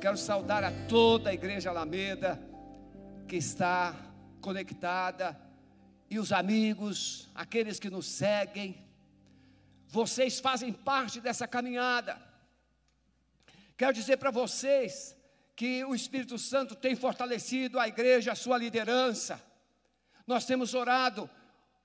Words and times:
Quero 0.00 0.16
saudar 0.16 0.64
a 0.64 0.72
toda 0.88 1.28
a 1.28 1.34
igreja 1.34 1.68
Alameda 1.68 2.40
que 3.28 3.36
está 3.36 3.94
conectada 4.40 5.38
e 6.08 6.18
os 6.18 6.32
amigos, 6.32 7.28
aqueles 7.34 7.78
que 7.78 7.90
nos 7.90 8.06
seguem. 8.06 8.82
Vocês 9.88 10.40
fazem 10.40 10.72
parte 10.72 11.20
dessa 11.20 11.46
caminhada. 11.46 12.18
Quero 13.76 13.92
dizer 13.92 14.16
para 14.16 14.30
vocês 14.30 15.14
que 15.54 15.84
o 15.84 15.94
Espírito 15.94 16.38
Santo 16.38 16.74
tem 16.74 16.96
fortalecido 16.96 17.78
a 17.78 17.86
igreja, 17.86 18.32
a 18.32 18.34
sua 18.34 18.56
liderança. 18.56 19.38
Nós 20.26 20.46
temos 20.46 20.72
orado. 20.72 21.28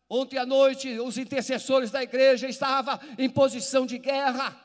Ontem 0.10 0.38
à 0.38 0.46
noite, 0.46 1.00
os 1.00 1.18
intercessores 1.18 1.92
da 1.92 2.02
igreja 2.02 2.48
estavam 2.48 2.98
em 3.18 3.30
posição 3.30 3.86
de 3.86 3.98
guerra. 3.98 4.58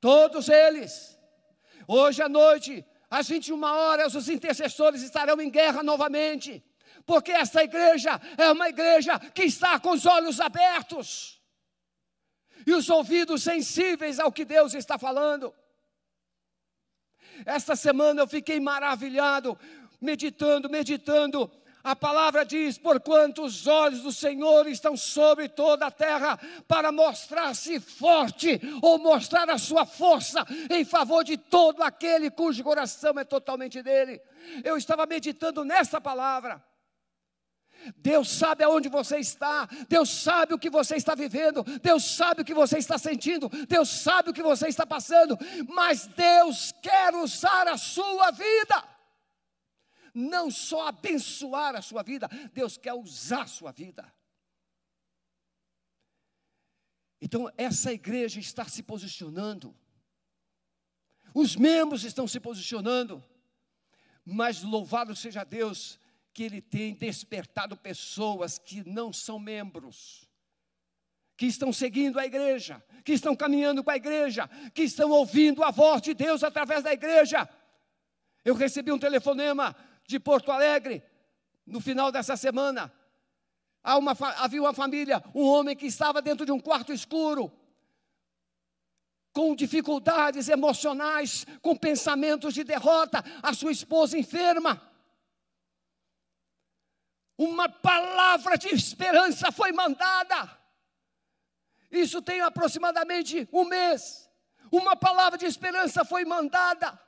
Todos 0.00 0.48
eles. 0.48 1.20
Hoje 1.86 2.22
à 2.22 2.28
noite, 2.28 2.84
às 3.10 3.28
21 3.28 3.62
horas, 3.62 4.14
os 4.14 4.28
intercessores 4.28 5.02
estarão 5.02 5.40
em 5.40 5.50
guerra 5.50 5.82
novamente, 5.82 6.64
porque 7.04 7.32
essa 7.32 7.62
igreja 7.62 8.20
é 8.38 8.50
uma 8.50 8.68
igreja 8.68 9.18
que 9.18 9.42
está 9.42 9.78
com 9.78 9.90
os 9.90 10.06
olhos 10.06 10.40
abertos 10.40 11.40
e 12.66 12.72
os 12.72 12.88
ouvidos 12.88 13.42
sensíveis 13.42 14.18
ao 14.18 14.32
que 14.32 14.44
Deus 14.44 14.74
está 14.74 14.98
falando. 14.98 15.54
Esta 17.44 17.74
semana 17.74 18.22
eu 18.22 18.28
fiquei 18.28 18.60
maravilhado, 18.60 19.58
meditando, 20.00 20.70
meditando 20.70 21.50
a 21.82 21.96
palavra 21.96 22.44
diz: 22.44 22.78
porquanto 22.78 23.42
os 23.42 23.66
olhos 23.66 24.00
do 24.00 24.12
Senhor 24.12 24.66
estão 24.68 24.96
sobre 24.96 25.48
toda 25.48 25.86
a 25.86 25.90
terra, 25.90 26.38
para 26.68 26.92
mostrar-se 26.92 27.80
forte 27.80 28.60
ou 28.80 28.98
mostrar 28.98 29.50
a 29.50 29.58
sua 29.58 29.84
força 29.84 30.46
em 30.70 30.84
favor 30.84 31.24
de 31.24 31.36
todo 31.36 31.82
aquele 31.82 32.30
cujo 32.30 32.62
coração 32.62 33.18
é 33.18 33.24
totalmente 33.24 33.82
dele. 33.82 34.20
Eu 34.62 34.76
estava 34.76 35.06
meditando 35.06 35.64
nessa 35.64 36.00
palavra. 36.00 36.62
Deus 37.96 38.30
sabe 38.30 38.62
aonde 38.62 38.88
você 38.88 39.18
está, 39.18 39.68
Deus 39.88 40.08
sabe 40.08 40.54
o 40.54 40.58
que 40.58 40.70
você 40.70 40.94
está 40.94 41.16
vivendo, 41.16 41.64
Deus 41.82 42.04
sabe 42.04 42.42
o 42.42 42.44
que 42.44 42.54
você 42.54 42.78
está 42.78 42.96
sentindo, 42.96 43.48
Deus 43.66 43.88
sabe 43.88 44.30
o 44.30 44.32
que 44.32 44.42
você 44.42 44.68
está 44.68 44.86
passando, 44.86 45.36
mas 45.68 46.06
Deus 46.06 46.72
quer 46.80 47.12
usar 47.16 47.66
a 47.66 47.76
sua 47.76 48.30
vida 48.30 48.91
não 50.14 50.50
só 50.50 50.88
abençoar 50.88 51.74
a 51.74 51.82
sua 51.82 52.02
vida, 52.02 52.28
Deus 52.52 52.76
quer 52.76 52.92
usar 52.92 53.42
a 53.42 53.46
sua 53.46 53.72
vida. 53.72 54.12
Então, 57.20 57.50
essa 57.56 57.92
igreja 57.92 58.40
está 58.40 58.64
se 58.64 58.82
posicionando, 58.82 59.74
os 61.34 61.56
membros 61.56 62.04
estão 62.04 62.26
se 62.26 62.40
posicionando, 62.40 63.24
mas 64.24 64.62
louvado 64.62 65.14
seja 65.14 65.44
Deus 65.44 65.98
que 66.34 66.42
Ele 66.42 66.60
tem 66.60 66.94
despertado 66.94 67.76
pessoas 67.76 68.58
que 68.58 68.86
não 68.88 69.12
são 69.12 69.38
membros, 69.38 70.28
que 71.36 71.46
estão 71.46 71.72
seguindo 71.72 72.18
a 72.18 72.26
igreja, 72.26 72.82
que 73.04 73.12
estão 73.12 73.36
caminhando 73.36 73.82
com 73.82 73.90
a 73.90 73.96
igreja, 73.96 74.48
que 74.74 74.82
estão 74.82 75.10
ouvindo 75.10 75.62
a 75.62 75.70
voz 75.70 76.02
de 76.02 76.14
Deus 76.14 76.42
através 76.42 76.82
da 76.82 76.92
igreja. 76.92 77.48
Eu 78.44 78.54
recebi 78.54 78.90
um 78.90 78.98
telefonema 78.98 79.76
de 80.12 80.20
Porto 80.20 80.52
Alegre, 80.52 81.02
no 81.66 81.80
final 81.80 82.12
dessa 82.12 82.36
semana. 82.36 82.92
Uma, 83.84 84.16
havia 84.38 84.60
uma 84.60 84.72
família, 84.72 85.22
um 85.34 85.44
homem 85.44 85.74
que 85.74 85.86
estava 85.86 86.22
dentro 86.22 86.46
de 86.46 86.52
um 86.52 86.60
quarto 86.60 86.92
escuro, 86.92 87.52
com 89.32 89.56
dificuldades 89.56 90.48
emocionais, 90.48 91.46
com 91.60 91.74
pensamentos 91.74 92.54
de 92.54 92.62
derrota, 92.62 93.24
a 93.42 93.52
sua 93.54 93.72
esposa 93.72 94.16
enferma. 94.16 94.80
Uma 97.36 97.68
palavra 97.68 98.56
de 98.56 98.68
esperança 98.68 99.50
foi 99.50 99.72
mandada. 99.72 100.58
Isso 101.90 102.22
tem 102.22 102.40
aproximadamente 102.40 103.48
um 103.52 103.64
mês. 103.64 104.30
Uma 104.70 104.94
palavra 104.94 105.38
de 105.38 105.46
esperança 105.46 106.04
foi 106.04 106.24
mandada. 106.24 106.98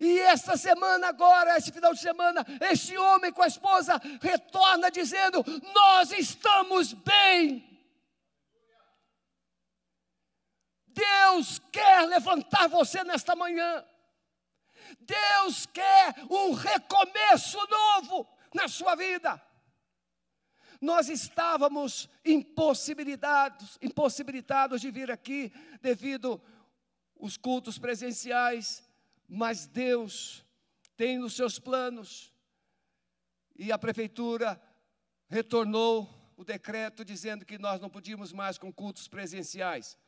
E 0.00 0.20
esta 0.20 0.56
semana, 0.56 1.08
agora, 1.08 1.56
esse 1.56 1.72
final 1.72 1.92
de 1.92 2.00
semana, 2.00 2.46
este 2.70 2.96
homem 2.96 3.32
com 3.32 3.42
a 3.42 3.48
esposa 3.48 4.00
retorna 4.20 4.90
dizendo: 4.90 5.44
Nós 5.74 6.12
estamos 6.12 6.92
bem. 6.92 7.66
Deus 10.86 11.60
quer 11.72 12.06
levantar 12.06 12.68
você 12.68 13.02
nesta 13.02 13.34
manhã. 13.34 13.84
Deus 15.00 15.66
quer 15.66 16.14
um 16.30 16.52
recomeço 16.52 17.58
novo 17.68 18.26
na 18.54 18.68
sua 18.68 18.94
vida. 18.94 19.42
Nós 20.80 21.08
estávamos 21.08 22.08
impossibilitados, 22.24 23.76
impossibilitados 23.82 24.80
de 24.80 24.92
vir 24.92 25.10
aqui 25.10 25.52
devido 25.80 26.40
os 27.16 27.36
cultos 27.36 27.78
presenciais 27.78 28.87
mas 29.28 29.66
Deus 29.66 30.44
tem 30.96 31.18
nos 31.18 31.34
seus 31.34 31.58
planos, 31.58 32.32
e 33.54 33.70
a 33.70 33.78
prefeitura 33.78 34.60
retornou 35.28 36.08
o 36.36 36.44
decreto 36.44 37.04
dizendo 37.04 37.44
que 37.44 37.58
nós 37.58 37.80
não 37.80 37.90
podíamos 37.90 38.32
mais 38.32 38.56
com 38.56 38.72
cultos 38.72 39.08
presenciais. 39.08 39.98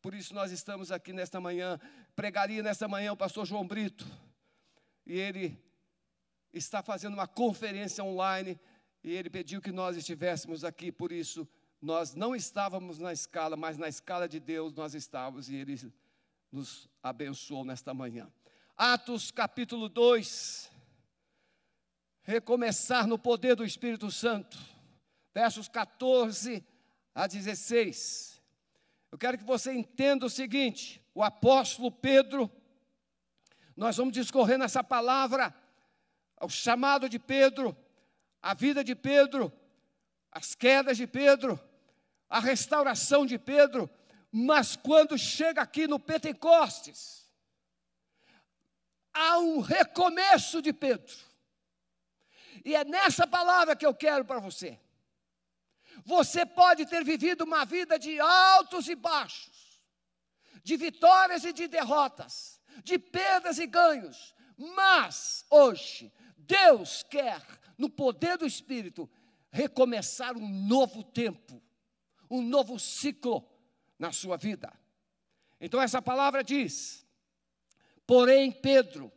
Por 0.00 0.14
isso 0.14 0.34
nós 0.34 0.52
estamos 0.52 0.92
aqui 0.92 1.12
nesta 1.12 1.40
manhã. 1.40 1.80
Pregaria 2.14 2.62
nesta 2.62 2.86
manhã 2.86 3.12
o 3.12 3.16
pastor 3.16 3.46
João 3.46 3.66
Brito. 3.66 4.06
E 5.06 5.14
ele 5.14 5.58
está 6.52 6.82
fazendo 6.82 7.14
uma 7.14 7.26
conferência 7.26 8.04
online 8.04 8.60
e 9.02 9.10
ele 9.10 9.30
pediu 9.30 9.60
que 9.60 9.72
nós 9.72 9.96
estivéssemos 9.96 10.64
aqui, 10.64 10.92
por 10.92 11.12
isso 11.12 11.48
nós 11.80 12.14
não 12.14 12.34
estávamos 12.34 12.98
na 12.98 13.12
escala, 13.12 13.56
mas 13.56 13.78
na 13.78 13.88
escala 13.88 14.28
de 14.28 14.40
Deus 14.40 14.74
nós 14.74 14.94
estávamos 14.94 15.48
e 15.48 15.54
ele 15.54 15.92
nos 16.50 16.88
abençoou 17.02 17.64
nesta 17.64 17.94
manhã. 17.94 18.30
Atos 18.80 19.32
capítulo 19.32 19.88
2. 19.88 20.70
Recomeçar 22.22 23.08
no 23.08 23.18
poder 23.18 23.56
do 23.56 23.64
Espírito 23.64 24.08
Santo. 24.08 24.56
Versos 25.34 25.68
14 25.68 26.64
a 27.12 27.26
16. 27.26 28.40
Eu 29.10 29.18
quero 29.18 29.36
que 29.36 29.42
você 29.42 29.72
entenda 29.72 30.26
o 30.26 30.30
seguinte: 30.30 31.02
o 31.12 31.24
apóstolo 31.24 31.90
Pedro, 31.90 32.48
nós 33.76 33.96
vamos 33.96 34.14
discorrer 34.14 34.56
nessa 34.56 34.84
palavra, 34.84 35.52
o 36.40 36.48
chamado 36.48 37.08
de 37.08 37.18
Pedro, 37.18 37.76
a 38.40 38.54
vida 38.54 38.84
de 38.84 38.94
Pedro, 38.94 39.52
as 40.30 40.54
quedas 40.54 40.96
de 40.96 41.06
Pedro, 41.08 41.58
a 42.30 42.38
restauração 42.38 43.26
de 43.26 43.40
Pedro, 43.40 43.90
mas 44.30 44.76
quando 44.76 45.18
chega 45.18 45.62
aqui 45.62 45.88
no 45.88 45.98
Pentecostes, 45.98 47.27
há 49.18 49.38
um 49.38 49.60
recomeço 49.60 50.62
de 50.62 50.72
Pedro. 50.72 51.16
E 52.64 52.74
é 52.74 52.84
nessa 52.84 53.26
palavra 53.26 53.74
que 53.74 53.84
eu 53.84 53.94
quero 53.94 54.24
para 54.24 54.38
você. 54.38 54.78
Você 56.04 56.46
pode 56.46 56.86
ter 56.86 57.02
vivido 57.02 57.42
uma 57.42 57.64
vida 57.64 57.98
de 57.98 58.20
altos 58.20 58.88
e 58.88 58.94
baixos, 58.94 59.82
de 60.62 60.76
vitórias 60.76 61.44
e 61.44 61.52
de 61.52 61.66
derrotas, 61.66 62.60
de 62.84 62.98
perdas 62.98 63.58
e 63.58 63.66
ganhos, 63.66 64.34
mas 64.56 65.44
hoje 65.50 66.12
Deus 66.36 67.02
quer, 67.02 67.42
no 67.76 67.90
poder 67.90 68.38
do 68.38 68.46
Espírito, 68.46 69.10
recomeçar 69.50 70.36
um 70.36 70.48
novo 70.48 71.02
tempo, 71.02 71.60
um 72.30 72.42
novo 72.42 72.78
ciclo 72.78 73.48
na 73.98 74.12
sua 74.12 74.36
vida. 74.36 74.72
Então, 75.60 75.80
essa 75.80 76.00
palavra 76.00 76.44
diz: 76.44 77.04
Porém, 78.08 78.50
Pedro, 78.50 79.12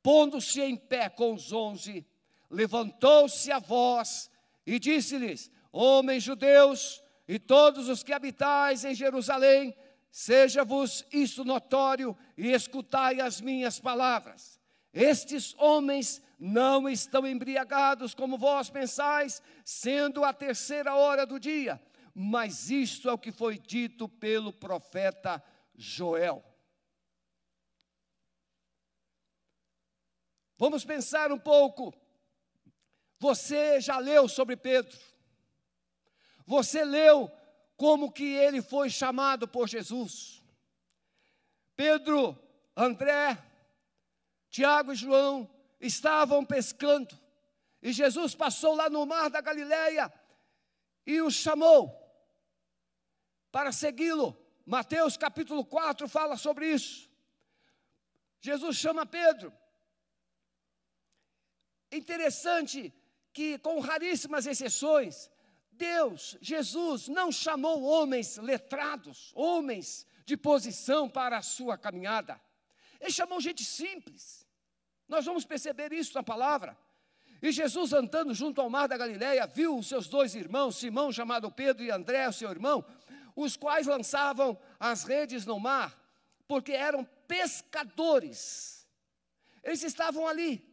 pondo-se 0.00 0.60
em 0.60 0.76
pé 0.76 1.08
com 1.08 1.34
os 1.34 1.52
onze, 1.52 2.06
levantou-se 2.48 3.50
a 3.50 3.58
voz 3.58 4.30
e 4.64 4.78
disse-lhes: 4.78 5.50
Homens 5.72 6.22
judeus 6.22 7.02
e 7.26 7.36
todos 7.36 7.88
os 7.88 8.04
que 8.04 8.12
habitais 8.12 8.84
em 8.84 8.94
Jerusalém, 8.94 9.76
seja-vos 10.08 11.04
isto 11.12 11.44
notório 11.44 12.16
e 12.36 12.52
escutai 12.52 13.20
as 13.20 13.40
minhas 13.40 13.80
palavras. 13.80 14.60
Estes 14.94 15.52
homens 15.58 16.22
não 16.38 16.88
estão 16.88 17.26
embriagados 17.26 18.14
como 18.14 18.38
vós 18.38 18.70
pensais, 18.70 19.42
sendo 19.64 20.24
a 20.24 20.32
terceira 20.32 20.94
hora 20.94 21.26
do 21.26 21.40
dia, 21.40 21.82
mas 22.14 22.70
isto 22.70 23.08
é 23.08 23.12
o 23.12 23.18
que 23.18 23.32
foi 23.32 23.58
dito 23.58 24.08
pelo 24.08 24.52
profeta 24.52 25.42
Joel. 25.74 26.47
Vamos 30.58 30.84
pensar 30.84 31.30
um 31.30 31.38
pouco. 31.38 31.94
Você 33.20 33.80
já 33.80 33.98
leu 33.98 34.28
sobre 34.28 34.56
Pedro? 34.56 34.98
Você 36.44 36.84
leu 36.84 37.30
como 37.76 38.10
que 38.10 38.24
ele 38.24 38.60
foi 38.60 38.90
chamado 38.90 39.46
por 39.46 39.68
Jesus? 39.68 40.42
Pedro, 41.76 42.36
André, 42.76 43.38
Tiago 44.50 44.92
e 44.92 44.96
João 44.96 45.48
estavam 45.80 46.44
pescando. 46.44 47.16
E 47.80 47.92
Jesus 47.92 48.34
passou 48.34 48.74
lá 48.74 48.90
no 48.90 49.06
mar 49.06 49.30
da 49.30 49.40
Galileia 49.40 50.12
e 51.06 51.22
os 51.22 51.34
chamou 51.34 51.96
para 53.52 53.70
segui-lo. 53.70 54.36
Mateus 54.66 55.16
capítulo 55.16 55.64
4 55.64 56.08
fala 56.08 56.36
sobre 56.36 56.66
isso. 56.68 57.08
Jesus 58.40 58.76
chama 58.76 59.06
Pedro. 59.06 59.52
Interessante 61.90 62.92
que, 63.32 63.58
com 63.58 63.80
raríssimas 63.80 64.46
exceções, 64.46 65.30
Deus, 65.72 66.36
Jesus, 66.40 67.08
não 67.08 67.30
chamou 67.30 67.82
homens 67.82 68.36
letrados, 68.36 69.32
homens 69.34 70.06
de 70.26 70.36
posição 70.36 71.08
para 71.08 71.38
a 71.38 71.42
sua 71.42 71.78
caminhada. 71.78 72.38
Ele 73.00 73.12
chamou 73.12 73.40
gente 73.40 73.64
simples. 73.64 74.46
Nós 75.08 75.24
vamos 75.24 75.44
perceber 75.44 75.92
isso 75.92 76.14
na 76.14 76.22
palavra. 76.22 76.76
E 77.40 77.52
Jesus, 77.52 77.92
andando 77.92 78.34
junto 78.34 78.60
ao 78.60 78.68
mar 78.68 78.88
da 78.88 78.96
Galileia, 78.96 79.46
viu 79.46 79.78
os 79.78 79.86
seus 79.86 80.08
dois 80.08 80.34
irmãos, 80.34 80.76
Simão, 80.76 81.12
chamado 81.12 81.50
Pedro, 81.50 81.84
e 81.84 81.90
André, 81.90 82.28
o 82.28 82.32
seu 82.32 82.50
irmão, 82.50 82.84
os 83.36 83.56
quais 83.56 83.86
lançavam 83.86 84.58
as 84.80 85.04
redes 85.04 85.46
no 85.46 85.60
mar, 85.60 85.96
porque 86.48 86.72
eram 86.72 87.04
pescadores. 87.28 88.86
Eles 89.62 89.84
estavam 89.84 90.26
ali. 90.26 90.67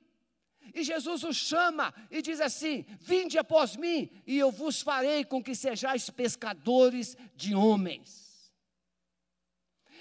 E 0.73 0.83
Jesus 0.83 1.23
os 1.23 1.35
chama 1.35 1.94
e 2.09 2.21
diz 2.21 2.41
assim: 2.41 2.85
Vinde 3.00 3.38
após 3.38 3.75
mim, 3.75 4.09
e 4.25 4.38
eu 4.38 4.51
vos 4.51 4.81
farei 4.81 5.23
com 5.23 5.44
que 5.44 5.56
sejais 5.56 6.09
pescadores 6.09 7.15
de 7.35 7.53
homens. 7.53 8.53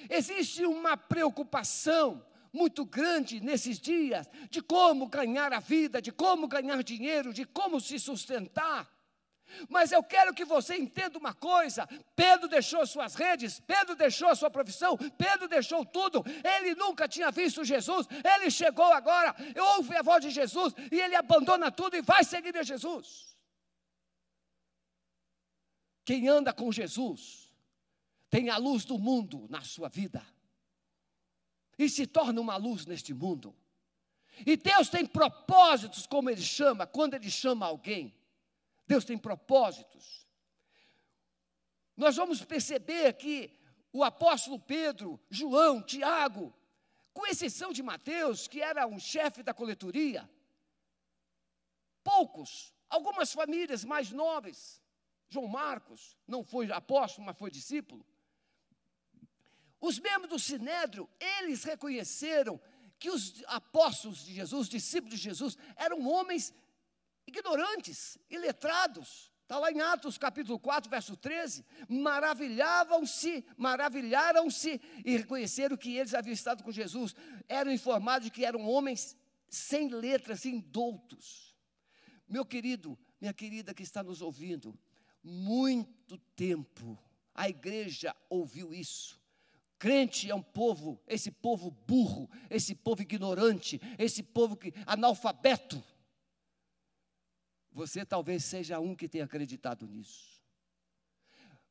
Existe 0.08 0.64
uma 0.66 0.96
preocupação 0.96 2.24
muito 2.52 2.84
grande 2.84 3.40
nesses 3.40 3.80
dias 3.80 4.28
de 4.48 4.62
como 4.62 5.08
ganhar 5.08 5.52
a 5.52 5.58
vida, 5.58 6.00
de 6.00 6.12
como 6.12 6.46
ganhar 6.46 6.82
dinheiro, 6.84 7.32
de 7.32 7.44
como 7.44 7.80
se 7.80 7.98
sustentar. 7.98 8.93
Mas 9.68 9.92
eu 9.92 10.02
quero 10.02 10.34
que 10.34 10.44
você 10.44 10.76
entenda 10.76 11.18
uma 11.18 11.34
coisa: 11.34 11.88
Pedro 12.14 12.48
deixou 12.48 12.86
suas 12.86 13.14
redes, 13.14 13.60
Pedro 13.60 13.94
deixou 13.94 14.34
sua 14.34 14.50
profissão, 14.50 14.96
Pedro 14.96 15.48
deixou 15.48 15.84
tudo. 15.84 16.24
Ele 16.56 16.74
nunca 16.74 17.08
tinha 17.08 17.30
visto 17.30 17.64
Jesus, 17.64 18.06
ele 18.36 18.50
chegou 18.50 18.92
agora, 18.92 19.34
ouve 19.76 19.96
a 19.96 20.02
voz 20.02 20.22
de 20.22 20.30
Jesus 20.30 20.74
e 20.90 21.00
ele 21.00 21.16
abandona 21.16 21.70
tudo 21.70 21.96
e 21.96 22.02
vai 22.02 22.24
seguir 22.24 22.56
a 22.56 22.62
Jesus. 22.62 23.34
Quem 26.04 26.28
anda 26.28 26.52
com 26.52 26.70
Jesus 26.70 27.50
tem 28.28 28.50
a 28.50 28.56
luz 28.56 28.84
do 28.84 28.98
mundo 28.98 29.46
na 29.48 29.62
sua 29.62 29.88
vida 29.88 30.24
e 31.78 31.88
se 31.88 32.06
torna 32.06 32.40
uma 32.40 32.56
luz 32.56 32.86
neste 32.86 33.14
mundo. 33.14 33.54
E 34.46 34.56
Deus 34.56 34.88
tem 34.88 35.06
propósitos, 35.06 36.06
como 36.06 36.28
Ele 36.28 36.42
chama, 36.42 36.86
quando 36.86 37.14
Ele 37.14 37.30
chama 37.30 37.66
alguém. 37.66 38.12
Deus 38.86 39.04
tem 39.04 39.16
propósitos. 39.16 40.26
Nós 41.96 42.16
vamos 42.16 42.44
perceber 42.44 43.14
que 43.14 43.56
o 43.92 44.02
apóstolo 44.02 44.58
Pedro, 44.58 45.20
João, 45.30 45.80
Tiago, 45.80 46.52
com 47.12 47.26
exceção 47.26 47.72
de 47.72 47.82
Mateus, 47.82 48.48
que 48.48 48.60
era 48.60 48.86
um 48.86 48.98
chefe 48.98 49.42
da 49.42 49.54
coletoria, 49.54 50.28
poucos, 52.02 52.74
algumas 52.90 53.32
famílias 53.32 53.84
mais 53.84 54.10
nobres, 54.10 54.82
João 55.28 55.46
Marcos, 55.46 56.16
não 56.26 56.42
foi 56.42 56.70
apóstolo, 56.70 57.26
mas 57.26 57.38
foi 57.38 57.50
discípulo, 57.50 58.04
os 59.80 59.98
membros 59.98 60.30
do 60.30 60.38
Sinédrio, 60.38 61.08
eles 61.20 61.62
reconheceram 61.62 62.58
que 62.98 63.10
os 63.10 63.44
apóstolos 63.46 64.24
de 64.24 64.32
Jesus, 64.32 64.66
discípulos 64.66 65.18
de 65.18 65.24
Jesus, 65.24 65.58
eram 65.76 66.08
homens 66.08 66.54
ignorantes, 67.38 68.18
iletrados. 68.30 69.32
Está 69.42 69.58
lá 69.58 69.70
em 69.70 69.80
Atos 69.80 70.16
capítulo 70.16 70.58
4, 70.58 70.90
verso 70.90 71.16
13. 71.16 71.64
Maravilhavam-se, 71.88 73.44
maravilharam-se 73.56 74.80
e 75.04 75.16
reconheceram 75.18 75.76
que 75.76 75.96
eles 75.96 76.14
haviam 76.14 76.32
estado 76.32 76.64
com 76.64 76.72
Jesus. 76.72 77.14
Eram 77.46 77.70
informados 77.70 78.26
de 78.26 78.30
que 78.30 78.44
eram 78.44 78.66
homens 78.66 79.16
sem 79.48 79.88
letras, 79.88 80.46
indoutos. 80.46 81.54
Meu 82.26 82.44
querido, 82.44 82.98
minha 83.20 83.34
querida 83.34 83.74
que 83.74 83.82
está 83.82 84.02
nos 84.02 84.22
ouvindo, 84.22 84.78
muito 85.22 86.16
tempo 86.34 86.98
a 87.34 87.48
igreja 87.48 88.14
ouviu 88.30 88.72
isso. 88.72 89.20
Crente 89.78 90.30
é 90.30 90.34
um 90.34 90.42
povo, 90.42 91.02
esse 91.06 91.30
povo 91.30 91.70
burro, 91.70 92.30
esse 92.48 92.74
povo 92.74 93.02
ignorante, 93.02 93.80
esse 93.98 94.22
povo 94.22 94.56
que, 94.56 94.72
analfabeto. 94.86 95.82
Você 97.74 98.06
talvez 98.06 98.44
seja 98.44 98.78
um 98.78 98.94
que 98.94 99.08
tenha 99.08 99.24
acreditado 99.24 99.86
nisso. 99.86 100.40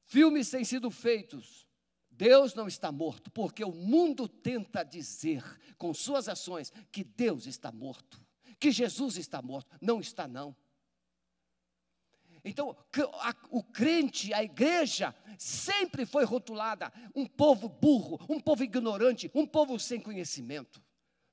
Filmes 0.04 0.50
têm 0.50 0.66
sido 0.66 0.92
feitos. 0.92 1.66
Deus 2.12 2.54
não 2.54 2.68
está 2.68 2.92
morto, 2.92 3.32
porque 3.32 3.64
o 3.64 3.72
mundo 3.72 4.28
tenta 4.28 4.84
dizer 4.84 5.42
com 5.78 5.94
suas 5.94 6.30
ações 6.30 6.72
que 6.92 7.04
Deus 7.04 7.48
está 7.48 7.72
morto, 7.72 8.24
que 8.60 8.70
Jesus 8.70 9.18
está 9.18 9.42
morto. 9.42 9.76
Não 9.82 10.00
está, 10.00 10.28
não. 10.28 10.56
Então, 12.46 12.76
o 13.50 13.64
crente, 13.64 14.34
a 14.34 14.44
igreja, 14.44 15.16
sempre 15.40 16.06
foi 16.06 16.26
rotulada 16.26 16.92
um 17.16 17.26
povo 17.26 17.70
burro, 17.70 18.20
um 18.30 18.40
povo 18.40 18.64
ignorante, 18.64 19.32
um 19.34 19.48
povo 19.48 19.80
sem 19.80 20.00
conhecimento. 20.00 20.84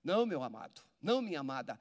Não, 0.03 0.25
meu 0.25 0.43
amado, 0.43 0.81
não, 1.03 1.21
minha 1.21 1.41
amada. 1.41 1.79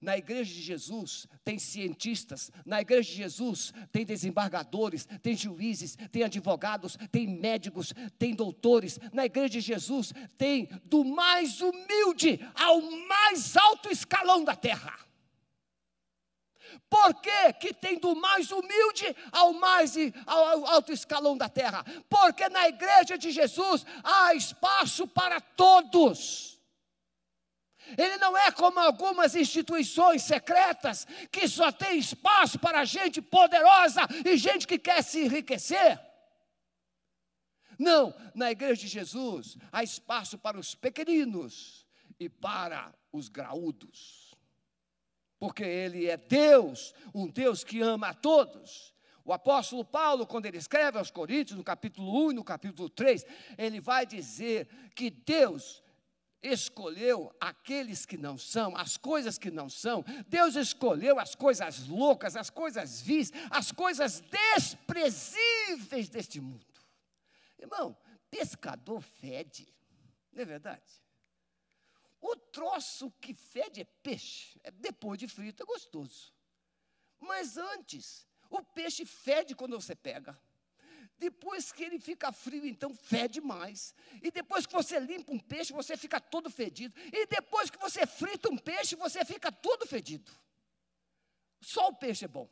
Na 0.00 0.16
igreja 0.16 0.54
de 0.54 0.62
Jesus 0.62 1.26
tem 1.44 1.58
cientistas, 1.58 2.52
na 2.64 2.80
igreja 2.80 3.10
de 3.10 3.16
Jesus 3.16 3.72
tem 3.90 4.06
desembargadores, 4.06 5.08
tem 5.20 5.36
juízes, 5.36 5.96
tem 6.12 6.22
advogados, 6.22 6.96
tem 7.10 7.26
médicos, 7.26 7.92
tem 8.16 8.32
doutores. 8.32 9.00
Na 9.12 9.26
igreja 9.26 9.48
de 9.48 9.60
Jesus 9.60 10.12
tem 10.36 10.68
do 10.84 11.04
mais 11.04 11.60
humilde 11.60 12.38
ao 12.54 12.80
mais 12.80 13.56
alto 13.56 13.90
escalão 13.90 14.44
da 14.44 14.54
terra. 14.54 15.08
Por 16.88 17.14
que, 17.14 17.52
que 17.54 17.74
tem 17.74 17.98
do 17.98 18.14
mais 18.14 18.52
humilde 18.52 19.16
ao 19.32 19.52
mais 19.52 19.94
ao 20.26 20.64
alto 20.66 20.92
escalão 20.92 21.36
da 21.36 21.48
terra? 21.48 21.84
Porque 22.08 22.48
na 22.48 22.68
igreja 22.68 23.18
de 23.18 23.32
Jesus 23.32 23.84
há 24.04 24.32
espaço 24.34 25.08
para 25.08 25.40
todos. 25.40 26.47
Ele 27.96 28.16
não 28.18 28.36
é 28.36 28.50
como 28.50 28.78
algumas 28.78 29.34
instituições 29.34 30.22
secretas 30.22 31.06
que 31.30 31.48
só 31.48 31.72
tem 31.72 31.98
espaço 31.98 32.58
para 32.58 32.84
gente 32.84 33.22
poderosa 33.22 34.02
e 34.24 34.36
gente 34.36 34.66
que 34.66 34.78
quer 34.78 35.02
se 35.02 35.24
enriquecer. 35.24 35.98
Não, 37.78 38.14
na 38.34 38.50
igreja 38.50 38.82
de 38.82 38.88
Jesus 38.88 39.56
há 39.70 39.82
espaço 39.82 40.36
para 40.36 40.58
os 40.58 40.74
pequeninos 40.74 41.86
e 42.18 42.28
para 42.28 42.92
os 43.12 43.28
graúdos 43.28 44.28
porque 45.38 45.62
Ele 45.62 46.06
é 46.06 46.16
Deus, 46.16 46.94
um 47.14 47.28
Deus 47.28 47.62
que 47.62 47.80
ama 47.80 48.08
a 48.08 48.14
todos. 48.14 48.92
O 49.24 49.32
apóstolo 49.32 49.84
Paulo, 49.84 50.26
quando 50.26 50.46
ele 50.46 50.56
escreve 50.56 50.98
aos 50.98 51.10
Coríntios, 51.10 51.56
no 51.56 51.62
capítulo 51.62 52.26
1 52.28 52.30
e 52.30 52.34
no 52.34 52.42
capítulo 52.42 52.88
3, 52.88 53.26
ele 53.58 53.78
vai 53.78 54.06
dizer 54.06 54.66
que 54.94 55.10
Deus 55.10 55.82
escolheu 56.42 57.34
aqueles 57.40 58.06
que 58.06 58.16
não 58.16 58.38
são, 58.38 58.76
as 58.76 58.96
coisas 58.96 59.38
que 59.38 59.50
não 59.50 59.68
são. 59.68 60.04
Deus 60.28 60.54
escolheu 60.56 61.18
as 61.18 61.34
coisas 61.34 61.86
loucas, 61.88 62.36
as 62.36 62.50
coisas 62.50 63.00
vis, 63.00 63.32
as 63.50 63.72
coisas 63.72 64.20
desprezíveis 64.20 66.08
deste 66.08 66.40
mundo. 66.40 66.66
Irmão, 67.58 67.96
pescador 68.30 69.00
fede, 69.00 69.66
não 70.32 70.42
é 70.42 70.44
verdade? 70.44 71.02
O 72.20 72.34
troço 72.36 73.10
que 73.20 73.34
fede 73.34 73.80
é 73.80 73.84
peixe. 73.84 74.58
É, 74.64 74.70
depois 74.70 75.18
de 75.18 75.28
frito 75.28 75.62
é 75.62 75.66
gostoso. 75.66 76.34
Mas 77.20 77.56
antes, 77.56 78.26
o 78.50 78.62
peixe 78.62 79.04
fede 79.04 79.54
quando 79.54 79.80
você 79.80 79.94
pega. 79.94 80.38
Depois 81.18 81.72
que 81.72 81.82
ele 81.82 81.98
fica 81.98 82.30
frio, 82.30 82.66
então 82.66 82.94
fede 82.94 83.40
mais. 83.40 83.94
E 84.22 84.30
depois 84.30 84.66
que 84.66 84.72
você 84.72 85.00
limpa 85.00 85.32
um 85.32 85.38
peixe, 85.38 85.72
você 85.72 85.96
fica 85.96 86.20
todo 86.20 86.48
fedido. 86.48 86.94
E 87.12 87.26
depois 87.26 87.70
que 87.70 87.78
você 87.78 88.06
frita 88.06 88.48
um 88.48 88.56
peixe, 88.56 88.94
você 88.94 89.24
fica 89.24 89.50
todo 89.50 89.86
fedido. 89.86 90.30
Só 91.60 91.88
o 91.88 91.94
peixe 91.94 92.24
é 92.24 92.28
bom. 92.28 92.48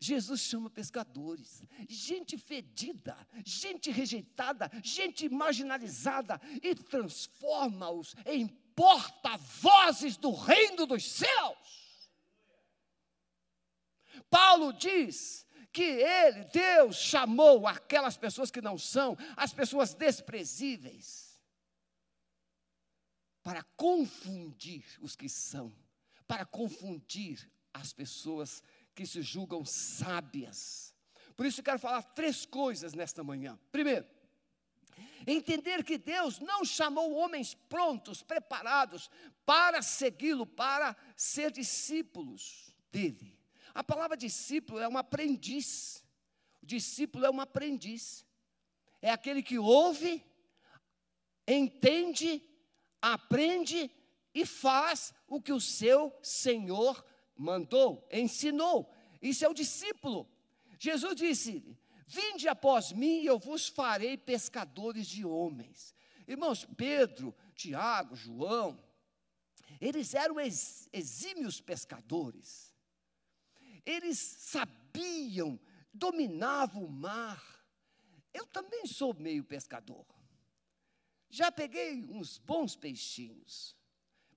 Jesus 0.00 0.42
chama 0.42 0.70
pescadores, 0.70 1.64
gente 1.88 2.38
fedida, 2.38 3.16
gente 3.44 3.90
rejeitada, 3.90 4.70
gente 4.82 5.28
marginalizada 5.28 6.40
e 6.62 6.72
transforma-os 6.74 8.14
em 8.24 8.46
porta-vozes 8.76 10.16
do 10.16 10.30
reino 10.32 10.86
dos 10.86 11.04
céus. 11.04 11.88
Paulo 14.30 14.72
diz 14.72 15.44
que 15.78 15.84
ele, 15.84 16.42
Deus, 16.46 16.96
chamou 16.96 17.64
aquelas 17.64 18.16
pessoas 18.16 18.50
que 18.50 18.60
não 18.60 18.76
são, 18.76 19.16
as 19.36 19.52
pessoas 19.52 19.94
desprezíveis, 19.94 21.40
para 23.44 23.62
confundir 23.76 24.84
os 25.00 25.14
que 25.14 25.28
são, 25.28 25.72
para 26.26 26.44
confundir 26.44 27.48
as 27.72 27.92
pessoas 27.92 28.60
que 28.92 29.06
se 29.06 29.22
julgam 29.22 29.64
sábias. 29.64 30.92
Por 31.36 31.46
isso 31.46 31.60
eu 31.60 31.64
quero 31.64 31.78
falar 31.78 32.02
três 32.02 32.44
coisas 32.44 32.92
nesta 32.92 33.22
manhã. 33.22 33.56
Primeiro, 33.70 34.04
entender 35.28 35.84
que 35.84 35.96
Deus 35.96 36.40
não 36.40 36.64
chamou 36.64 37.12
homens 37.14 37.54
prontos, 37.54 38.20
preparados 38.20 39.08
para 39.46 39.80
segui-lo, 39.80 40.44
para 40.44 40.96
ser 41.14 41.52
discípulos 41.52 42.74
dele. 42.90 43.37
A 43.78 43.84
palavra 43.84 44.16
discípulo 44.16 44.80
é 44.80 44.88
um 44.88 44.98
aprendiz. 44.98 46.04
O 46.60 46.66
discípulo 46.66 47.24
é 47.24 47.30
um 47.30 47.40
aprendiz. 47.40 48.26
É 49.00 49.08
aquele 49.08 49.40
que 49.40 49.56
ouve, 49.56 50.20
entende, 51.46 52.42
aprende 53.00 53.88
e 54.34 54.44
faz 54.44 55.14
o 55.28 55.40
que 55.40 55.52
o 55.52 55.60
seu 55.60 56.12
Senhor 56.20 57.06
mandou, 57.36 58.04
ensinou. 58.12 58.92
Isso 59.22 59.44
é 59.44 59.48
o 59.48 59.54
discípulo. 59.54 60.28
Jesus 60.76 61.14
disse: 61.14 61.64
Vinde 62.04 62.48
após 62.48 62.90
mim 62.90 63.20
e 63.20 63.26
eu 63.26 63.38
vos 63.38 63.68
farei 63.68 64.16
pescadores 64.16 65.06
de 65.06 65.24
homens. 65.24 65.94
Irmãos, 66.26 66.66
Pedro, 66.76 67.32
Tiago, 67.54 68.16
João, 68.16 68.76
eles 69.80 70.14
eram 70.14 70.34
exímios 70.40 71.60
pescadores. 71.60 72.67
Eles 73.88 74.18
sabiam, 74.18 75.58
dominavam 75.94 76.84
o 76.84 76.90
mar. 76.90 77.42
Eu 78.34 78.46
também 78.46 78.86
sou 78.86 79.14
meio 79.14 79.42
pescador. 79.42 80.04
Já 81.30 81.50
peguei 81.50 82.04
uns 82.04 82.36
bons 82.36 82.76
peixinhos. 82.76 83.74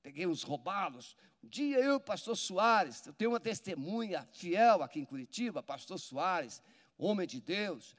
Peguei 0.02 0.26
uns 0.26 0.42
robalos. 0.42 1.18
Um 1.44 1.50
dia 1.50 1.80
eu, 1.80 2.00
pastor 2.00 2.38
Soares, 2.38 3.06
eu 3.06 3.14
tenho 3.14 3.32
uma 3.32 3.42
testemunha 3.42 4.26
fiel 4.32 4.82
aqui 4.82 5.02
em 5.02 5.06
Curitiba, 5.06 5.62
pastor 5.62 6.00
Soares, 6.00 6.62
homem 6.98 7.28
de 7.28 7.42
Deus. 7.42 7.94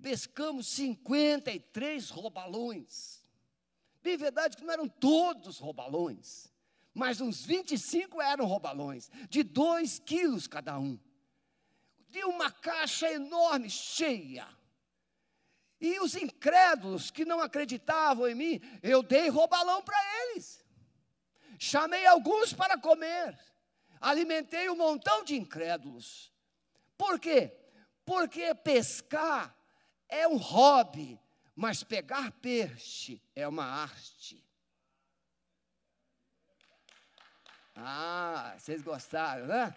Pescamos 0.00 0.68
53 0.68 2.10
robalões. 2.10 3.24
Bem 4.04 4.16
verdade 4.16 4.56
que 4.56 4.62
não 4.62 4.72
eram 4.72 4.88
todos 4.88 5.58
robalões 5.58 6.51
mas 6.94 7.20
uns 7.20 7.44
25 7.44 8.20
eram 8.20 8.44
robalões, 8.44 9.10
de 9.28 9.42
2 9.42 9.98
quilos 10.00 10.46
cada 10.46 10.78
um, 10.78 10.98
de 12.08 12.22
uma 12.24 12.50
caixa 12.50 13.10
enorme, 13.10 13.70
cheia. 13.70 14.46
E 15.80 15.98
os 15.98 16.14
incrédulos 16.14 17.10
que 17.10 17.24
não 17.24 17.40
acreditavam 17.40 18.28
em 18.28 18.34
mim, 18.34 18.60
eu 18.82 19.02
dei 19.02 19.28
robalão 19.28 19.82
para 19.82 19.98
eles. 20.26 20.64
Chamei 21.58 22.06
alguns 22.06 22.52
para 22.52 22.78
comer. 22.78 23.38
Alimentei 24.00 24.68
um 24.68 24.76
montão 24.76 25.24
de 25.24 25.34
incrédulos. 25.36 26.32
Por 26.96 27.18
quê? 27.18 27.56
Porque 28.04 28.54
pescar 28.54 29.56
é 30.08 30.28
um 30.28 30.36
hobby, 30.36 31.18
mas 31.54 31.82
pegar 31.82 32.30
peixe 32.32 33.20
é 33.34 33.46
uma 33.48 33.64
arte. 33.64 34.44
Ah, 37.74 38.54
vocês 38.58 38.82
gostaram, 38.82 39.46
né? 39.46 39.74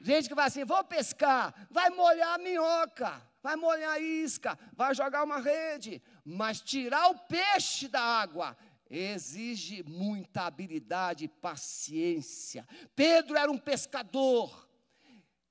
Gente 0.00 0.28
que 0.28 0.34
vai 0.34 0.46
assim, 0.46 0.64
vou 0.64 0.82
pescar, 0.82 1.54
vai 1.70 1.90
molhar 1.90 2.34
a 2.34 2.38
minhoca, 2.38 3.22
vai 3.42 3.54
molhar 3.54 3.92
a 3.92 3.98
isca, 3.98 4.58
vai 4.74 4.94
jogar 4.94 5.24
uma 5.24 5.38
rede, 5.38 6.02
mas 6.24 6.60
tirar 6.60 7.08
o 7.10 7.18
peixe 7.18 7.86
da 7.86 8.00
água 8.00 8.56
exige 8.88 9.82
muita 9.82 10.42
habilidade 10.42 11.24
e 11.24 11.28
paciência. 11.28 12.66
Pedro 12.96 13.36
era 13.36 13.50
um 13.50 13.58
pescador 13.58 14.68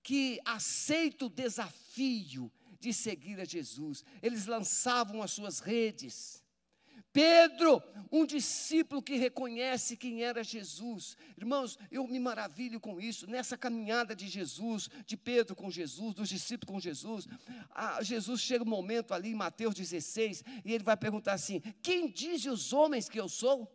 que 0.01 0.39
aceita 0.43 1.25
o 1.25 1.29
desafio 1.29 2.51
de 2.79 2.91
seguir 2.91 3.39
a 3.39 3.45
Jesus. 3.45 4.03
Eles 4.21 4.45
lançavam 4.45 5.21
as 5.21 5.31
suas 5.31 5.59
redes. 5.59 6.38
Pedro, 7.11 7.81
um 8.11 8.25
discípulo 8.25 9.01
que 9.01 9.15
reconhece 9.15 9.97
quem 9.97 10.23
era 10.23 10.43
Jesus. 10.43 11.17
Irmãos, 11.37 11.77
eu 11.91 12.07
me 12.07 12.19
maravilho 12.19 12.79
com 12.79 12.99
isso, 12.99 13.27
nessa 13.27 13.57
caminhada 13.57 14.15
de 14.15 14.27
Jesus, 14.27 14.89
de 15.05 15.17
Pedro 15.17 15.55
com 15.55 15.71
Jesus, 15.71 16.13
dos 16.13 16.29
discípulos 16.29 16.73
com 16.73 16.79
Jesus. 16.79 17.27
Ah, 17.71 18.01
Jesus 18.03 18.41
chega 18.41 18.63
um 18.63 18.67
momento 18.67 19.13
ali 19.13 19.29
em 19.29 19.35
Mateus 19.35 19.73
16 19.73 20.43
e 20.63 20.73
ele 20.73 20.83
vai 20.83 20.95
perguntar 20.95 21.33
assim: 21.33 21.61
Quem 21.81 22.09
diz 22.09 22.45
os 22.45 22.73
homens 22.73 23.09
que 23.09 23.19
eu 23.19 23.27
sou? 23.27 23.67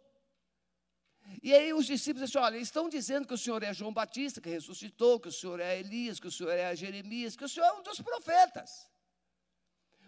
E 1.43 1.53
aí 1.53 1.73
os 1.73 1.87
discípulos 1.87 2.29
dizem: 2.31 2.43
Olha, 2.43 2.57
estão 2.57 2.89
dizendo 2.89 3.27
que 3.27 3.35
o 3.35 3.39
Senhor 3.39 3.63
é 3.63 3.75
João 3.75 3.93
Batista, 3.93 4.41
que 4.41 4.49
ressuscitou, 4.49 5.19
que 5.19 5.29
o 5.29 5.33
Senhor 5.33 5.59
é 5.59 5.79
Elias, 5.81 6.21
que 6.21 6.29
o 6.29 6.33
Senhor 6.33 6.53
é 6.53 6.75
Jeremias, 6.77 7.35
que 7.35 7.45
o 7.45 7.49
Senhor 7.49 7.67
é 7.67 7.73
um 7.73 7.83
dos 7.83 8.01
profetas. 8.01 8.89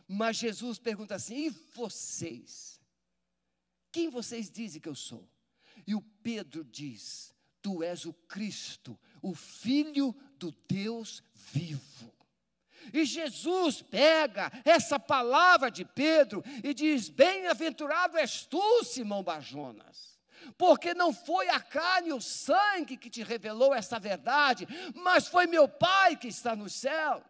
Mas 0.07 0.37
Jesus 0.37 0.79
pergunta 0.79 1.17
assim: 1.17 1.47
E 1.47 1.51
vocês? 1.75 2.76
Quem 3.97 4.11
vocês 4.11 4.51
dizem 4.51 4.79
que 4.79 4.91
eu 4.91 4.95
sou? 4.95 5.27
E 5.87 5.95
o 5.95 6.03
Pedro 6.23 6.63
diz: 6.63 7.35
Tu 7.63 7.83
és 7.83 8.05
o 8.05 8.13
Cristo, 8.13 9.01
o 9.23 9.35
Filho 9.35 10.15
do 10.39 10.55
Deus 10.69 11.25
vivo. 11.33 12.15
E 12.93 13.07
Jesus 13.07 13.81
pega 13.81 14.53
essa 14.67 15.01
palavra 15.01 15.71
de 15.71 15.83
Pedro 15.83 16.45
e 16.63 16.75
diz: 16.75 17.09
Bem-aventurado 17.09 18.19
és 18.19 18.45
tu, 18.45 18.85
Simão 18.85 19.23
Barjonas, 19.23 20.21
porque 20.59 20.93
não 20.93 21.11
foi 21.11 21.49
a 21.49 21.59
carne 21.59 22.11
e 22.11 22.13
o 22.13 22.21
sangue 22.21 22.99
que 22.99 23.09
te 23.09 23.23
revelou 23.23 23.75
essa 23.75 23.99
verdade, 23.99 24.69
mas 24.95 25.27
foi 25.27 25.47
meu 25.47 25.67
Pai 25.67 26.17
que 26.17 26.29
está 26.29 26.55
nos 26.55 26.75
céus. 26.75 27.25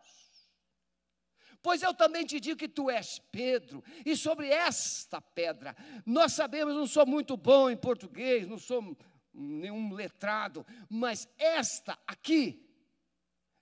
Pois 1.67 1.83
eu 1.83 1.93
também 1.93 2.25
te 2.25 2.39
digo 2.39 2.57
que 2.57 2.69
tu 2.69 2.89
és 2.89 3.19
Pedro, 3.19 3.83
e 4.05 4.17
sobre 4.17 4.47
esta 4.47 5.21
pedra, 5.21 5.77
nós 6.07 6.33
sabemos, 6.33 6.73
não 6.73 6.87
sou 6.87 7.05
muito 7.05 7.37
bom 7.37 7.69
em 7.69 7.77
português, 7.77 8.47
não 8.47 8.57
sou 8.57 8.97
nenhum 9.35 9.93
letrado, 9.93 10.65
mas 10.89 11.29
esta 11.37 11.99
aqui, 12.07 12.65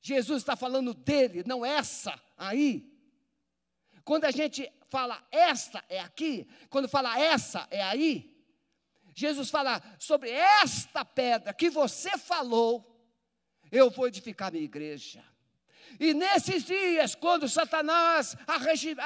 Jesus 0.02 0.42
está 0.42 0.54
falando 0.54 0.92
dele, 0.92 1.44
não 1.46 1.64
essa 1.64 2.22
aí. 2.36 2.94
Quando 4.04 4.26
a 4.26 4.30
gente 4.30 4.70
fala 4.90 5.26
esta 5.32 5.82
é 5.88 5.98
aqui, 5.98 6.46
quando 6.68 6.86
fala 6.86 7.18
essa 7.18 7.66
é 7.70 7.82
aí, 7.82 8.38
Jesus 9.14 9.48
fala 9.48 9.82
sobre 9.98 10.28
esta 10.28 11.06
pedra 11.06 11.54
que 11.54 11.70
você 11.70 12.18
falou, 12.18 13.02
eu 13.72 13.88
vou 13.88 14.06
edificar 14.06 14.52
minha 14.52 14.62
igreja. 14.62 15.24
E 15.98 16.12
nesses 16.12 16.64
dias, 16.64 17.14
quando 17.14 17.48
Satanás 17.48 18.36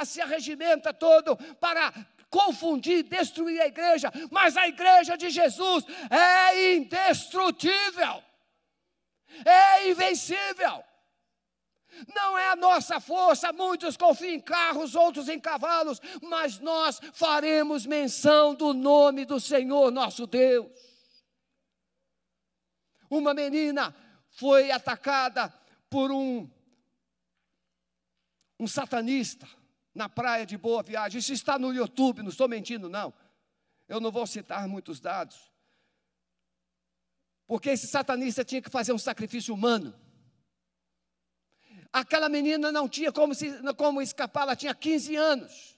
se 0.07 0.21
arregimenta 0.21 0.93
todo 0.93 1.37
para 1.57 1.93
confundir, 2.31 3.05
destruir 3.05 3.61
a 3.61 3.67
igreja, 3.67 4.13
mas 4.31 4.57
a 4.57 4.69
igreja 4.69 5.17
de 5.17 5.31
Jesus 5.31 5.85
é 6.11 6.75
indestrutível, 6.77 8.23
é 9.45 9.91
invencível. 9.91 10.85
Não 12.15 12.39
é 12.39 12.51
a 12.51 12.57
nossa 12.57 13.01
força, 13.01 13.53
muitos 13.53 13.97
confiam 13.97 14.35
em 14.35 14.41
carros, 14.41 14.95
outros 14.95 15.29
em 15.29 15.41
cavalos, 15.41 16.01
mas 16.23 16.59
nós 16.59 17.01
faremos 17.13 17.87
menção 17.87 18.55
do 18.55 18.73
nome 18.73 19.25
do 19.25 19.41
Senhor 19.41 19.91
nosso 19.91 20.27
Deus. 20.27 20.71
Uma 23.11 23.35
menina 23.35 23.95
foi 24.31 24.71
atacada 24.71 25.53
por 25.91 26.13
um 26.13 26.49
um 28.59 28.67
satanista 28.67 29.49
na 29.95 30.09
praia 30.09 30.45
de 30.45 30.57
Boa 30.57 30.83
Viagem. 30.83 31.19
Isso 31.19 31.33
está 31.33 31.59
no 31.59 31.73
YouTube, 31.73 32.23
não 32.23 32.31
estou 32.31 32.49
mentindo, 32.49 32.89
não. 32.89 33.13
Eu 33.89 34.01
não 34.01 34.11
vou 34.11 34.27
citar 34.27 34.67
muitos 34.69 35.01
dados. 35.01 35.51
Porque 37.47 37.71
esse 37.71 37.87
satanista 37.87 38.45
tinha 38.45 38.61
que 38.61 38.71
fazer 38.71 38.93
um 38.93 38.99
sacrifício 38.99 39.55
humano. 39.55 39.95
Aquela 41.93 42.29
menina 42.29 42.71
não 42.71 42.89
tinha 42.89 43.11
como, 43.11 43.35
se, 43.35 43.51
como 43.75 44.03
escapar, 44.03 44.43
ela 44.43 44.57
tinha 44.57 44.75
15 44.75 45.17
anos. 45.17 45.77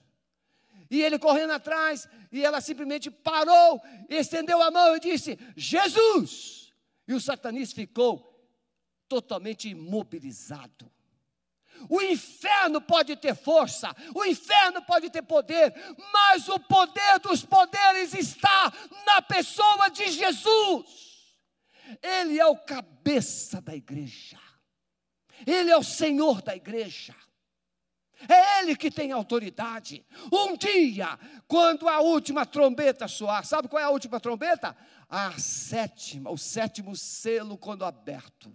E 0.91 1.01
ele 1.01 1.21
correndo 1.21 1.53
atrás, 1.53 2.09
e 2.33 2.45
ela 2.45 2.61
simplesmente 2.61 3.11
parou, 3.11 3.81
estendeu 4.09 4.61
a 4.61 4.73
mão 4.73 4.97
e 4.97 5.01
disse: 5.01 5.39
Jesus! 5.57 6.73
E 7.07 7.15
o 7.15 7.21
satanista 7.21 7.77
ficou 7.77 8.27
totalmente 9.09 9.69
imobilizado. 9.69 10.91
O 11.89 12.01
inferno 12.03 12.81
pode 12.81 13.17
ter 13.17 13.35
força, 13.35 13.95
o 14.15 14.25
inferno 14.25 14.83
pode 14.83 15.11
ter 15.11 15.23
poder, 15.23 15.73
mas 16.13 16.49
o 16.49 16.59
poder 16.59 17.19
dos 17.21 17.45
poderes 17.45 18.15
está 18.15 18.73
na 19.07 19.23
pessoa 19.23 19.89
de 19.89 20.11
Jesus. 20.11 21.11
Ele 22.03 22.39
é 22.39 22.47
o 22.47 22.57
cabeça 22.57 23.61
da 23.61 23.75
igreja, 23.75 24.39
ele 25.47 25.71
é 25.71 25.77
o 25.77 25.83
Senhor 25.83 26.43
da 26.43 26.55
igreja. 26.55 27.15
É 28.29 28.61
Ele 28.61 28.77
que 28.77 28.91
tem 28.91 29.13
autoridade. 29.13 30.05
Um 30.31 30.57
dia, 30.57 31.19
quando 31.49 31.89
a 31.89 32.01
última 32.01 32.45
trombeta 32.45 33.09
soar, 33.09 33.45
sabe 33.47 33.69
qual 33.69 33.81
é 33.81 33.85
a 33.85 33.91
última 33.91 34.21
trombeta? 34.21 34.77
A 35.09 35.39
sétima, 35.39 36.31
o 36.31 36.37
sétimo 36.37 36.95
selo 36.95 37.57
quando 37.57 37.85
aberto. 37.85 38.55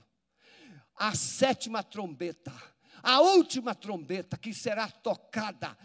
A 0.96 1.16
sétima 1.16 1.84
trombeta, 1.84 2.54
a 3.06 3.22
última 3.22 3.76
trombeta 3.76 4.36
que 4.36 4.52
será 4.52 4.88
tocada 4.90 5.78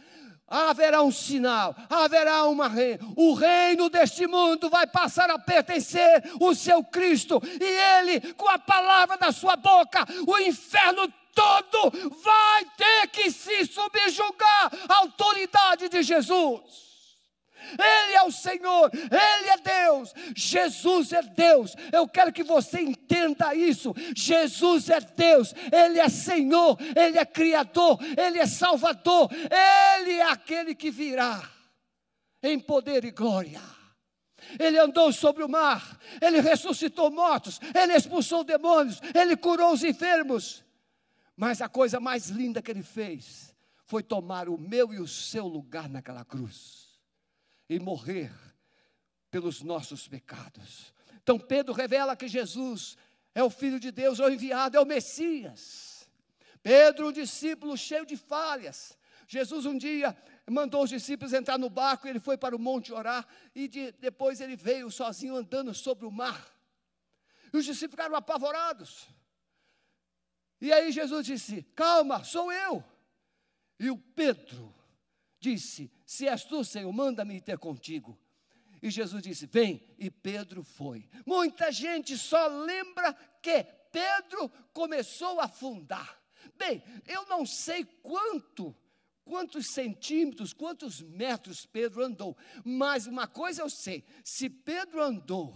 haverá 0.49 1.01
um 1.03 1.13
sinal, 1.13 1.77
haverá 1.89 2.45
uma 2.47 2.67
reino. 2.67 3.13
O 3.17 3.35
reino 3.35 3.89
deste 3.89 4.27
mundo 4.27 4.69
vai 4.69 4.87
passar 4.87 5.31
a 5.31 5.39
pertencer 5.39 6.25
ao 6.41 6.53
seu 6.55 6.83
Cristo, 6.83 7.41
e 7.45 7.99
ele, 7.99 8.35
com 8.35 8.49
a 8.49 8.59
palavra 8.59 9.17
da 9.17 9.31
sua 9.31 9.55
boca, 9.55 10.05
o 10.27 10.39
inferno 10.41 11.13
todo 11.33 12.11
vai 12.21 12.65
ter 12.77 13.07
que 13.09 13.31
se 13.31 13.65
subjugar 13.67 14.73
à 14.89 14.97
autoridade 14.97 15.89
de 15.89 16.03
Jesus. 16.03 16.90
Ele 17.73 18.15
é 18.15 18.23
o 18.23 18.31
Senhor, 18.31 18.91
Ele 18.93 19.49
é 19.49 19.57
Deus, 19.59 20.15
Jesus 20.35 21.13
é 21.13 21.23
Deus. 21.23 21.75
Eu 21.93 22.09
quero 22.09 22.33
que 22.33 22.43
você 22.43 22.81
entenda 22.81 23.55
isso. 23.55 23.95
Jesus 24.15 24.89
é 24.89 25.01
Deus, 25.01 25.55
Ele 25.73 25.99
é 25.99 26.09
Senhor, 26.09 26.77
Ele 26.97 27.19
é 27.19 27.25
Criador, 27.25 27.99
Ele 28.17 28.39
é 28.39 28.47
Salvador, 28.47 29.31
Ele 29.33 30.13
é 30.13 30.31
aquele 30.31 30.75
que 30.75 30.91
virá 30.91 31.49
em 32.43 32.59
poder 32.59 33.05
e 33.05 33.11
glória. 33.11 33.61
Ele 34.59 34.79
andou 34.79 35.13
sobre 35.13 35.45
o 35.45 35.49
mar, 35.49 36.01
ele 36.21 36.41
ressuscitou 36.41 37.11
mortos, 37.11 37.61
ele 37.75 37.93
expulsou 37.95 38.43
demônios, 38.43 38.99
ele 39.15 39.37
curou 39.37 39.73
os 39.73 39.85
enfermos. 39.85 40.65
Mas 41.37 41.61
a 41.61 41.69
coisa 41.69 42.01
mais 42.01 42.29
linda 42.31 42.61
que 42.61 42.71
ele 42.71 42.83
fez 42.83 43.55
foi 43.85 44.03
tomar 44.03 44.49
o 44.49 44.59
meu 44.59 44.93
e 44.93 44.99
o 44.99 45.07
seu 45.07 45.47
lugar 45.47 45.89
naquela 45.89 46.25
cruz 46.25 46.90
e 47.71 47.79
morrer 47.79 48.33
pelos 49.31 49.63
nossos 49.63 50.09
pecados. 50.09 50.93
Então 51.23 51.39
Pedro 51.39 51.73
revela 51.73 52.17
que 52.17 52.27
Jesus 52.27 52.99
é 53.33 53.45
o 53.45 53.49
Filho 53.49 53.79
de 53.79 53.93
Deus, 53.93 54.19
é 54.19 54.25
o 54.25 54.29
enviado, 54.29 54.77
é 54.77 54.81
o 54.81 54.85
Messias. 54.85 56.11
Pedro, 56.65 57.09
um 57.09 57.13
discípulo 57.13 57.77
cheio 57.79 58.05
de 58.05 58.17
falhas. 58.17 58.99
Jesus 59.29 59.67
um 59.67 59.79
dia 59.79 60.17
mandou 60.51 60.83
os 60.83 60.91
discípulos 60.91 61.33
entrar 61.33 61.57
no 61.57 61.71
barco, 61.71 62.09
ele 62.09 62.19
foi 62.19 62.37
para 62.37 62.57
o 62.57 62.59
monte 62.59 62.93
orar, 62.93 63.25
e 63.55 63.69
de, 63.69 63.93
depois 63.93 64.41
ele 64.41 64.57
veio 64.57 64.91
sozinho 64.91 65.37
andando 65.37 65.73
sobre 65.73 66.05
o 66.05 66.11
mar. 66.11 66.53
E 67.53 67.57
os 67.57 67.65
discípulos 67.65 67.93
ficaram 67.93 68.17
apavorados. 68.17 69.07
E 70.61 70.73
aí 70.73 70.91
Jesus 70.91 71.25
disse: 71.25 71.63
Calma, 71.77 72.25
sou 72.25 72.51
eu. 72.51 72.83
E 73.79 73.91
o 73.91 73.97
Pedro 73.97 74.75
disse: 75.41 75.91
Se 76.05 76.29
és 76.29 76.45
tu, 76.45 76.63
Senhor, 76.63 76.93
manda-me 76.93 77.41
ter 77.41 77.59
contigo. 77.59 78.17
E 78.83 78.91
Jesus 78.91 79.23
disse: 79.23 79.47
Vem. 79.47 79.83
E 79.99 80.11
Pedro 80.11 80.63
foi. 80.63 81.09
Muita 81.27 81.73
gente 81.73 82.17
só 82.17 82.47
lembra 82.47 83.15
que 83.43 83.65
Pedro 83.91 84.49
começou 84.73 85.41
a 85.41 85.45
afundar. 85.45 86.21
Bem, 86.57 86.83
eu 87.07 87.27
não 87.27 87.45
sei 87.45 87.85
quanto, 87.85 88.77
quantos 89.25 89.73
centímetros, 89.73 90.53
quantos 90.53 91.01
metros 91.01 91.67
Pedro 91.67 92.05
andou, 92.05 92.37
mas 92.65 93.07
uma 93.07 93.27
coisa 93.27 93.63
eu 93.63 93.71
sei: 93.71 94.05
se 94.23 94.49
Pedro 94.49 95.03
andou 95.03 95.55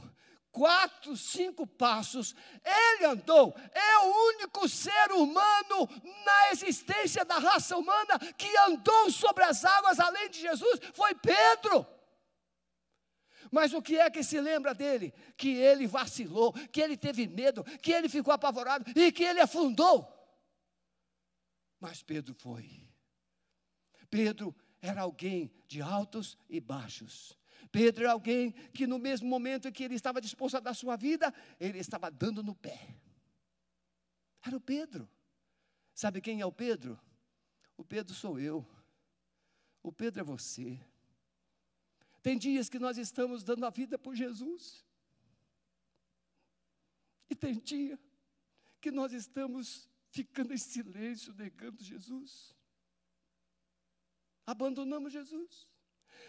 quatro, 0.54 1.16
cinco 1.16 1.66
passos, 1.66 2.32
ele 2.64 3.06
andou, 3.06 3.52
é 3.72 3.98
o 3.98 4.28
único 4.28 4.68
ser 4.68 5.10
humano 5.10 5.88
na 6.24 6.52
existência 6.52 7.24
da 7.24 7.38
raça 7.38 7.76
humana 7.76 8.16
que 8.38 8.56
andou 8.58 9.10
sobre 9.10 9.42
as 9.42 9.64
águas 9.64 9.98
além 9.98 10.30
de 10.30 10.40
Jesus, 10.40 10.80
foi 10.94 11.12
Pedro. 11.16 11.84
Mas 13.50 13.72
o 13.74 13.82
que 13.82 13.98
é 13.98 14.08
que 14.08 14.22
se 14.22 14.40
lembra 14.40 14.72
dele? 14.72 15.12
Que 15.36 15.56
ele 15.56 15.88
vacilou, 15.88 16.52
que 16.52 16.80
ele 16.80 16.96
teve 16.96 17.26
medo, 17.26 17.64
que 17.82 17.92
ele 17.92 18.08
ficou 18.08 18.32
apavorado 18.32 18.84
e 18.96 19.10
que 19.10 19.24
ele 19.24 19.40
afundou. 19.40 20.08
Mas 21.80 22.00
Pedro 22.02 22.32
foi. 22.32 22.88
Pedro 24.08 24.54
era 24.80 25.02
alguém 25.02 25.52
de 25.66 25.82
altos 25.82 26.38
e 26.48 26.60
baixos. 26.60 27.36
Pedro 27.74 28.04
é 28.04 28.06
alguém 28.06 28.52
que 28.72 28.86
no 28.86 29.00
mesmo 29.00 29.26
momento 29.28 29.66
em 29.66 29.72
que 29.72 29.82
ele 29.82 29.96
estava 29.96 30.20
disposto 30.20 30.56
a 30.56 30.60
dar 30.60 30.74
sua 30.74 30.94
vida, 30.94 31.34
ele 31.58 31.80
estava 31.80 32.08
dando 32.08 32.40
no 32.40 32.54
pé. 32.54 32.94
Era 34.46 34.56
o 34.56 34.60
Pedro. 34.60 35.10
Sabe 35.92 36.20
quem 36.20 36.40
é 36.40 36.46
o 36.46 36.52
Pedro? 36.52 36.96
O 37.76 37.84
Pedro 37.84 38.14
sou 38.14 38.38
eu. 38.38 38.64
O 39.82 39.90
Pedro 39.90 40.20
é 40.20 40.22
você. 40.22 40.80
Tem 42.22 42.38
dias 42.38 42.68
que 42.68 42.78
nós 42.78 42.96
estamos 42.96 43.42
dando 43.42 43.66
a 43.66 43.70
vida 43.70 43.98
por 43.98 44.14
Jesus. 44.14 44.86
E 47.28 47.34
tem 47.34 47.58
dia 47.58 47.98
que 48.80 48.92
nós 48.92 49.12
estamos 49.12 49.90
ficando 50.10 50.54
em 50.54 50.58
silêncio, 50.58 51.34
negando 51.34 51.82
Jesus. 51.82 52.54
Abandonamos 54.46 55.12
Jesus. 55.12 55.73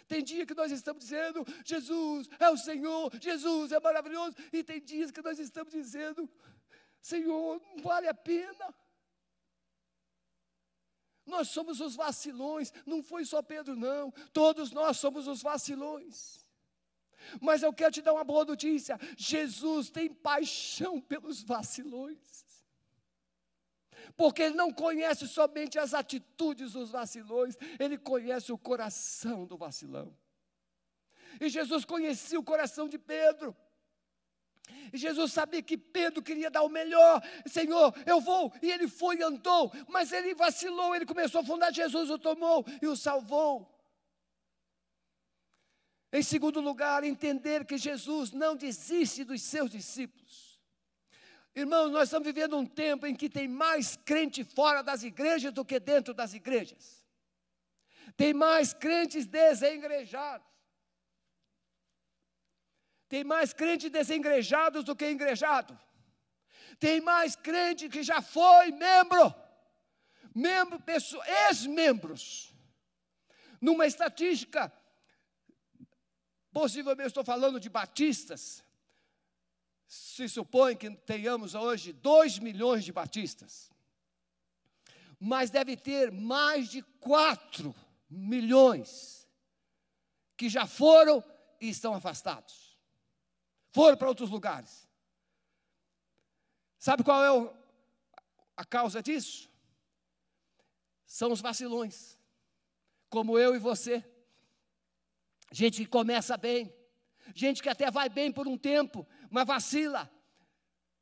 Tem 0.08 0.24
dia 0.24 0.46
que 0.46 0.54
nós 0.54 0.72
estamos 0.72 1.04
dizendo, 1.04 1.46
Jesus 1.64 2.30
é 2.40 2.50
o 2.50 2.58
Senhor, 2.58 3.12
Jesus 3.20 3.72
é 3.72 3.80
maravilhoso, 3.80 4.36
e 4.54 4.64
tem 4.64 4.80
dias 4.80 5.12
que 5.12 5.22
nós 5.22 5.40
estamos 5.40 5.74
dizendo, 5.74 6.30
Senhor, 7.02 7.62
não 7.62 7.84
vale 7.84 8.08
a 8.08 8.14
pena. 8.14 8.74
Nós 11.26 11.50
somos 11.50 11.82
os 11.82 11.96
vacilões, 11.96 12.72
não 12.86 13.02
foi 13.02 13.26
só 13.26 13.42
Pedro, 13.42 13.76
não, 13.76 14.12
todos 14.32 14.72
nós 14.72 14.98
somos 14.98 15.28
os 15.28 15.42
vacilões. 15.42 16.46
Mas 17.42 17.64
eu 17.64 17.74
quero 17.74 17.92
te 17.92 18.02
dar 18.04 18.14
uma 18.14 18.24
boa 18.24 18.46
notícia: 18.46 19.00
Jesus 19.18 19.90
tem 19.90 20.14
paixão 20.14 21.02
pelos 21.02 21.42
vacilões 21.42 22.45
porque 24.16 24.44
ele 24.44 24.56
não 24.56 24.72
conhece 24.72 25.28
somente 25.28 25.78
as 25.80 25.94
atitudes 25.94 26.74
dos 26.74 26.92
vacilões, 26.92 27.56
ele 27.80 27.98
conhece 27.98 28.52
o 28.52 28.58
coração 28.58 29.46
do 29.46 29.58
vacilão. 29.58 30.16
E 31.40 31.50
Jesus 31.50 31.84
conhecia 31.86 32.40
o 32.40 32.44
coração 32.44 32.88
de 32.88 32.98
Pedro. 32.98 33.56
E 34.92 34.98
Jesus 34.98 35.32
sabia 35.32 35.62
que 35.62 35.78
Pedro 35.78 36.22
queria 36.22 36.50
dar 36.50 36.64
o 36.64 36.70
melhor. 36.70 37.22
Senhor, 37.46 37.94
eu 38.06 38.20
vou. 38.20 38.52
E 38.62 38.72
ele 38.72 38.88
foi 38.88 39.18
e 39.18 39.24
andou. 39.24 39.72
Mas 39.88 40.12
ele 40.12 40.34
vacilou. 40.34 40.96
Ele 40.96 41.06
começou 41.06 41.42
a 41.42 41.44
afundar. 41.44 41.74
Jesus 41.74 42.10
o 42.10 42.18
tomou 42.18 42.66
e 42.82 42.88
o 42.88 42.96
salvou. 42.96 43.72
Em 46.12 46.24
segundo 46.24 46.62
lugar, 46.62 47.04
entender 47.04 47.66
que 47.66 47.78
Jesus 47.78 48.32
não 48.32 48.56
desiste 48.56 49.24
dos 49.24 49.42
seus 49.42 49.70
discípulos. 49.70 50.45
Irmãos, 51.56 51.90
nós 51.90 52.10
estamos 52.10 52.28
vivendo 52.28 52.58
um 52.58 52.66
tempo 52.66 53.08
em 53.08 53.16
que 53.16 53.30
tem 53.30 53.48
mais 53.48 53.96
crente 53.96 54.44
fora 54.44 54.82
das 54.82 55.04
igrejas 55.04 55.54
do 55.54 55.64
que 55.64 55.80
dentro 55.80 56.14
das 56.14 56.34
igrejas. 56.34 57.06
Tem 58.18 58.34
mais 58.34 58.74
crentes 58.74 59.26
desengrejados. 59.26 60.46
Tem 63.08 63.24
mais 63.24 63.54
crentes 63.54 63.90
desengrejados 63.90 64.84
do 64.84 64.96
que 64.96 65.10
engrejado. 65.10 65.80
Tem 66.78 67.00
mais 67.00 67.38
crente 67.38 67.88
que 67.88 68.04
já 68.04 68.22
foi 68.22 68.72
membro, 68.72 69.34
membro, 70.34 70.84
ex-membros. 71.48 72.54
Numa 73.62 73.88
estatística, 73.88 74.74
possivelmente 76.52 77.08
estou 77.08 77.24
falando 77.24 77.62
de 77.62 77.70
batistas, 77.70 78.65
se 79.96 80.28
supõe 80.28 80.76
que 80.76 80.90
tenhamos 80.92 81.56
hoje 81.56 81.94
2 81.94 82.40
milhões 82.40 82.84
de 82.84 82.92
batistas, 82.92 83.72
mas 85.18 85.50
deve 85.50 85.78
ter 85.78 86.12
mais 86.12 86.70
de 86.70 86.82
4 87.00 87.74
milhões 88.10 89.26
que 90.36 90.50
já 90.50 90.68
foram 90.68 91.24
e 91.62 91.70
estão 91.70 91.94
afastados. 91.94 92.78
Foram 93.72 93.98
para 93.98 94.10
outros 94.10 94.30
lugares. 94.30 94.88
Sabe 96.78 97.04
qual 97.04 97.24
é 97.24 97.32
o, 97.32 97.54
a 98.58 98.66
causa 98.66 99.02
disso? 99.02 99.50
São 101.06 101.32
os 101.32 101.40
vacilões, 101.40 102.20
como 103.10 103.40
eu 103.40 103.56
e 103.56 103.60
você. 103.60 104.04
Gente 105.52 105.84
que 105.84 105.90
começa 105.90 106.36
bem, 106.36 106.74
gente 107.34 107.64
que 107.64 107.70
até 107.70 107.90
vai 107.90 108.10
bem 108.10 108.32
por 108.32 108.48
um 108.48 108.58
tempo, 108.58 109.08
mas 109.36 109.46
vacila, 109.46 110.10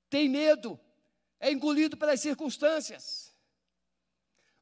tem 0.09 0.27
medo, 0.27 0.79
é 1.39 1.51
engolido 1.51 1.95
pelas 1.95 2.19
circunstâncias. 2.19 3.31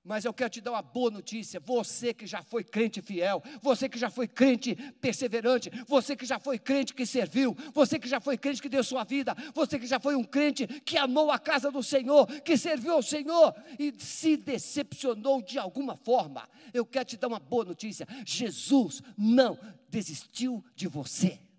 Mas 0.03 0.25
eu 0.25 0.33
quero 0.33 0.49
te 0.49 0.59
dar 0.59 0.71
uma 0.71 0.81
boa 0.81 1.09
notícia. 1.09 1.57
Você 1.61 2.13
que 2.13 2.27
já 2.27 2.43
foi 2.43 2.65
crente 2.65 3.01
fiel, 3.01 3.41
você 3.61 3.87
que 3.87 3.97
já 3.97 4.09
foi 4.09 4.27
crente 4.27 4.75
perseverante, 4.99 5.71
você 5.87 6.17
que 6.17 6.25
já 6.25 6.37
foi 6.37 6.59
crente 6.59 6.93
que 6.93 7.05
serviu, 7.05 7.55
você 7.73 7.97
que 7.97 8.09
já 8.09 8.19
foi 8.19 8.37
crente 8.37 8.61
que 8.61 8.67
deu 8.67 8.83
sua 8.83 9.05
vida, 9.05 9.33
você 9.53 9.79
que 9.79 9.87
já 9.87 10.01
foi 10.01 10.17
um 10.17 10.23
crente 10.25 10.67
que 10.81 10.97
amou 10.97 11.31
a 11.31 11.39
casa 11.39 11.71
do 11.71 11.81
Senhor, 11.81 12.27
que 12.41 12.57
serviu 12.57 12.95
ao 12.95 13.01
Senhor 13.01 13.55
e 13.79 13.93
se 13.97 14.35
decepcionou 14.35 15.41
de 15.41 15.57
alguma 15.57 15.95
forma. 15.95 16.49
Eu 16.73 16.85
quero 16.85 17.05
te 17.05 17.15
dar 17.15 17.29
uma 17.29 17.39
boa 17.39 17.63
notícia. 17.63 18.05
Jesus 18.25 19.01
não 19.17 19.57
desistiu 19.87 20.61
de 20.75 20.89
você. 20.89 21.50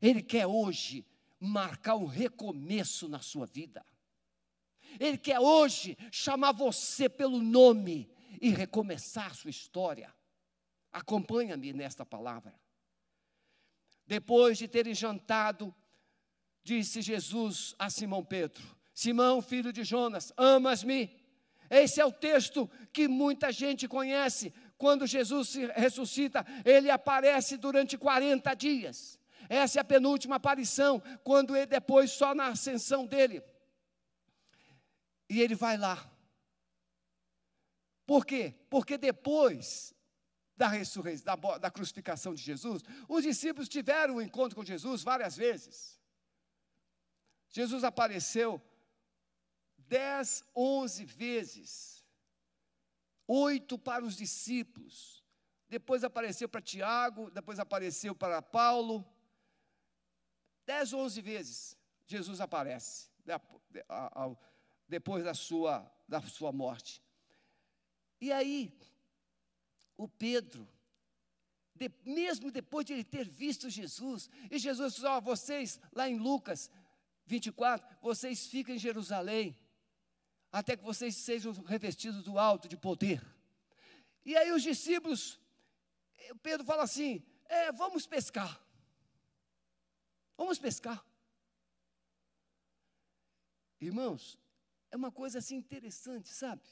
Ele 0.00 0.22
quer 0.22 0.46
hoje 0.46 1.04
marcar 1.40 1.96
um 1.96 2.06
recomeço 2.06 3.08
na 3.08 3.20
sua 3.20 3.46
vida. 3.46 3.84
Ele 4.98 5.18
quer 5.18 5.38
hoje 5.38 5.96
chamar 6.10 6.52
você 6.52 7.08
pelo 7.08 7.40
nome 7.40 8.10
e 8.40 8.50
recomeçar 8.50 9.34
sua 9.34 9.50
história. 9.50 10.12
Acompanha-me 10.92 11.72
nesta 11.72 12.04
palavra. 12.04 12.58
Depois 14.06 14.56
de 14.56 14.66
terem 14.66 14.94
jantado, 14.94 15.74
disse 16.64 17.02
Jesus 17.02 17.74
a 17.78 17.90
Simão 17.90 18.24
Pedro: 18.24 18.62
Simão, 18.94 19.42
filho 19.42 19.72
de 19.72 19.84
Jonas, 19.84 20.32
amas-me? 20.36 21.14
Esse 21.70 22.00
é 22.00 22.04
o 22.04 22.12
texto 22.12 22.70
que 22.92 23.06
muita 23.06 23.52
gente 23.52 23.86
conhece. 23.86 24.52
Quando 24.78 25.06
Jesus 25.06 25.48
se 25.48 25.66
ressuscita, 25.66 26.46
ele 26.64 26.90
aparece 26.90 27.56
durante 27.56 27.98
40 27.98 28.54
dias. 28.54 29.17
Essa 29.48 29.78
é 29.78 29.80
a 29.80 29.84
penúltima 29.84 30.36
aparição, 30.36 31.00
quando 31.22 31.56
ele 31.56 31.66
depois 31.66 32.10
só 32.10 32.34
na 32.34 32.48
ascensão 32.48 33.06
dele. 33.06 33.42
E 35.28 35.40
ele 35.40 35.54
vai 35.54 35.76
lá. 35.76 36.10
Por 38.06 38.24
quê? 38.24 38.54
Porque 38.70 38.96
depois 38.96 39.94
da 40.56 40.66
ressurreição, 40.66 41.24
da, 41.24 41.58
da, 41.58 41.70
crucificação 41.70 42.34
de 42.34 42.42
Jesus, 42.42 42.82
os 43.08 43.22
discípulos 43.22 43.68
tiveram 43.68 44.16
um 44.16 44.20
encontro 44.20 44.56
com 44.56 44.64
Jesus 44.64 45.02
várias 45.02 45.36
vezes. 45.36 46.00
Jesus 47.50 47.84
apareceu 47.84 48.60
dez, 49.76 50.42
onze 50.54 51.04
vezes, 51.04 52.04
oito 53.26 53.78
para 53.78 54.04
os 54.04 54.16
discípulos, 54.16 55.22
depois 55.68 56.02
apareceu 56.02 56.48
para 56.48 56.62
Tiago, 56.62 57.30
depois 57.30 57.58
apareceu 57.58 58.14
para 58.14 58.40
Paulo, 58.40 59.06
dez, 60.68 60.92
onze 60.92 61.22
vezes 61.22 61.74
Jesus 62.06 62.40
aparece 62.42 63.08
depois 64.86 65.24
da 65.24 65.32
sua, 65.32 65.90
da 66.06 66.20
sua 66.20 66.52
morte. 66.52 67.02
E 68.20 68.30
aí, 68.30 68.78
o 69.96 70.06
Pedro, 70.06 70.68
de, 71.74 71.90
mesmo 72.04 72.50
depois 72.50 72.84
de 72.84 72.92
ele 72.92 73.04
ter 73.04 73.26
visto 73.28 73.70
Jesus, 73.70 74.28
e 74.50 74.58
Jesus 74.58 74.94
disse: 74.94 75.06
Ó, 75.06 75.16
oh, 75.16 75.20
vocês, 75.22 75.80
lá 75.92 76.08
em 76.08 76.18
Lucas 76.18 76.70
24, 77.24 77.96
vocês 78.02 78.46
ficam 78.46 78.74
em 78.74 78.78
Jerusalém, 78.78 79.56
até 80.52 80.76
que 80.76 80.84
vocês 80.84 81.16
sejam 81.16 81.52
revestidos 81.64 82.22
do 82.22 82.38
alto 82.38 82.68
de 82.68 82.76
poder. 82.76 83.22
E 84.24 84.36
aí 84.36 84.52
os 84.52 84.62
discípulos, 84.62 85.40
Pedro 86.42 86.66
fala 86.66 86.82
assim: 86.82 87.22
é, 87.46 87.72
vamos 87.72 88.06
pescar. 88.06 88.67
Vamos 90.38 90.58
pescar. 90.58 91.04
Irmãos, 93.80 94.38
é 94.90 94.96
uma 94.96 95.10
coisa 95.10 95.40
assim 95.40 95.56
interessante, 95.56 96.28
sabe? 96.28 96.62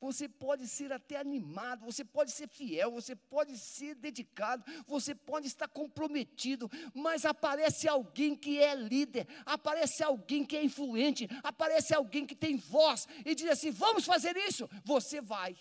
Você 0.00 0.28
pode 0.28 0.66
ser 0.68 0.92
até 0.92 1.16
animado, 1.16 1.84
você 1.84 2.04
pode 2.04 2.30
ser 2.30 2.48
fiel, 2.48 2.92
você 2.92 3.16
pode 3.16 3.58
ser 3.58 3.94
dedicado, 3.96 4.64
você 4.86 5.12
pode 5.14 5.48
estar 5.48 5.68
comprometido, 5.68 6.70
mas 6.94 7.24
aparece 7.24 7.88
alguém 7.88 8.36
que 8.36 8.58
é 8.58 8.74
líder, 8.74 9.26
aparece 9.44 10.02
alguém 10.02 10.46
que 10.46 10.56
é 10.56 10.64
influente, 10.64 11.28
aparece 11.42 11.92
alguém 11.92 12.24
que 12.24 12.36
tem 12.36 12.56
voz 12.56 13.06
e 13.26 13.34
diz 13.34 13.50
assim: 13.50 13.70
vamos 13.70 14.04
fazer 14.06 14.36
isso, 14.36 14.70
você 14.84 15.20
vai. 15.20 15.58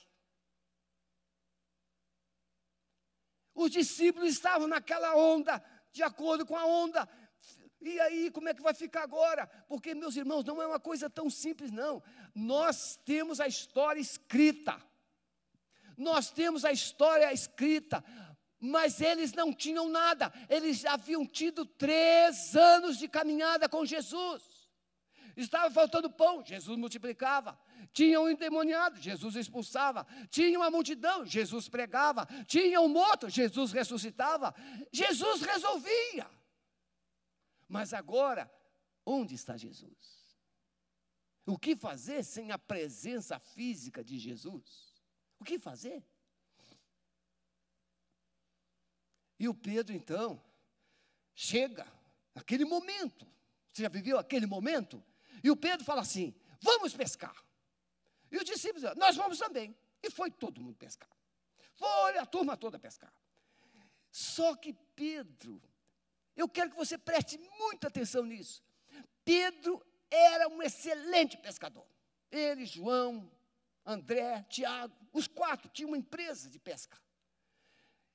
Os 3.55 3.71
discípulos 3.71 4.29
estavam 4.29 4.67
naquela 4.67 5.15
onda, 5.15 5.59
de 5.91 6.03
acordo 6.03 6.45
com 6.45 6.55
a 6.55 6.65
onda, 6.65 7.07
e 7.81 7.99
aí, 7.99 8.31
como 8.31 8.49
é 8.49 8.53
que 8.53 8.61
vai 8.61 8.73
ficar 8.73 9.03
agora? 9.03 9.47
Porque, 9.67 9.93
meus 9.93 10.15
irmãos, 10.15 10.43
não 10.43 10.61
é 10.61 10.67
uma 10.67 10.79
coisa 10.79 11.09
tão 11.09 11.29
simples, 11.29 11.71
não. 11.71 12.01
Nós 12.33 12.99
temos 13.05 13.39
a 13.39 13.47
história 13.47 13.99
escrita. 13.99 14.81
Nós 15.95 16.31
temos 16.31 16.65
a 16.65 16.71
história 16.71 17.31
escrita. 17.31 18.03
Mas 18.59 18.99
eles 18.99 19.31
não 19.33 19.53
tinham 19.53 19.87
nada. 19.87 20.33
Eles 20.49 20.85
haviam 20.85 21.25
tido 21.25 21.65
três 21.65 22.55
anos 22.55 22.97
de 22.97 23.07
caminhada 23.07 23.69
com 23.69 23.85
Jesus. 23.85 24.56
Estava 25.37 25.71
faltando 25.71 26.09
pão, 26.09 26.43
Jesus 26.43 26.75
multiplicava. 26.75 27.57
Tinha 27.93 28.19
um 28.19 28.27
endemoniado, 28.27 28.99
Jesus 28.99 29.35
expulsava. 29.35 30.05
Tinha 30.31 30.57
uma 30.57 30.71
multidão, 30.71 31.23
Jesus 31.23 31.69
pregava. 31.69 32.25
Tinha 32.47 32.81
um 32.81 32.89
morto, 32.89 33.29
Jesus 33.29 33.71
ressuscitava. 33.71 34.53
Jesus 34.91 35.43
resolvia. 35.43 36.27
Mas 37.69 37.93
agora, 37.93 38.51
onde 39.05 39.35
está 39.35 39.55
Jesus? 39.55 40.25
O 41.45 41.55
que 41.55 41.75
fazer 41.75 42.23
sem 42.23 42.51
a 42.51 42.57
presença 42.57 43.37
física 43.37 44.03
de 44.03 44.17
Jesus? 44.17 44.91
O 45.39 45.43
que 45.43 45.59
fazer? 45.59 46.03
E 49.39 49.47
o 49.47 49.53
Pedro, 49.53 49.95
então, 49.95 50.43
chega 51.35 51.85
naquele 52.33 52.65
momento. 52.65 53.27
Você 53.71 53.83
já 53.83 53.89
viveu 53.89 54.17
aquele 54.17 54.47
momento? 54.47 55.03
E 55.43 55.51
o 55.51 55.55
Pedro 55.55 55.85
fala 55.85 56.01
assim: 56.01 56.33
vamos 56.61 56.93
pescar. 56.93 57.35
E 58.31 58.37
os 58.37 58.43
discípulos, 58.43 58.83
nós 58.95 59.15
vamos 59.15 59.37
também. 59.37 59.75
E 60.03 60.09
foi 60.09 60.29
todo 60.29 60.61
mundo 60.61 60.75
pescar. 60.77 61.09
Foi 61.75 62.17
a 62.17 62.25
turma 62.25 62.57
toda 62.57 62.77
pescar. 62.77 63.13
Só 64.11 64.55
que 64.55 64.73
Pedro 64.95 65.61
eu 66.37 66.47
quero 66.47 66.69
que 66.69 66.77
você 66.77 66.99
preste 66.99 67.39
muita 67.57 67.87
atenção 67.87 68.23
nisso. 68.23 68.63
Pedro 69.25 69.83
era 70.09 70.47
um 70.47 70.61
excelente 70.61 71.35
pescador. 71.35 71.85
Ele, 72.31 72.63
João, 72.63 73.29
André, 73.83 74.43
Tiago, 74.43 74.95
os 75.11 75.27
quatro 75.27 75.67
tinham 75.69 75.89
uma 75.89 75.97
empresa 75.97 76.47
de 76.47 76.59
pesca. 76.59 77.01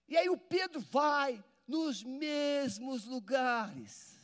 E 0.07 0.17
aí 0.17 0.31
o 0.31 0.39
Pedro 0.39 0.81
vai 0.81 1.45
nos 1.67 2.05
mesmos 2.05 3.07
lugares. 3.07 4.17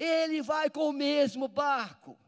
Ele 0.00 0.40
vai 0.40 0.70
com 0.70 0.88
o 0.88 0.92
mesmo 0.94 1.46
barco. 1.46 2.18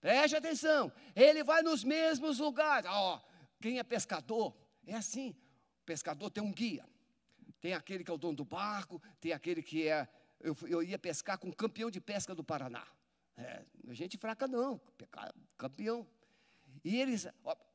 Preste 0.00 0.36
atenção, 0.36 0.92
ele 1.16 1.42
vai 1.42 1.62
nos 1.62 1.82
mesmos 1.82 2.38
lugares. 2.38 2.88
Ó, 2.90 3.16
oh, 3.16 3.20
quem 3.58 3.78
é 3.78 3.82
pescador 3.82 4.54
é 4.86 4.94
assim: 4.94 5.30
o 5.82 5.84
pescador 5.86 6.30
tem 6.30 6.44
um 6.44 6.52
guia. 6.52 6.86
Tem 7.58 7.74
aquele 7.74 8.04
que 8.04 8.10
é 8.10 8.14
o 8.14 8.18
dono 8.18 8.36
do 8.36 8.44
barco, 8.44 9.02
tem 9.18 9.32
aquele 9.32 9.62
que 9.62 9.88
é. 9.88 10.06
Eu, 10.38 10.56
eu 10.68 10.82
ia 10.82 10.98
pescar 10.98 11.38
com 11.38 11.48
o 11.48 11.56
campeão 11.56 11.90
de 11.90 12.00
pesca 12.00 12.34
do 12.34 12.44
Paraná. 12.44 12.86
É, 13.36 13.64
gente 13.94 14.18
fraca 14.18 14.46
não, 14.46 14.80
campeão. 15.56 16.06
E 16.84 16.98
eles, 16.98 17.26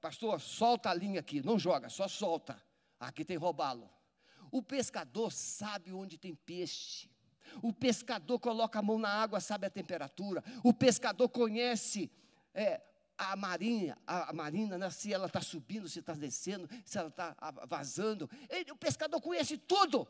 pastor, 0.01 0.39
solta 0.39 0.89
a 0.89 0.93
linha 0.93 1.19
aqui, 1.19 1.43
não 1.43 1.57
joga, 1.57 1.89
só 1.89 2.07
solta. 2.07 2.61
Aqui 2.99 3.25
tem 3.25 3.37
robalo. 3.37 3.89
O 4.51 4.61
pescador 4.63 5.31
sabe 5.31 5.91
onde 5.91 6.17
tem 6.17 6.33
peixe. 6.33 7.09
O 7.61 7.73
pescador 7.73 8.39
coloca 8.39 8.79
a 8.79 8.81
mão 8.81 8.97
na 8.97 9.09
água, 9.09 9.39
sabe 9.39 9.67
a 9.67 9.69
temperatura. 9.69 10.43
O 10.63 10.73
pescador 10.73 11.29
conhece 11.29 12.11
é, 12.53 12.81
a 13.17 13.35
marinha, 13.35 13.97
a, 14.05 14.33
marina, 14.33 14.77
né, 14.77 14.89
se 14.89 15.13
ela 15.13 15.27
está 15.27 15.41
subindo, 15.41 15.87
se 15.87 15.99
está 15.99 16.13
descendo, 16.13 16.69
se 16.83 16.97
ela 16.97 17.09
está 17.09 17.35
vazando. 17.67 18.29
Ele, 18.49 18.71
o 18.71 18.75
pescador 18.75 19.21
conhece 19.21 19.57
tudo. 19.57 20.07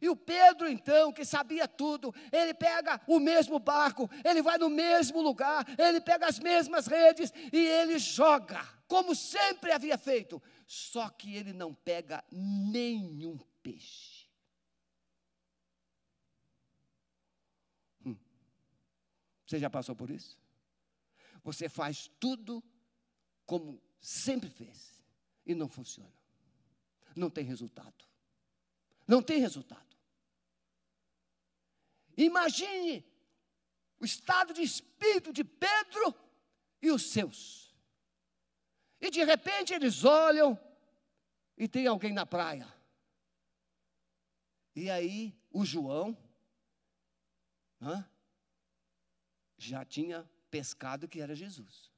E 0.00 0.08
o 0.08 0.16
Pedro, 0.16 0.68
então, 0.68 1.12
que 1.12 1.24
sabia 1.24 1.68
tudo, 1.68 2.14
ele 2.32 2.52
pega 2.52 3.00
o 3.06 3.20
mesmo 3.20 3.58
barco, 3.58 4.10
ele 4.24 4.42
vai 4.42 4.58
no 4.58 4.68
mesmo 4.68 5.20
lugar, 5.20 5.64
ele 5.78 6.00
pega 6.00 6.26
as 6.26 6.38
mesmas 6.38 6.86
redes 6.86 7.32
e 7.52 7.66
ele 7.66 7.98
joga, 7.98 8.66
como 8.88 9.14
sempre 9.14 9.72
havia 9.72 9.96
feito. 9.96 10.42
Só 10.66 11.08
que 11.08 11.36
ele 11.36 11.52
não 11.52 11.72
pega 11.72 12.24
nenhum 12.30 13.38
peixe. 13.62 14.15
Você 19.46 19.58
já 19.58 19.70
passou 19.70 19.94
por 19.94 20.10
isso? 20.10 20.38
Você 21.44 21.68
faz 21.68 22.10
tudo 22.18 22.62
como 23.44 23.80
sempre 24.00 24.50
fez 24.50 25.02
e 25.44 25.54
não 25.54 25.68
funciona. 25.68 26.12
Não 27.14 27.30
tem 27.30 27.44
resultado. 27.44 28.04
Não 29.06 29.22
tem 29.22 29.38
resultado. 29.38 29.86
Imagine 32.16 33.04
o 34.00 34.04
estado 34.04 34.52
de 34.52 34.62
espírito 34.62 35.32
de 35.32 35.44
Pedro 35.44 36.14
e 36.82 36.90
os 36.90 37.02
seus. 37.02 37.74
E 39.00 39.10
de 39.10 39.22
repente 39.22 39.72
eles 39.72 40.04
olham 40.04 40.58
e 41.56 41.68
tem 41.68 41.86
alguém 41.86 42.12
na 42.12 42.26
praia. 42.26 42.66
E 44.74 44.90
aí 44.90 45.38
o 45.50 45.64
João 45.64 46.16
hã, 47.80 48.08
já 49.56 49.84
tinha 49.84 50.28
pescado 50.50 51.08
que 51.08 51.20
era 51.20 51.34
Jesus. 51.34 51.90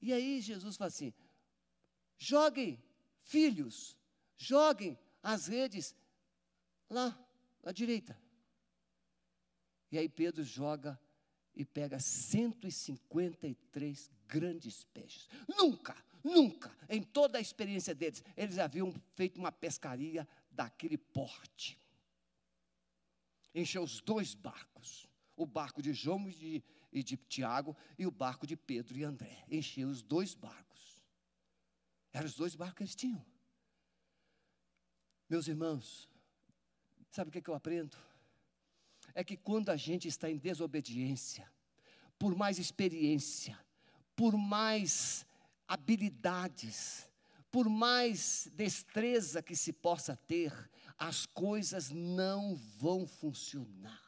E 0.00 0.12
aí 0.12 0.40
Jesus 0.40 0.76
fala 0.76 0.88
assim: 0.88 1.12
joguem, 2.16 2.82
filhos, 3.22 3.96
joguem 4.36 4.98
as 5.22 5.46
redes 5.46 5.94
lá 6.88 7.16
à 7.64 7.72
direita. 7.72 8.18
E 9.90 9.98
aí 9.98 10.08
Pedro 10.08 10.44
joga 10.44 10.98
e 11.54 11.64
pega 11.64 11.98
153 11.98 14.10
grandes 14.26 14.84
peixes. 14.84 15.26
Nunca, 15.48 15.96
nunca, 16.22 16.76
em 16.88 17.02
toda 17.02 17.38
a 17.38 17.40
experiência 17.40 17.94
deles, 17.94 18.22
eles 18.36 18.58
haviam 18.58 18.92
feito 19.14 19.38
uma 19.38 19.50
pescaria 19.50 20.28
daquele 20.50 20.98
porte. 20.98 21.78
Encheu 23.54 23.82
os 23.82 24.00
dois 24.00 24.34
barcos, 24.34 25.07
o 25.38 25.46
barco 25.46 25.80
de 25.80 25.92
João 25.92 26.28
e 26.28 26.34
de, 26.34 26.64
e 26.92 27.02
de 27.02 27.16
Tiago 27.16 27.74
e 27.98 28.06
o 28.06 28.10
barco 28.10 28.46
de 28.46 28.56
Pedro 28.56 28.98
e 28.98 29.04
André. 29.04 29.44
Encheu 29.50 29.88
os 29.88 30.02
dois 30.02 30.34
barcos. 30.34 31.02
Eram 32.12 32.26
os 32.26 32.34
dois 32.34 32.54
barcos 32.54 32.76
que 32.76 32.82
eles 32.82 32.94
tinham. 32.94 33.24
Meus 35.30 35.46
irmãos, 35.46 36.08
sabe 37.10 37.28
o 37.28 37.32
que, 37.32 37.38
é 37.38 37.40
que 37.40 37.50
eu 37.50 37.54
aprendo? 37.54 37.96
é 39.14 39.24
que 39.24 39.36
quando 39.36 39.70
a 39.70 39.76
gente 39.76 40.06
está 40.06 40.30
em 40.30 40.36
desobediência, 40.36 41.50
por 42.16 42.36
mais 42.36 42.58
experiência, 42.58 43.58
por 44.14 44.36
mais 44.36 45.26
habilidades, 45.66 47.10
por 47.50 47.68
mais 47.68 48.48
destreza 48.54 49.42
que 49.42 49.56
se 49.56 49.72
possa 49.72 50.16
ter, 50.16 50.52
as 50.96 51.26
coisas 51.26 51.90
não 51.90 52.54
vão 52.54 53.08
funcionar. 53.08 54.07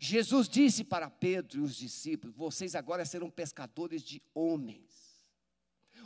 Jesus 0.00 0.48
disse 0.48 0.84
para 0.84 1.10
Pedro 1.10 1.60
e 1.60 1.62
os 1.62 1.74
discípulos: 1.74 2.36
Vocês 2.36 2.74
agora 2.74 3.04
serão 3.04 3.30
pescadores 3.30 4.02
de 4.02 4.22
homens. 4.34 5.08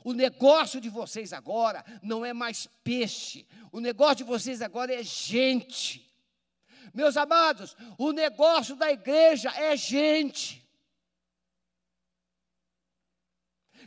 O 0.05 0.13
negócio 0.13 0.81
de 0.81 0.89
vocês 0.89 1.33
agora 1.33 1.85
não 2.03 2.25
é 2.25 2.33
mais 2.33 2.67
peixe, 2.83 3.47
o 3.71 3.81
negócio 3.81 4.17
de 4.17 4.25
vocês 4.25 4.61
agora 4.61 4.93
é 4.93 5.03
gente. 5.03 6.11
Meus 6.93 7.17
amados, 7.17 7.77
o 7.97 8.13
negócio 8.13 8.77
da 8.77 8.91
igreja 8.91 9.51
é 9.51 9.77
gente. 9.77 10.63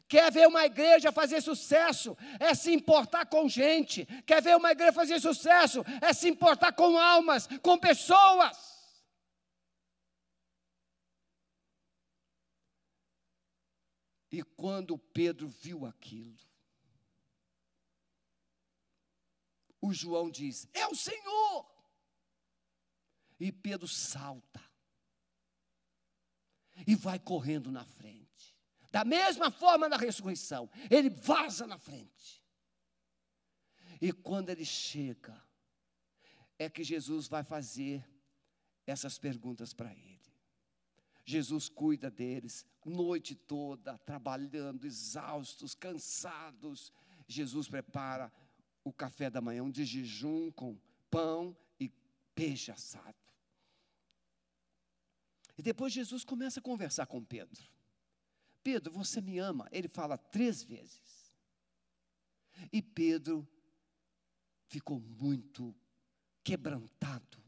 Quer 0.07 0.31
ver 0.31 0.47
uma 0.47 0.65
igreja 0.65 1.11
fazer 1.11 1.41
sucesso? 1.41 2.15
É 2.39 2.53
se 2.53 2.71
importar 2.71 3.25
com 3.25 3.49
gente. 3.49 4.05
Quer 4.25 4.41
ver 4.41 4.55
uma 4.55 4.71
igreja 4.71 4.93
fazer 4.93 5.19
sucesso? 5.19 5.83
É 5.99 6.13
se 6.13 6.29
importar 6.29 6.73
com 6.73 6.97
almas, 6.97 7.47
com 7.61 7.77
pessoas. 7.77 8.74
E 14.35 14.43
quando 14.43 14.97
Pedro 14.97 15.47
viu 15.47 15.85
aquilo, 15.85 16.37
o 19.79 19.93
João 19.93 20.29
diz: 20.29 20.67
É 20.73 20.85
o 20.87 20.93
Senhor. 20.93 21.73
E 23.39 23.49
Pedro 23.49 23.87
salta 23.87 24.61
e 26.85 26.95
vai 26.95 27.17
correndo 27.17 27.71
na 27.71 27.85
frente. 27.85 28.53
Da 28.91 29.05
mesma 29.05 29.49
forma 29.49 29.87
na 29.87 29.95
ressurreição, 29.95 30.69
ele 30.91 31.09
vaza 31.09 31.65
na 31.65 31.77
frente. 31.77 32.43
E 34.01 34.11
quando 34.11 34.49
ele 34.49 34.65
chega, 34.65 35.41
é 36.59 36.69
que 36.69 36.83
Jesus 36.83 37.29
vai 37.29 37.45
fazer 37.45 38.05
essas 38.85 39.17
perguntas 39.17 39.73
para 39.73 39.93
ele. 39.93 40.14
Jesus 41.25 41.67
cuida 41.67 42.11
deles, 42.11 42.63
noite 42.85 43.33
toda, 43.33 43.97
trabalhando, 43.97 44.85
exaustos, 44.85 45.73
cansados. 45.73 46.93
Jesus 47.27 47.67
prepara 47.67 48.31
o 48.83 48.93
café 48.93 49.29
da 49.29 49.41
manhã, 49.41 49.63
um 49.63 49.71
de 49.71 49.83
jejum 49.83 50.51
com 50.51 50.77
pão 51.09 51.57
e 51.79 51.89
peixe 52.35 52.71
assado. 52.71 53.15
E 55.57 55.63
depois 55.63 55.91
Jesus 55.91 56.23
começa 56.23 56.59
a 56.59 56.63
conversar 56.63 57.07
com 57.07 57.23
Pedro. 57.23 57.63
Pedro, 58.63 58.91
você 58.91 59.19
me 59.19 59.39
ama? 59.39 59.67
Ele 59.71 59.87
fala 59.87 60.17
três 60.17 60.63
vezes. 60.63 61.33
E 62.71 62.81
Pedro 62.81 63.47
ficou 64.67 64.99
muito 64.99 65.75
quebrantado. 66.43 67.44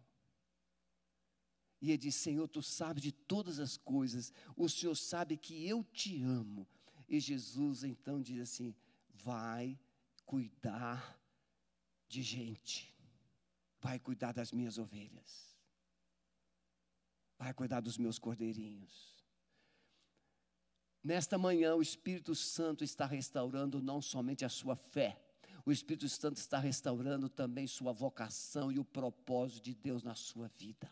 E 1.82 1.90
ele 1.90 1.98
disse: 1.98 2.20
Senhor, 2.20 2.48
tu 2.48 2.62
sabes 2.62 3.04
de 3.04 3.12
todas 3.12 3.60
as 3.60 3.78
coisas, 3.78 4.34
o 4.56 4.68
Senhor 4.68 4.96
sabe 4.96 5.38
que 5.38 5.68
eu 5.68 5.84
te 5.84 6.22
amo. 6.22 6.68
E 7.08 7.20
Jesus 7.20 7.84
então 7.84 8.22
diz 8.22 8.40
assim: 8.42 8.76
Vai 9.24 9.80
cuidar 10.26 11.20
de 12.08 12.22
gente, 12.22 12.96
vai 13.80 14.00
cuidar 14.00 14.32
das 14.32 14.52
minhas 14.52 14.78
ovelhas 14.78 15.48
vai 17.38 17.54
cuidar 17.54 17.80
dos 17.80 17.98
meus 17.98 18.18
cordeirinhos. 18.18 19.16
Nesta 21.04 21.38
manhã, 21.38 21.76
o 21.76 21.82
Espírito 21.82 22.34
Santo 22.36 22.84
está 22.84 23.06
restaurando 23.06 23.82
não 23.82 24.02
somente 24.02 24.44
a 24.44 24.50
sua 24.50 24.76
fé, 24.76 25.22
o 25.66 25.72
Espírito 25.72 26.10
Santo 26.10 26.38
está 26.38 26.60
restaurando 26.60 27.30
também 27.30 27.68
sua 27.68 27.92
vocação 27.94 28.72
e 28.72 28.80
o 28.80 28.86
propósito 28.86 29.66
de 29.66 29.76
Deus 29.76 30.02
na 30.02 30.16
sua 30.16 30.48
vida. 30.58 30.90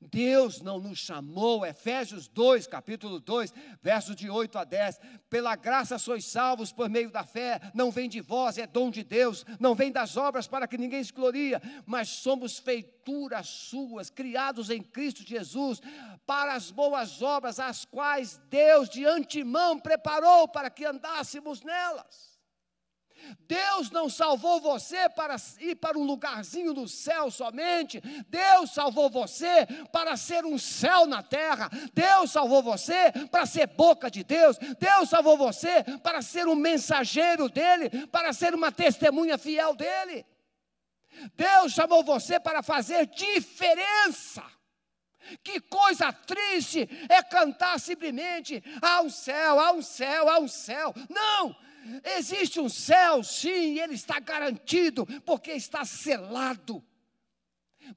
Deus 0.00 0.60
não 0.60 0.78
nos 0.78 0.98
chamou, 0.98 1.64
Efésios 1.64 2.28
2, 2.28 2.66
capítulo 2.66 3.20
2, 3.20 3.52
versos 3.82 4.16
de 4.16 4.28
8 4.28 4.58
a 4.58 4.64
10. 4.64 5.00
Pela 5.28 5.56
graça 5.56 5.98
sois 5.98 6.24
salvos 6.24 6.72
por 6.72 6.88
meio 6.88 7.10
da 7.10 7.24
fé, 7.24 7.60
não 7.74 7.90
vem 7.90 8.08
de 8.08 8.20
vós, 8.20 8.58
é 8.58 8.66
dom 8.66 8.90
de 8.90 9.02
Deus, 9.02 9.44
não 9.58 9.74
vem 9.74 9.90
das 9.90 10.16
obras 10.16 10.46
para 10.46 10.66
que 10.68 10.78
ninguém 10.78 11.02
se 11.02 11.12
gloria, 11.12 11.60
mas 11.86 12.08
somos 12.08 12.58
feituras 12.58 13.48
suas, 13.48 14.10
criados 14.10 14.70
em 14.70 14.82
Cristo 14.82 15.26
Jesus, 15.26 15.80
para 16.26 16.54
as 16.54 16.70
boas 16.70 17.22
obras, 17.22 17.58
as 17.58 17.84
quais 17.84 18.40
Deus 18.48 18.88
de 18.88 19.04
antemão 19.04 19.78
preparou 19.78 20.48
para 20.48 20.70
que 20.70 20.84
andássemos 20.84 21.62
nelas. 21.62 22.29
Deus 23.46 23.90
não 23.90 24.08
salvou 24.08 24.60
você 24.60 25.08
para 25.08 25.36
ir 25.60 25.76
para 25.76 25.98
um 25.98 26.04
lugarzinho 26.04 26.72
no 26.72 26.88
céu 26.88 27.30
somente. 27.30 28.00
Deus 28.28 28.72
salvou 28.72 29.10
você 29.10 29.66
para 29.92 30.16
ser 30.16 30.44
um 30.44 30.58
céu 30.58 31.06
na 31.06 31.22
terra. 31.22 31.70
Deus 31.92 32.30
salvou 32.30 32.62
você 32.62 33.12
para 33.30 33.46
ser 33.46 33.66
boca 33.66 34.10
de 34.10 34.24
Deus. 34.24 34.56
Deus 34.78 35.08
salvou 35.08 35.36
você 35.36 35.82
para 36.02 36.22
ser 36.22 36.46
um 36.46 36.54
mensageiro 36.54 37.48
dele, 37.48 38.06
para 38.08 38.32
ser 38.32 38.54
uma 38.54 38.72
testemunha 38.72 39.38
fiel 39.38 39.74
dele. 39.74 40.24
Deus 41.34 41.72
chamou 41.72 42.04
você 42.04 42.38
para 42.38 42.62
fazer 42.62 43.06
diferença. 43.06 44.44
Que 45.42 45.60
coisa 45.60 46.12
triste 46.12 46.88
é 47.08 47.22
cantar 47.22 47.78
simplesmente: 47.78 48.62
há 48.80 49.02
um 49.02 49.10
céu, 49.10 49.60
há 49.60 49.72
um 49.72 49.82
céu, 49.82 50.28
há 50.28 50.38
um 50.38 50.48
céu. 50.48 50.94
Não! 51.08 51.54
Existe 52.16 52.60
um 52.60 52.68
céu, 52.68 53.22
sim, 53.22 53.78
ele 53.78 53.94
está 53.94 54.20
garantido, 54.20 55.06
porque 55.24 55.52
está 55.52 55.84
selado. 55.84 56.84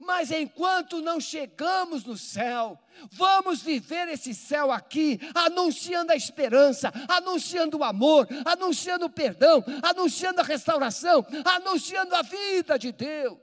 Mas 0.00 0.30
enquanto 0.30 1.00
não 1.00 1.20
chegamos 1.20 2.04
no 2.04 2.16
céu, 2.16 2.78
vamos 3.12 3.62
viver 3.62 4.08
esse 4.08 4.34
céu 4.34 4.72
aqui, 4.72 5.20
anunciando 5.34 6.12
a 6.12 6.16
esperança, 6.16 6.92
anunciando 7.08 7.78
o 7.78 7.84
amor, 7.84 8.26
anunciando 8.44 9.06
o 9.06 9.10
perdão, 9.10 9.62
anunciando 9.82 10.40
a 10.40 10.44
restauração, 10.44 11.24
anunciando 11.44 12.14
a 12.14 12.22
vida 12.22 12.78
de 12.78 12.92
Deus. 12.92 13.38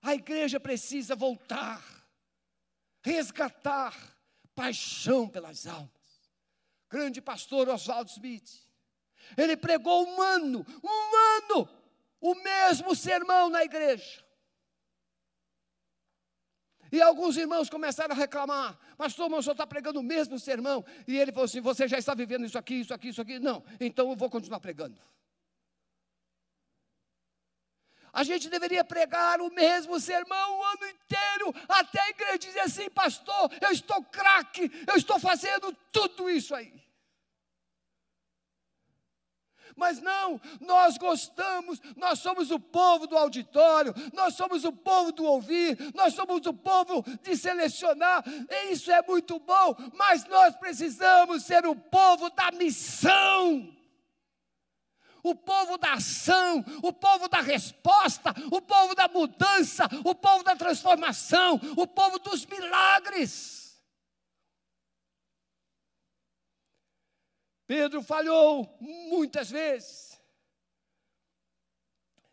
A 0.00 0.14
igreja 0.14 0.58
precisa 0.58 1.14
voltar, 1.14 1.82
resgatar 3.02 3.94
paixão 4.54 5.28
pelas 5.28 5.66
almas 5.66 5.97
grande 6.88 7.20
pastor 7.20 7.68
Oswaldo 7.68 8.10
Smith. 8.10 8.66
Ele 9.36 9.56
pregou 9.56 10.06
um 10.06 10.22
ano, 10.22 10.66
um 10.82 11.16
ano, 11.36 11.68
o 12.20 12.34
mesmo 12.34 12.94
sermão 12.94 13.50
na 13.50 13.64
igreja. 13.64 14.24
E 16.90 17.02
alguns 17.02 17.36
irmãos 17.36 17.68
começaram 17.68 18.14
a 18.14 18.18
reclamar, 18.18 18.78
pastor, 18.96 19.28
mas 19.28 19.40
o 19.40 19.42
senhor 19.42 19.52
está 19.52 19.66
pregando 19.66 20.00
o 20.00 20.02
mesmo 20.02 20.38
sermão. 20.38 20.84
E 21.06 21.18
ele 21.18 21.30
falou 21.32 21.44
assim: 21.44 21.60
você 21.60 21.86
já 21.86 21.98
está 21.98 22.14
vivendo 22.14 22.46
isso 22.46 22.56
aqui, 22.56 22.76
isso 22.76 22.94
aqui, 22.94 23.08
isso 23.08 23.20
aqui. 23.20 23.38
Não, 23.38 23.62
então 23.78 24.08
eu 24.08 24.16
vou 24.16 24.30
continuar 24.30 24.60
pregando. 24.60 24.98
A 28.12 28.24
gente 28.24 28.48
deveria 28.48 28.84
pregar 28.84 29.40
o 29.40 29.52
mesmo 29.52 30.00
sermão 30.00 30.58
o 30.58 30.64
ano 30.64 30.86
inteiro, 30.86 31.54
até 31.68 32.00
a 32.00 32.10
igreja 32.10 32.38
dizer 32.38 32.60
assim, 32.60 32.90
pastor, 32.90 33.50
eu 33.60 33.70
estou 33.70 34.02
craque, 34.04 34.70
eu 34.86 34.96
estou 34.96 35.18
fazendo 35.18 35.72
tudo 35.92 36.28
isso 36.30 36.54
aí. 36.54 36.88
Mas 39.76 40.00
não, 40.00 40.40
nós 40.60 40.98
gostamos, 40.98 41.80
nós 41.96 42.18
somos 42.18 42.50
o 42.50 42.58
povo 42.58 43.06
do 43.06 43.16
auditório, 43.16 43.94
nós 44.12 44.34
somos 44.34 44.64
o 44.64 44.72
povo 44.72 45.12
do 45.12 45.24
ouvir, 45.24 45.78
nós 45.94 46.14
somos 46.14 46.44
o 46.46 46.52
povo 46.52 47.04
de 47.22 47.36
selecionar, 47.36 48.24
e 48.26 48.72
isso 48.72 48.90
é 48.90 49.00
muito 49.02 49.38
bom, 49.38 49.76
mas 49.94 50.24
nós 50.24 50.56
precisamos 50.56 51.44
ser 51.44 51.64
o 51.64 51.76
povo 51.76 52.28
da 52.30 52.50
missão 52.50 53.77
o 55.30 55.34
povo 55.34 55.76
da 55.76 55.94
ação, 55.94 56.64
o 56.82 56.92
povo 56.92 57.28
da 57.28 57.40
resposta, 57.40 58.34
o 58.50 58.60
povo 58.60 58.94
da 58.94 59.08
mudança, 59.08 59.84
o 60.04 60.14
povo 60.14 60.42
da 60.42 60.56
transformação, 60.56 61.60
o 61.76 61.86
povo 61.86 62.18
dos 62.18 62.46
milagres. 62.46 63.58
Pedro 67.66 68.02
falhou 68.02 68.78
muitas 68.80 69.50
vezes. 69.50 70.08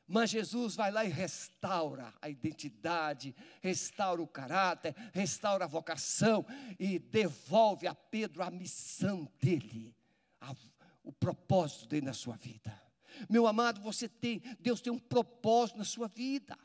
Mas 0.08 0.29
Jesus 0.29 0.75
vai 0.75 0.91
lá 0.91 1.03
e 1.03 1.10
restaura 1.10 2.13
a 2.21 2.29
identidade, 2.29 3.36
restaura 3.60 4.21
o 4.21 4.27
caráter, 4.27 4.95
restaura 5.12 5.65
a 5.65 5.67
vocação 5.67 6.45
e 6.79 6.99
devolve 6.99 7.88
a 7.88 7.95
Pedro 7.95 8.43
a 8.43 8.51
missão 8.51 9.27
dele, 9.41 9.95
a, 10.39 10.55
o 11.03 11.12
propósito 11.12 11.88
dele 11.88 12.05
na 12.05 12.13
sua 12.13 12.36
vida. 12.36 12.85
Meu 13.30 13.47
amado, 13.47 13.82
você 13.82 14.08
tem, 14.08 14.41
Deus 14.60 14.82
tem 14.82 14.91
um 14.91 14.99
propósito 14.99 15.78
na 15.78 15.84
sua 15.84 16.08
vida. 16.08 16.58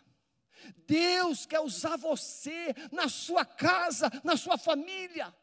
Deus 0.86 1.46
quer 1.46 1.60
usar 1.60 1.96
você 1.96 2.74
na 2.92 3.08
sua 3.08 3.44
casa, 3.44 4.10
na 4.24 4.36
sua 4.36 4.58
família. 4.58 5.34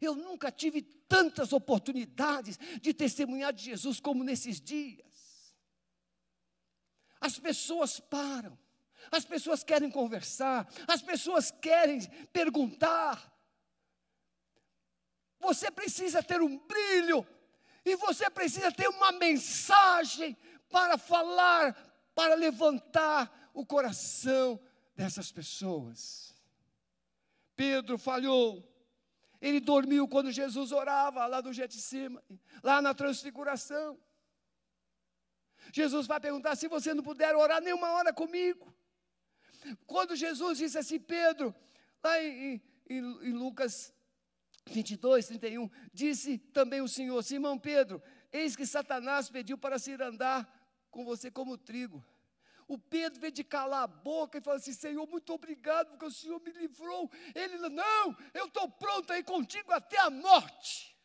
Eu 0.00 0.14
nunca 0.14 0.50
tive 0.50 0.82
tantas 0.82 1.52
oportunidades 1.52 2.58
de 2.80 2.92
testemunhar 2.92 3.52
de 3.52 3.64
Jesus 3.64 4.00
como 4.00 4.24
nesses 4.24 4.60
dias. 4.60 5.54
As 7.20 7.38
pessoas 7.38 7.98
param, 7.98 8.58
as 9.10 9.24
pessoas 9.24 9.64
querem 9.64 9.90
conversar, 9.90 10.68
as 10.86 11.00
pessoas 11.00 11.50
querem 11.50 12.00
perguntar. 12.32 13.32
Você 15.38 15.70
precisa 15.70 16.22
ter 16.22 16.42
um 16.42 16.58
brilho 16.58 17.26
e 17.86 17.94
você 17.94 18.28
precisa 18.28 18.72
ter 18.72 18.88
uma 18.88 19.12
mensagem 19.12 20.36
para 20.68 20.98
falar, 20.98 21.72
para 22.16 22.34
levantar 22.34 23.50
o 23.54 23.64
coração 23.64 24.60
dessas 24.96 25.30
pessoas. 25.30 26.34
Pedro 27.54 27.96
falhou. 27.96 28.68
Ele 29.40 29.60
dormiu 29.60 30.08
quando 30.08 30.32
Jesus 30.32 30.72
orava 30.72 31.26
lá 31.26 31.40
do 31.40 31.52
Getsemane, 31.52 32.40
lá 32.60 32.82
na 32.82 32.92
transfiguração. 32.92 33.96
Jesus 35.72 36.08
vai 36.08 36.18
perguntar 36.18 36.56
se 36.56 36.66
você 36.66 36.92
não 36.92 37.04
puder 37.04 37.36
orar 37.36 37.62
nenhuma 37.62 37.92
hora 37.92 38.12
comigo. 38.12 38.74
Quando 39.86 40.16
Jesus 40.16 40.58
disse 40.58 40.76
assim, 40.76 40.98
Pedro, 40.98 41.54
lá 42.02 42.20
em, 42.20 42.60
em, 42.88 42.98
em 42.98 43.32
Lucas 43.32 43.94
22, 44.66 45.26
31, 45.26 45.70
disse 45.92 46.38
também 46.38 46.80
o 46.80 46.88
Senhor, 46.88 47.22
Simão 47.22 47.58
Pedro, 47.58 48.02
eis 48.32 48.56
que 48.56 48.66
Satanás 48.66 49.30
pediu 49.30 49.56
para 49.56 49.78
se 49.78 49.92
ir 49.92 50.02
andar 50.02 50.46
com 50.90 51.04
você 51.04 51.30
como 51.30 51.56
trigo. 51.56 52.04
O 52.68 52.76
Pedro 52.76 53.20
veio 53.20 53.32
de 53.32 53.44
calar 53.44 53.84
a 53.84 53.86
boca 53.86 54.38
e 54.38 54.40
falou 54.40 54.56
assim: 54.56 54.72
Senhor, 54.72 55.06
muito 55.06 55.32
obrigado, 55.32 55.90
porque 55.90 56.06
o 56.06 56.10
Senhor 56.10 56.40
me 56.40 56.50
livrou. 56.50 57.08
Ele, 57.34 57.58
não, 57.68 58.16
eu 58.34 58.46
estou 58.46 58.68
pronto 58.68 59.12
aí 59.12 59.22
contigo 59.22 59.72
até 59.72 60.00
a 60.00 60.10
morte. 60.10 60.95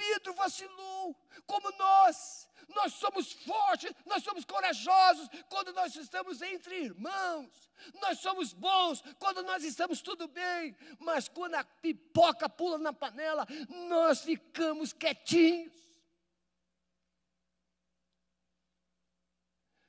Pedro 0.00 0.32
vacilou, 0.32 1.14
como 1.46 1.70
nós. 1.76 2.48
Nós 2.68 2.94
somos 2.94 3.32
fortes, 3.32 3.92
nós 4.06 4.22
somos 4.22 4.46
corajosos 4.46 5.28
quando 5.50 5.72
nós 5.74 5.94
estamos 5.94 6.40
entre 6.40 6.84
irmãos. 6.84 7.70
Nós 8.00 8.18
somos 8.20 8.54
bons 8.54 9.02
quando 9.18 9.42
nós 9.42 9.62
estamos 9.62 10.00
tudo 10.00 10.26
bem. 10.26 10.74
Mas 10.98 11.28
quando 11.28 11.56
a 11.56 11.64
pipoca 11.64 12.48
pula 12.48 12.78
na 12.78 12.94
panela, 12.94 13.46
nós 13.88 14.22
ficamos 14.22 14.94
quietinhos. 14.94 15.78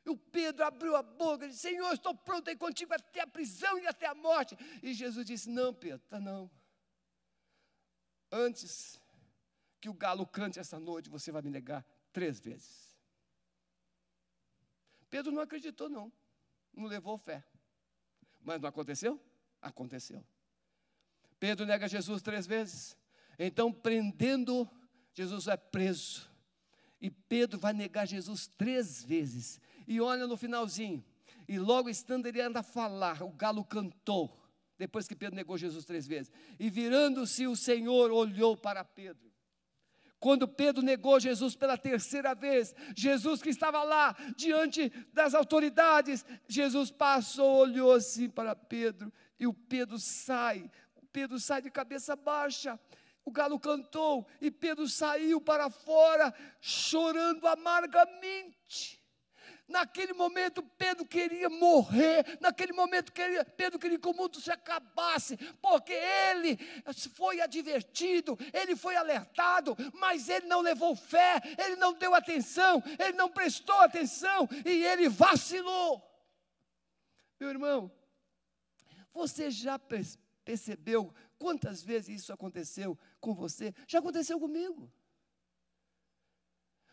E 0.06 0.10
o 0.10 0.18
Pedro 0.18 0.66
abriu 0.66 0.96
a 0.96 1.04
boca 1.04 1.46
e 1.46 1.50
disse: 1.50 1.70
Senhor, 1.70 1.94
estou 1.94 2.14
pronto 2.14 2.50
aí 2.50 2.58
contigo 2.58 2.94
até 2.94 3.22
a 3.22 3.28
prisão 3.28 3.80
e 3.80 3.88
até 3.88 4.08
a 4.08 4.16
morte. 4.16 4.58
E 4.84 4.94
Jesus 4.94 5.26
disse: 5.26 5.50
Não, 5.50 5.74
Pedro, 5.74 6.06
tá 6.10 6.20
não. 6.20 6.52
Antes 8.32 9.00
que 9.82 9.90
o 9.90 9.94
galo 9.94 10.28
cante 10.28 10.60
essa 10.60 10.80
noite, 10.80 11.10
você 11.10 11.32
vai 11.32 11.42
me 11.42 11.50
negar 11.50 11.84
três 12.14 12.40
vezes. 12.40 12.96
Pedro 15.10 15.32
não 15.32 15.42
acreditou, 15.42 15.90
não. 15.90 16.14
Não 16.72 16.86
levou 16.86 17.18
fé. 17.18 17.44
Mas 18.40 18.62
não 18.62 18.70
aconteceu? 18.70 19.20
Aconteceu. 19.60 20.24
Pedro 21.40 21.66
nega 21.66 21.88
Jesus 21.88 22.22
três 22.22 22.46
vezes. 22.46 22.96
Então, 23.40 23.74
prendendo, 23.74 24.70
Jesus 25.14 25.48
é 25.48 25.58
preso. 25.58 26.30
E 27.02 27.10
Pedro 27.10 27.60
vai 27.60 27.74
negar 27.74 28.06
Jesus 28.06 28.46
três 28.46 29.04
vezes. 29.04 29.60
E 29.88 30.00
olha 30.00 30.28
no 30.28 30.38
finalzinho. 30.38 31.04
E 31.48 31.58
logo 31.58 31.90
estando 31.90 32.28
ele 32.28 32.40
anda 32.40 32.60
a 32.60 32.64
falar, 32.64 33.24
o 33.24 33.32
galo 33.32 33.66
cantou. 33.66 34.40
Depois 34.78 35.08
que 35.08 35.16
Pedro 35.16 35.36
negou 35.36 35.58
Jesus 35.58 35.84
três 35.86 36.06
vezes. 36.08 36.32
E 36.60 36.70
virando-se 36.70 37.48
o 37.48 37.56
Senhor, 37.56 38.12
olhou 38.12 38.56
para 38.56 38.86
Pedro 38.86 39.31
quando 40.22 40.48
Pedro 40.48 40.84
negou 40.84 41.20
Jesus 41.20 41.56
pela 41.56 41.76
terceira 41.76 42.36
vez, 42.36 42.76
Jesus 42.96 43.42
que 43.42 43.50
estava 43.50 43.82
lá 43.82 44.16
diante 44.38 44.90
das 45.12 45.34
autoridades, 45.34 46.24
Jesus 46.48 46.92
passou, 46.92 47.58
olhou 47.58 47.92
assim 47.92 48.30
para 48.30 48.56
Pedro, 48.56 49.12
e 49.40 49.48
o 49.48 49.54
Pedro 49.54 49.98
sai, 49.98 50.70
o 50.96 51.08
Pedro 51.08 51.40
sai 51.40 51.64
de 51.64 51.72
cabeça 51.72 52.16
baixa. 52.16 52.80
O 53.26 53.32
galo 53.32 53.60
cantou 53.60 54.28
e 54.40 54.50
Pedro 54.52 54.88
saiu 54.88 55.42
para 55.42 55.70
fora, 55.72 56.34
chorando 56.60 57.48
amargamente. 57.48 59.01
Naquele 59.72 60.12
momento, 60.12 60.62
Pedro 60.78 61.06
queria 61.06 61.50
morrer. 61.50 62.38
Naquele 62.42 62.74
momento, 62.74 63.12
queria, 63.14 63.46
Pedro 63.46 63.80
queria 63.80 63.98
que 63.98 64.08
o 64.08 64.14
mundo 64.14 64.40
se 64.40 64.52
acabasse, 64.52 65.38
porque 65.62 65.94
ele 65.94 66.60
foi 67.14 67.40
advertido, 67.40 68.38
ele 68.54 68.76
foi 68.76 68.98
alertado, 68.98 69.76
mas 69.94 70.28
ele 70.28 70.46
não 70.46 70.60
levou 70.60 70.94
fé, 70.94 71.42
ele 71.58 71.78
não 71.78 71.94
deu 71.94 72.14
atenção, 72.14 72.84
ele 73.00 73.14
não 73.14 73.30
prestou 73.30 73.80
atenção 73.80 74.48
e 74.66 74.84
ele 74.84 75.08
vacilou. 75.08 76.04
Meu 77.40 77.50
irmão, 77.50 77.90
você 79.14 79.50
já 79.50 79.80
percebeu 80.44 81.14
quantas 81.40 81.82
vezes 81.82 82.22
isso 82.22 82.34
aconteceu 82.34 83.00
com 83.22 83.34
você? 83.34 83.74
Já 83.88 84.00
aconteceu 84.00 84.38
comigo. 84.38 84.92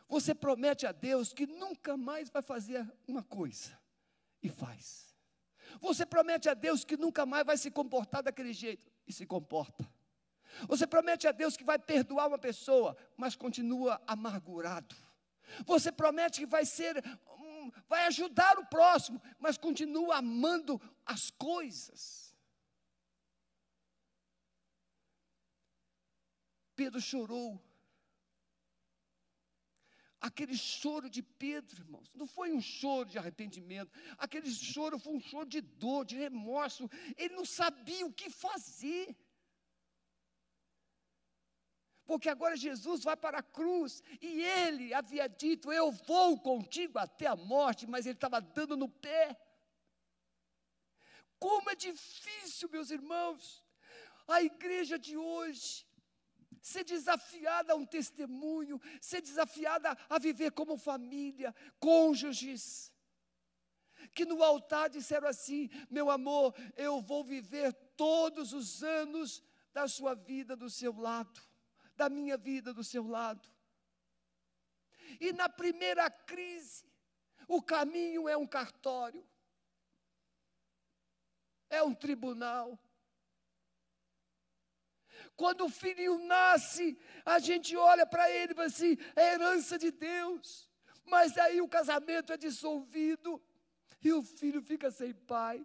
Você 0.08 0.34
promete 0.34 0.86
a 0.86 0.92
Deus 0.92 1.32
que 1.32 1.46
nunca 1.46 1.96
mais 1.96 2.30
vai 2.30 2.42
fazer 2.42 2.90
uma 3.06 3.22
coisa 3.22 3.78
e 4.42 4.48
faz. 4.48 5.14
Você 5.80 6.06
promete 6.06 6.48
a 6.48 6.54
Deus 6.54 6.84
que 6.84 6.96
nunca 6.96 7.26
mais 7.26 7.44
vai 7.44 7.58
se 7.58 7.70
comportar 7.70 8.22
daquele 8.22 8.52
jeito 8.52 8.90
e 9.06 9.12
se 9.12 9.26
comporta. 9.26 9.86
Você 10.66 10.86
promete 10.86 11.28
a 11.28 11.32
Deus 11.32 11.56
que 11.56 11.62
vai 11.62 11.78
perdoar 11.78 12.26
uma 12.26 12.38
pessoa, 12.38 12.96
mas 13.16 13.36
continua 13.36 14.02
amargurado. 14.06 14.96
Você 15.66 15.92
promete 15.92 16.40
que 16.40 16.46
vai 16.46 16.64
ser, 16.64 17.02
vai 17.86 18.06
ajudar 18.06 18.58
o 18.58 18.66
próximo, 18.66 19.20
mas 19.38 19.58
continua 19.58 20.16
amando 20.16 20.80
as 21.04 21.30
coisas. 21.30 22.34
Pedro 26.74 27.00
chorou 27.00 27.60
Aquele 30.20 30.57
choro 30.57 31.09
de 31.09 31.22
Pedro, 31.22 31.81
irmãos, 31.81 32.11
não 32.12 32.26
foi 32.26 32.52
um 32.52 32.61
choro 32.61 33.09
de 33.09 33.18
arrependimento, 33.18 33.92
aquele 34.16 34.51
choro 34.51 34.99
foi 34.99 35.12
um 35.14 35.20
choro 35.20 35.49
de 35.49 35.61
dor, 35.61 36.05
de 36.05 36.16
remorso. 36.16 36.90
Ele 37.16 37.34
não 37.34 37.45
sabia 37.45 38.05
o 38.05 38.12
que 38.12 38.28
fazer. 38.28 39.16
Porque 42.05 42.28
agora 42.28 42.57
Jesus 42.57 43.05
vai 43.05 43.16
para 43.16 43.38
a 43.38 43.42
cruz 43.42 44.03
e 44.20 44.42
ele 44.42 44.92
havia 44.92 45.28
dito: 45.28 45.70
Eu 45.70 45.92
vou 45.92 46.40
contigo 46.40 46.99
até 46.99 47.26
a 47.26 47.36
morte, 47.36 47.86
mas 47.86 48.07
ele 48.07 48.14
estava 48.14 48.40
dando 48.40 48.76
no 48.76 48.88
pé. 48.88 49.38
Como 51.38 51.70
é 51.70 51.76
difícil, 51.76 52.68
meus 52.70 52.90
irmãos, 52.90 53.64
a 54.26 54.42
igreja 54.42 54.99
de 54.99 55.16
hoje 55.16 55.86
ser 56.61 56.84
desafiada 56.84 57.72
a 57.72 57.76
um 57.76 57.86
testemunho, 57.86 58.80
ser 59.01 59.20
desafiada 59.20 59.96
a 60.09 60.18
viver 60.18 60.53
como 60.53 60.76
família, 60.76 61.55
cônjuges. 61.78 62.92
Que 64.14 64.24
no 64.24 64.42
altar 64.42 64.88
disseram 64.88 65.28
assim: 65.28 65.68
meu 65.90 66.11
amor, 66.11 66.55
eu 66.76 67.01
vou 67.01 67.24
viver 67.24 67.72
todos 67.96 68.53
os 68.53 68.82
anos 68.82 69.42
da 69.72 69.88
sua 69.88 70.14
vida 70.14 70.57
do 70.57 70.70
seu 70.70 70.96
lado, 70.96 71.40
da 71.96 72.09
minha 72.09 72.36
vida 72.36 72.72
do 72.72 72.84
seu 72.84 73.07
lado. 73.07 73.49
E 75.20 75.32
na 75.32 75.49
primeira 75.49 76.11
crise, 76.11 76.86
o 77.46 77.62
caminho 77.62 78.28
é 78.28 78.36
um 78.36 78.46
cartório, 78.46 79.26
é 81.70 81.82
um 81.82 81.94
tribunal. 81.94 82.78
Quando 85.39 85.66
o 85.66 85.68
filhinho 85.68 86.18
nasce, 86.26 86.99
a 87.24 87.39
gente 87.39 87.76
olha 87.76 88.05
para 88.05 88.28
ele 88.28 88.53
e 88.53 88.57
fala 88.57 88.66
assim: 88.66 88.99
é 89.14 89.34
herança 89.34 89.78
de 89.78 89.93
Deus. 89.93 90.68
Mas 91.05 91.39
aí 91.39 91.61
o 91.61 91.68
casamento 91.68 92.32
é 92.32 92.36
dissolvido 92.36 93.41
e 94.03 94.12
o 94.12 94.20
filho 94.20 94.61
fica 94.61 94.91
sem 94.91 95.14
pai. 95.14 95.64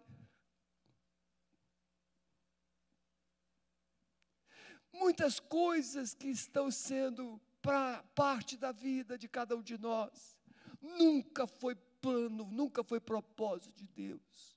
Muitas 4.92 5.40
coisas 5.40 6.14
que 6.14 6.28
estão 6.28 6.70
sendo 6.70 7.42
para 7.60 8.04
parte 8.14 8.56
da 8.56 8.72
vida 8.72 9.18
de 9.18 9.28
cada 9.28 9.56
um 9.56 9.64
de 9.64 9.76
nós. 9.76 10.38
Nunca 10.80 11.48
foi 11.48 11.74
plano, 12.00 12.46
nunca 12.46 12.84
foi 12.84 13.00
propósito 13.00 13.74
de 13.74 13.88
Deus. 13.88 14.53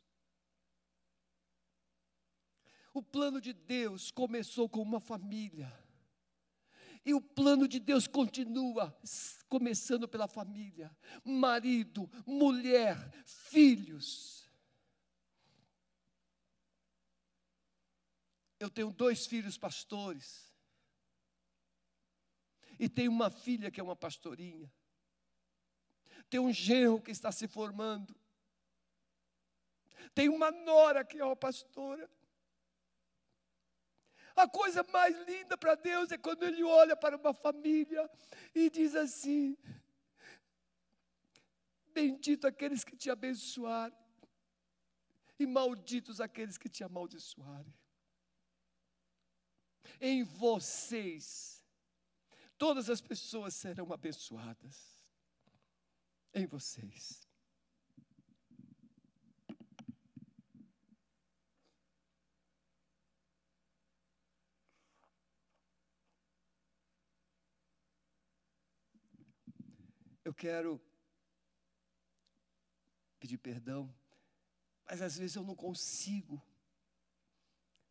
O 2.96 3.02
plano 3.02 3.42
de 3.42 3.52
Deus 3.52 4.10
começou 4.10 4.70
com 4.70 4.80
uma 4.80 4.98
família. 4.98 5.70
E 7.04 7.12
o 7.12 7.20
plano 7.20 7.68
de 7.68 7.78
Deus 7.78 8.06
continua 8.06 8.98
começando 9.50 10.08
pela 10.08 10.26
família: 10.26 10.90
marido, 11.22 12.10
mulher, 12.26 12.96
filhos. 13.26 14.50
Eu 18.58 18.70
tenho 18.70 18.90
dois 18.90 19.26
filhos 19.26 19.58
pastores 19.58 20.50
e 22.78 22.88
tem 22.88 23.08
uma 23.08 23.28
filha 23.28 23.70
que 23.70 23.78
é 23.78 23.82
uma 23.82 23.94
pastorinha. 23.94 24.72
Tem 26.30 26.40
um 26.40 26.50
genro 26.50 27.02
que 27.02 27.10
está 27.10 27.30
se 27.30 27.46
formando. 27.46 28.18
Tem 30.14 30.30
uma 30.30 30.50
nora 30.50 31.04
que 31.04 31.18
é 31.18 31.24
uma 31.26 31.36
pastora. 31.36 32.15
A 34.36 34.46
coisa 34.46 34.82
mais 34.92 35.16
linda 35.26 35.56
para 35.56 35.74
Deus 35.74 36.12
é 36.12 36.18
quando 36.18 36.42
Ele 36.42 36.62
olha 36.62 36.94
para 36.94 37.16
uma 37.16 37.32
família 37.32 38.08
e 38.54 38.68
diz 38.68 38.94
assim: 38.94 39.56
Bendito 41.92 42.46
aqueles 42.46 42.84
que 42.84 42.94
te 42.94 43.10
abençoarem, 43.10 43.96
e 45.38 45.46
malditos 45.46 46.20
aqueles 46.20 46.58
que 46.58 46.68
te 46.68 46.84
amaldiçoarem. 46.84 47.74
Em 50.00 50.22
vocês 50.22 51.56
todas 52.58 52.88
as 52.90 53.00
pessoas 53.00 53.54
serão 53.54 53.92
abençoadas 53.92 55.04
em 56.34 56.46
vocês. 56.46 57.25
Eu 70.26 70.34
quero 70.34 70.80
pedir 73.20 73.38
perdão, 73.38 73.94
mas 74.84 75.00
às 75.00 75.16
vezes 75.16 75.36
eu 75.36 75.44
não 75.44 75.54
consigo, 75.54 76.42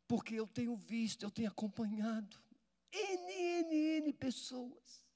porque 0.05 0.35
eu 0.35 0.45
tenho 0.45 0.75
visto, 0.75 1.23
eu 1.23 1.31
tenho 1.31 1.47
acompanhado 1.47 2.37
N, 2.91 3.31
N, 3.31 3.75
N 3.99 4.11
pessoas 4.11 5.07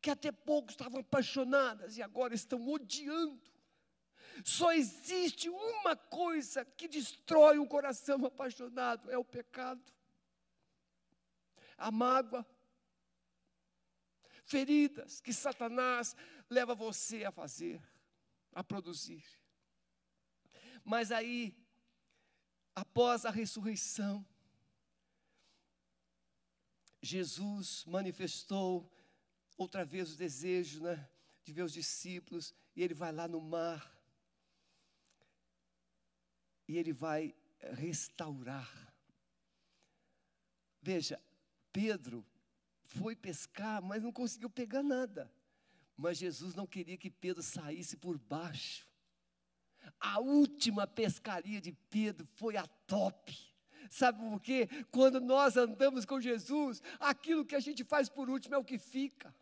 que 0.00 0.08
até 0.08 0.32
pouco 0.32 0.70
estavam 0.70 1.00
apaixonadas 1.00 1.98
e 1.98 2.02
agora 2.02 2.34
estão 2.34 2.66
odiando. 2.66 3.52
Só 4.42 4.72
existe 4.72 5.50
uma 5.50 5.94
coisa 5.94 6.64
que 6.64 6.88
destrói 6.88 7.58
um 7.58 7.66
coração 7.66 8.24
apaixonado: 8.24 9.10
é 9.10 9.18
o 9.18 9.24
pecado, 9.24 9.92
a 11.76 11.90
mágoa, 11.90 12.46
feridas 14.46 15.20
que 15.20 15.32
Satanás 15.32 16.16
leva 16.48 16.74
você 16.74 17.24
a 17.24 17.32
fazer, 17.32 17.82
a 18.52 18.62
produzir. 18.62 19.24
Mas 20.84 21.10
aí, 21.10 21.54
após 22.74 23.24
a 23.24 23.30
ressurreição, 23.30 24.24
Jesus 27.02 27.84
manifestou 27.86 28.90
outra 29.56 29.84
vez 29.84 30.12
o 30.12 30.16
desejo 30.16 30.82
né, 30.82 31.08
de 31.42 31.52
ver 31.52 31.62
os 31.62 31.72
discípulos, 31.72 32.54
e 32.74 32.82
ele 32.82 32.94
vai 32.94 33.12
lá 33.12 33.26
no 33.26 33.40
mar, 33.40 33.96
e 36.68 36.76
ele 36.76 36.92
vai 36.92 37.34
restaurar. 37.74 38.94
Veja, 40.80 41.20
Pedro 41.72 42.24
foi 42.86 43.14
pescar, 43.14 43.82
mas 43.82 44.02
não 44.02 44.12
conseguiu 44.12 44.50
pegar 44.50 44.82
nada. 44.82 45.30
Mas 45.96 46.18
Jesus 46.18 46.54
não 46.54 46.66
queria 46.66 46.96
que 46.96 47.10
Pedro 47.10 47.42
saísse 47.42 47.96
por 47.96 48.18
baixo. 48.18 48.86
A 50.00 50.20
última 50.20 50.86
pescaria 50.86 51.60
de 51.60 51.72
Pedro 51.72 52.26
foi 52.34 52.56
a 52.56 52.66
top. 52.86 53.36
Sabe 53.88 54.18
por 54.18 54.40
quê? 54.40 54.68
Quando 54.90 55.20
nós 55.20 55.56
andamos 55.56 56.04
com 56.04 56.20
Jesus, 56.20 56.82
aquilo 56.98 57.44
que 57.44 57.54
a 57.54 57.60
gente 57.60 57.84
faz 57.84 58.08
por 58.08 58.28
último 58.28 58.54
é 58.54 58.58
o 58.58 58.64
que 58.64 58.78
fica. 58.78 59.34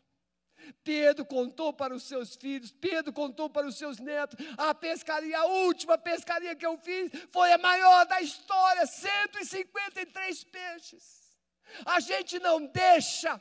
Pedro 0.83 1.25
contou 1.25 1.73
para 1.73 1.95
os 1.95 2.05
seus 2.05 2.37
filhos, 2.37 2.73
Pedro 2.73 3.13
contou 3.13 3.51
para 3.51 3.67
os 3.67 3.77
seus 3.77 3.99
netos. 3.99 4.39
A 4.57 4.75
pescaria, 4.75 5.39
a 5.39 5.47
última 5.47 5.99
pescaria 5.99 6.55
que 6.55 6.65
eu 6.65 6.79
fiz, 6.79 7.11
foi 7.33 7.53
a 7.53 7.59
maior 7.59 8.07
da 8.07 8.21
história 8.21 8.87
153 8.87 10.45
peixes. 10.45 11.24
A 11.85 12.01
gente 12.01 12.39
não 12.39 12.67
deixa 12.67 13.41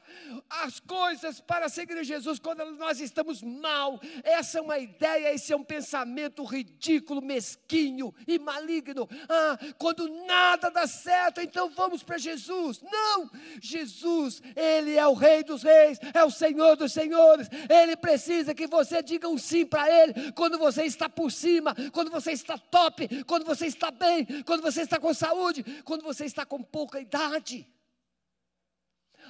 as 0.49 0.79
coisas 0.79 1.39
para 1.39 1.69
seguir 1.69 2.03
Jesus 2.03 2.39
quando 2.39 2.65
nós 2.77 2.99
estamos 2.99 3.41
mal. 3.41 3.99
Essa 4.23 4.59
é 4.59 4.61
uma 4.61 4.79
ideia, 4.79 5.33
esse 5.33 5.53
é 5.53 5.55
um 5.55 5.63
pensamento 5.63 6.43
ridículo, 6.43 7.21
mesquinho 7.21 8.13
e 8.27 8.39
maligno. 8.39 9.07
Ah, 9.29 9.57
quando 9.77 10.07
nada 10.25 10.69
dá 10.69 10.87
certo, 10.87 11.41
então 11.41 11.69
vamos 11.69 12.03
para 12.03 12.17
Jesus. 12.17 12.81
Não! 12.81 13.29
Jesus, 13.61 14.41
Ele 14.55 14.95
é 14.95 15.07
o 15.07 15.13
Rei 15.13 15.43
dos 15.43 15.63
Reis, 15.63 15.99
é 16.13 16.23
o 16.23 16.31
Senhor 16.31 16.75
dos 16.75 16.91
Senhores. 16.91 17.47
Ele 17.69 17.95
precisa 17.95 18.55
que 18.55 18.67
você 18.67 19.01
diga 19.01 19.27
um 19.27 19.37
sim 19.37 19.65
para 19.65 19.89
Ele 19.89 20.31
quando 20.31 20.57
você 20.57 20.83
está 20.83 21.07
por 21.07 21.31
cima, 21.31 21.75
quando 21.91 22.09
você 22.09 22.31
está 22.31 22.57
top, 22.57 23.23
quando 23.25 23.45
você 23.45 23.67
está 23.67 23.91
bem, 23.91 24.25
quando 24.43 24.61
você 24.61 24.81
está 24.81 24.99
com 24.99 25.13
saúde, 25.13 25.63
quando 25.83 26.03
você 26.03 26.25
está 26.25 26.45
com 26.45 26.61
pouca 26.61 26.99
idade. 26.99 27.67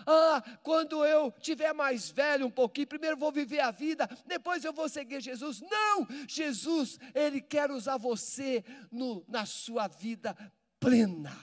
Ah, 0.05 0.41
quando 0.61 1.05
eu 1.05 1.31
tiver 1.31 1.73
mais 1.73 2.09
velho 2.09 2.47
um 2.47 2.51
pouquinho, 2.51 2.87
primeiro 2.87 3.17
vou 3.17 3.31
viver 3.31 3.59
a 3.59 3.71
vida, 3.71 4.07
depois 4.25 4.63
eu 4.63 4.73
vou 4.73 4.89
seguir 4.89 5.21
Jesus. 5.21 5.61
Não! 5.61 6.07
Jesus, 6.27 6.99
Ele 7.13 7.41
quer 7.41 7.71
usar 7.71 7.97
você 7.97 8.63
no, 8.91 9.23
na 9.27 9.45
sua 9.45 9.87
vida 9.87 10.35
plena. 10.79 11.35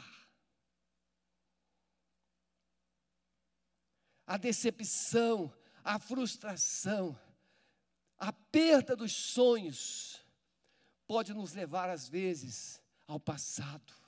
A 4.26 4.36
decepção, 4.36 5.52
a 5.82 5.98
frustração, 5.98 7.18
a 8.16 8.32
perda 8.32 8.94
dos 8.94 9.12
sonhos 9.12 10.24
pode 11.06 11.34
nos 11.34 11.52
levar, 11.54 11.90
às 11.90 12.08
vezes, 12.08 12.80
ao 13.06 13.18
passado 13.18 13.99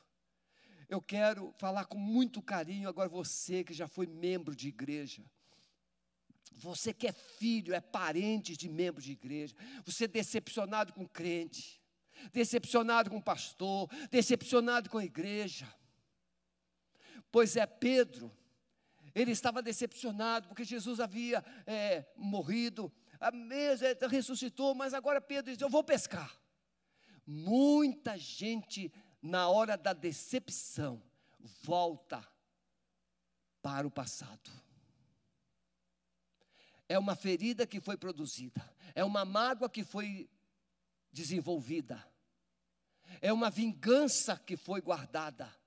eu 0.93 1.01
quero 1.01 1.53
falar 1.53 1.86
com 1.86 1.97
muito 1.97 2.43
carinho 2.43 2.86
agora 2.86 3.09
você 3.09 3.64
que 3.64 3.72
já 3.72 3.88
foi 3.88 4.07
membro 4.07 4.55
de 4.55 4.68
igreja. 4.68 5.24
Você 6.53 6.93
que 6.93 7.07
é 7.07 7.12
filho, 7.12 7.74
é 7.74 7.80
parente 7.80 8.55
de 8.55 8.68
membro 8.68 9.01
de 9.01 9.12
igreja. 9.12 9.55
Você 9.86 10.05
é 10.05 10.09
decepcionado 10.09 10.93
com 10.93 11.09
crente, 11.09 11.80
decepcionado 12.30 13.09
com 13.09 13.22
pastor, 13.22 13.88
decepcionado 14.11 14.90
com 14.90 14.99
a 14.99 15.05
igreja. 15.05 15.66
Pois 17.30 17.57
é, 17.57 17.64
Pedro, 17.64 18.30
ele 19.14 19.30
estava 19.30 19.62
decepcionado 19.62 20.47
porque 20.47 20.62
Jesus 20.62 21.01
havia 21.01 21.43
é, 21.66 22.05
morrido, 22.14 22.93
a 23.18 23.30
mesa 23.30 23.86
ressuscitou, 24.11 24.74
mas 24.74 24.93
agora 24.93 25.22
Pedro 25.22 25.53
diz: 25.53 25.62
Eu 25.62 25.70
vou 25.70 25.82
pescar. 25.82 26.38
Muita 27.24 28.18
gente 28.18 28.93
na 29.22 29.48
hora 29.48 29.76
da 29.76 29.92
decepção, 29.92 31.00
volta 31.62 32.26
para 33.62 33.86
o 33.86 33.90
passado. 33.90 34.50
É 36.88 36.98
uma 36.98 37.14
ferida 37.14 37.66
que 37.66 37.80
foi 37.80 37.96
produzida, 37.96 38.68
é 38.94 39.04
uma 39.04 39.24
mágoa 39.24 39.70
que 39.70 39.84
foi 39.84 40.28
desenvolvida, 41.12 42.04
é 43.20 43.32
uma 43.32 43.48
vingança 43.48 44.36
que 44.36 44.56
foi 44.56 44.80
guardada 44.80 45.61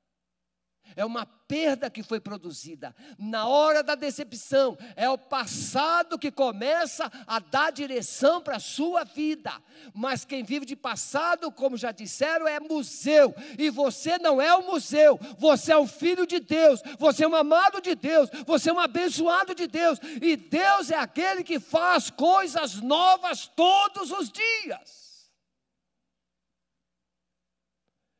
é 0.95 1.05
uma 1.05 1.25
perda 1.25 1.89
que 1.89 2.01
foi 2.01 2.19
produzida. 2.19 2.95
Na 3.17 3.47
hora 3.47 3.83
da 3.83 3.95
decepção, 3.95 4.77
é 4.95 5.09
o 5.09 5.17
passado 5.17 6.17
que 6.17 6.31
começa 6.31 7.11
a 7.27 7.39
dar 7.39 7.71
direção 7.71 8.41
para 8.41 8.57
a 8.57 8.59
sua 8.59 9.03
vida. 9.03 9.51
Mas 9.93 10.25
quem 10.25 10.43
vive 10.43 10.65
de 10.65 10.75
passado, 10.75 11.51
como 11.51 11.77
já 11.77 11.91
disseram, 11.91 12.47
é 12.47 12.59
museu. 12.59 13.33
E 13.57 13.69
você 13.69 14.17
não 14.17 14.41
é 14.41 14.55
um 14.55 14.65
museu, 14.67 15.19
você 15.37 15.71
é 15.71 15.77
um 15.77 15.87
filho 15.87 16.25
de 16.25 16.39
Deus, 16.39 16.81
você 16.97 17.25
é 17.25 17.27
um 17.27 17.35
amado 17.35 17.81
de 17.81 17.95
Deus, 17.95 18.29
você 18.45 18.69
é 18.69 18.73
um 18.73 18.79
abençoado 18.79 19.53
de 19.53 19.67
Deus. 19.67 19.99
E 20.21 20.35
Deus 20.35 20.91
é 20.91 20.97
aquele 20.97 21.43
que 21.43 21.59
faz 21.59 22.09
coisas 22.09 22.75
novas 22.75 23.47
todos 23.47 24.11
os 24.11 24.31
dias. 24.31 25.05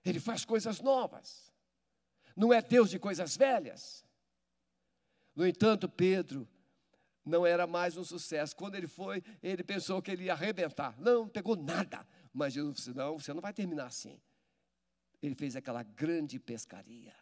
Ele 0.04 0.20
faz 0.20 0.46
coisas 0.46 0.80
novas 0.82 1.45
não 2.36 2.54
é 2.54 2.62
Deus 2.62 2.90
de 2.90 3.00
coisas 3.00 3.38
velhas. 3.38 4.04
No 5.36 5.46
entanto, 5.46 5.88
Pedro 5.88 6.48
não 7.26 7.46
era 7.46 7.66
mais 7.66 7.98
um 7.98 8.04
sucesso. 8.04 8.56
Quando 8.56 8.76
ele 8.76 8.88
foi, 8.88 9.24
ele 9.42 9.64
pensou 9.64 10.02
que 10.02 10.12
ele 10.12 10.26
ia 10.26 10.34
arrebentar. 10.34 11.00
Não, 11.00 11.28
pegou 11.28 11.56
nada. 11.56 12.06
Mas 12.34 12.54
Jesus 12.54 12.76
disse: 12.76 12.94
Não, 12.94 13.18
você 13.18 13.34
não 13.34 13.42
vai 13.42 13.54
terminar 13.54 13.88
assim. 13.88 14.20
Ele 15.22 15.36
fez 15.36 15.56
aquela 15.56 15.82
grande 15.82 16.40
pescaria. 16.40 17.14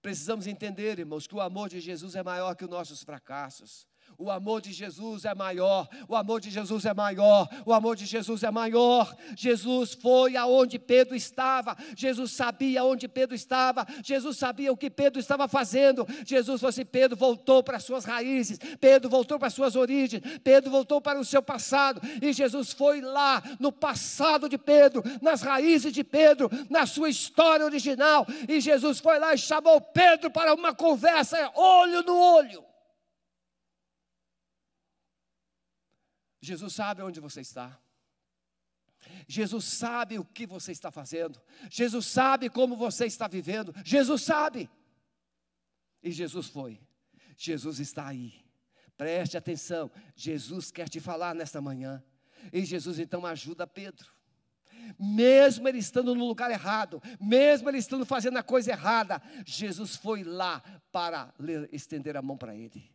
Precisamos 0.00 0.46
entender, 0.46 0.98
irmãos, 0.98 1.26
que 1.26 1.34
o 1.34 1.40
amor 1.40 1.68
de 1.68 1.80
Jesus 1.80 2.14
é 2.14 2.22
maior 2.22 2.54
que 2.54 2.64
os 2.64 2.70
nossos 2.70 3.02
fracassos. 3.02 3.86
O 4.18 4.30
amor 4.30 4.62
de 4.62 4.72
Jesus 4.72 5.26
é 5.26 5.34
maior, 5.34 5.88
o 6.08 6.16
amor 6.16 6.40
de 6.40 6.50
Jesus 6.50 6.86
é 6.86 6.94
maior, 6.94 7.48
o 7.66 7.72
amor 7.72 7.94
de 7.96 8.06
Jesus 8.06 8.42
é 8.42 8.50
maior. 8.50 9.14
Jesus 9.36 9.92
foi 9.92 10.36
aonde 10.36 10.78
Pedro 10.78 11.14
estava, 11.14 11.76
Jesus 11.94 12.32
sabia 12.32 12.82
onde 12.82 13.08
Pedro 13.08 13.34
estava, 13.34 13.86
Jesus 14.02 14.38
sabia 14.38 14.72
o 14.72 14.76
que 14.76 14.88
Pedro 14.88 15.20
estava 15.20 15.46
fazendo. 15.46 16.06
Jesus 16.24 16.62
fosse 16.62 16.80
assim: 16.80 16.86
Pedro 16.90 17.16
voltou 17.16 17.62
para 17.62 17.78
suas 17.78 18.06
raízes, 18.06 18.58
Pedro 18.80 19.10
voltou 19.10 19.38
para 19.38 19.50
suas 19.50 19.76
origens, 19.76 20.22
Pedro 20.42 20.70
voltou 20.70 20.98
para 21.00 21.20
o 21.20 21.24
seu 21.24 21.42
passado, 21.42 22.00
e 22.22 22.32
Jesus 22.32 22.72
foi 22.72 23.02
lá 23.02 23.42
no 23.60 23.70
passado 23.70 24.48
de 24.48 24.56
Pedro, 24.56 25.02
nas 25.20 25.42
raízes 25.42 25.92
de 25.92 26.02
Pedro, 26.02 26.50
na 26.70 26.86
sua 26.86 27.10
história 27.10 27.66
original, 27.66 28.26
e 28.48 28.60
Jesus 28.60 28.98
foi 28.98 29.18
lá 29.18 29.34
e 29.34 29.38
chamou 29.38 29.78
Pedro 29.80 30.30
para 30.30 30.54
uma 30.54 30.74
conversa 30.74 31.50
olho 31.54 32.02
no 32.02 32.16
olho. 32.16 32.65
Jesus 36.46 36.74
sabe 36.74 37.02
onde 37.02 37.18
você 37.18 37.40
está. 37.40 37.76
Jesus 39.26 39.64
sabe 39.64 40.16
o 40.18 40.24
que 40.24 40.46
você 40.46 40.70
está 40.70 40.92
fazendo. 40.92 41.40
Jesus 41.68 42.06
sabe 42.06 42.48
como 42.48 42.76
você 42.76 43.06
está 43.06 43.26
vivendo. 43.26 43.74
Jesus 43.84 44.22
sabe. 44.22 44.70
E 46.02 46.12
Jesus 46.12 46.46
foi. 46.46 46.80
Jesus 47.36 47.80
está 47.80 48.06
aí. 48.06 48.32
Preste 48.96 49.36
atenção. 49.36 49.90
Jesus 50.14 50.70
quer 50.70 50.88
te 50.88 51.00
falar 51.00 51.34
nesta 51.34 51.60
manhã. 51.60 52.02
E 52.52 52.64
Jesus 52.64 53.00
então 53.00 53.26
ajuda 53.26 53.66
Pedro. 53.66 54.08
Mesmo 55.00 55.66
ele 55.66 55.78
estando 55.78 56.14
no 56.14 56.28
lugar 56.28 56.48
errado, 56.52 57.02
mesmo 57.20 57.68
ele 57.68 57.78
estando 57.78 58.06
fazendo 58.06 58.36
a 58.36 58.42
coisa 58.42 58.70
errada, 58.70 59.20
Jesus 59.44 59.96
foi 59.96 60.22
lá 60.22 60.62
para 60.92 61.34
estender 61.72 62.16
a 62.16 62.22
mão 62.22 62.36
para 62.36 62.54
ele. 62.54 62.88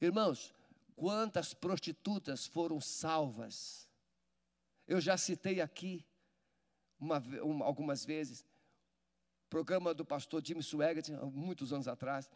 Irmãos, 0.00 0.52
Quantas 0.94 1.54
prostitutas 1.54 2.46
foram 2.46 2.80
salvas? 2.80 3.88
Eu 4.86 5.00
já 5.00 5.16
citei 5.16 5.60
aqui 5.60 6.04
uma, 6.98 7.18
uma, 7.42 7.64
algumas 7.64 8.04
vezes, 8.04 8.44
programa 9.48 9.92
do 9.92 10.04
pastor 10.04 10.44
Jimmy 10.44 10.62
Swaggart, 10.62 11.08
muitos 11.32 11.72
anos 11.72 11.88
atrás, 11.88 12.30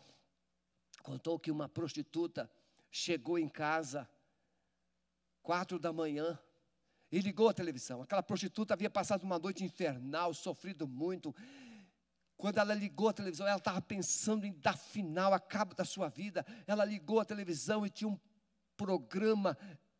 contou 1.03 1.39
que 1.39 1.51
uma 1.51 1.69
prostituta 1.69 2.51
chegou 2.91 3.39
em 3.39 3.49
casa 3.49 4.09
quatro 5.43 5.79
da 5.79 5.93
manhã 5.93 6.39
e 7.11 7.21
ligou 7.21 7.49
a 7.49 7.55
televisão. 7.55 8.03
Aquela 8.03 8.23
prostituta 8.23 8.75
havia 8.75 8.91
passado 8.91 9.23
uma 9.23 9.39
noite 9.39 9.65
infernal, 9.65 10.35
sofrido 10.35 10.89
muito. 10.89 11.35
Quando 12.37 12.59
ela 12.59 12.75
ligou 12.75 13.09
a 13.09 13.13
televisão, 13.13 13.47
ela 13.47 13.59
estava 13.59 13.81
pensando 13.81 14.45
em 14.45 14.53
dar 14.53 14.77
final 14.77 15.33
a 15.33 15.39
cabo 15.39 15.75
da 15.75 15.85
sua 15.85 16.09
vida. 16.09 16.45
Ela 16.67 16.85
ligou 16.85 17.21
a 17.21 17.25
televisão 17.25 17.87
e 17.87 17.91
tinha 17.91 18.09
um 18.09 18.19
programa 18.77 19.57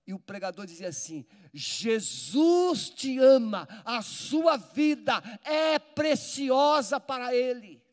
e 0.07 0.15
o 0.15 0.19
pregador 0.19 0.67
dizia 0.67 0.89
assim: 0.89 1.27
Jesus 1.53 2.91
te 2.91 3.19
ama, 3.19 3.67
a 3.85 4.03
sua 4.03 4.57
vida 4.57 5.23
é 5.43 5.79
preciosa 5.79 7.01
para 7.01 7.35
Ele. 7.35 7.85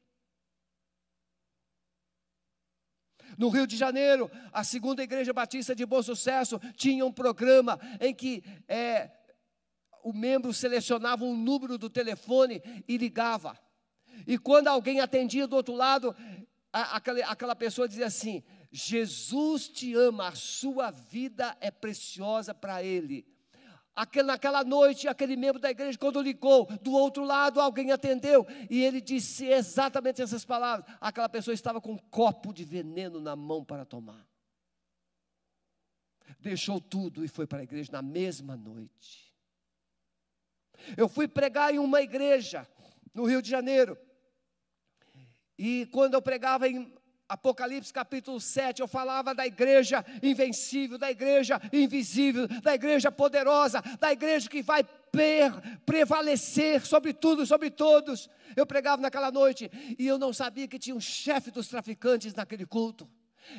No 3.38 3.50
Rio 3.50 3.66
de 3.66 3.76
Janeiro, 3.76 4.30
a 4.52 4.64
segunda 4.64 5.02
igreja 5.02 5.34
batista 5.34 5.76
de 5.76 5.86
Bom 5.86 6.04
Sucesso 6.04 6.60
tinha 6.76 7.04
um 7.04 7.12
programa 7.12 7.80
em 8.00 8.14
que 8.14 8.44
é, 8.68 9.10
o 10.04 10.14
membro 10.14 10.54
selecionava 10.54 11.24
um 11.24 11.36
número 11.36 11.78
do 11.78 11.90
telefone 11.90 12.62
e 12.88 12.96
ligava. 12.96 13.58
E 14.28 14.38
quando 14.38 14.68
alguém 14.68 15.00
atendia 15.00 15.48
do 15.48 15.56
outro 15.56 15.74
lado, 15.74 16.16
a, 16.72 16.98
aquela, 16.98 17.26
aquela 17.26 17.56
pessoa 17.56 17.88
dizia 17.88 18.06
assim: 18.06 18.44
Jesus 18.76 19.70
te 19.70 19.94
ama, 19.94 20.30
a 20.30 20.36
sua 20.36 20.90
vida 20.90 21.56
é 21.62 21.70
preciosa 21.70 22.56
para 22.56 22.82
Ele. 22.82 23.24
Naquela 24.26 24.64
noite, 24.64 25.08
aquele 25.08 25.36
membro 25.36 25.62
da 25.62 25.70
igreja, 25.70 25.96
quando 25.96 26.20
ligou, 26.20 26.66
do 26.82 26.92
outro 26.94 27.24
lado 27.24 27.62
alguém 27.62 27.92
atendeu 27.92 28.48
e 28.68 28.84
ele 28.84 29.00
disse 29.00 29.46
exatamente 29.46 30.20
essas 30.20 30.44
palavras. 30.44 30.92
Aquela 31.00 31.30
pessoa 31.30 31.54
estava 31.54 31.80
com 31.80 31.92
um 31.92 31.98
copo 31.98 32.52
de 32.52 32.66
veneno 32.66 33.20
na 33.20 33.36
mão 33.36 33.64
para 33.64 33.86
tomar. 33.86 34.28
Deixou 36.40 36.82
tudo 36.82 37.24
e 37.24 37.28
foi 37.28 37.46
para 37.46 37.60
a 37.60 37.64
igreja 37.64 37.92
na 37.92 38.02
mesma 38.02 38.58
noite. 38.58 39.32
Eu 40.98 41.08
fui 41.08 41.28
pregar 41.28 41.72
em 41.72 41.78
uma 41.78 42.02
igreja 42.02 42.68
no 43.14 43.26
Rio 43.26 43.44
de 43.44 43.52
Janeiro. 43.52 43.96
E 45.56 45.86
quando 45.92 46.16
eu 46.16 46.22
pregava 46.24 46.68
em 46.68 46.92
Apocalipse 47.34 47.92
capítulo 47.92 48.40
7, 48.40 48.80
eu 48.80 48.88
falava 48.88 49.34
da 49.34 49.44
igreja 49.44 50.06
invencível, 50.22 51.00
da 51.00 51.10
igreja 51.10 51.60
invisível, 51.74 52.48
da 52.62 52.76
igreja 52.76 53.12
poderosa, 53.12 53.82
da 54.00 54.12
igreja 54.12 54.48
que 54.48 54.62
vai 54.62 54.86
prevalecer 55.84 56.86
sobre 56.86 57.12
tudo, 57.12 57.44
sobre 57.44 57.72
todos. 57.72 58.30
Eu 58.56 58.68
pregava 58.68 59.02
naquela 59.02 59.32
noite 59.32 59.72
e 59.98 60.06
eu 60.06 60.20
não 60.20 60.32
sabia 60.32 60.68
que 60.68 60.78
tinha 60.78 60.96
um 60.96 61.02
chefe 61.02 61.50
dos 61.50 61.68
traficantes 61.68 62.36
naquele 62.36 62.68
culto. 62.68 63.10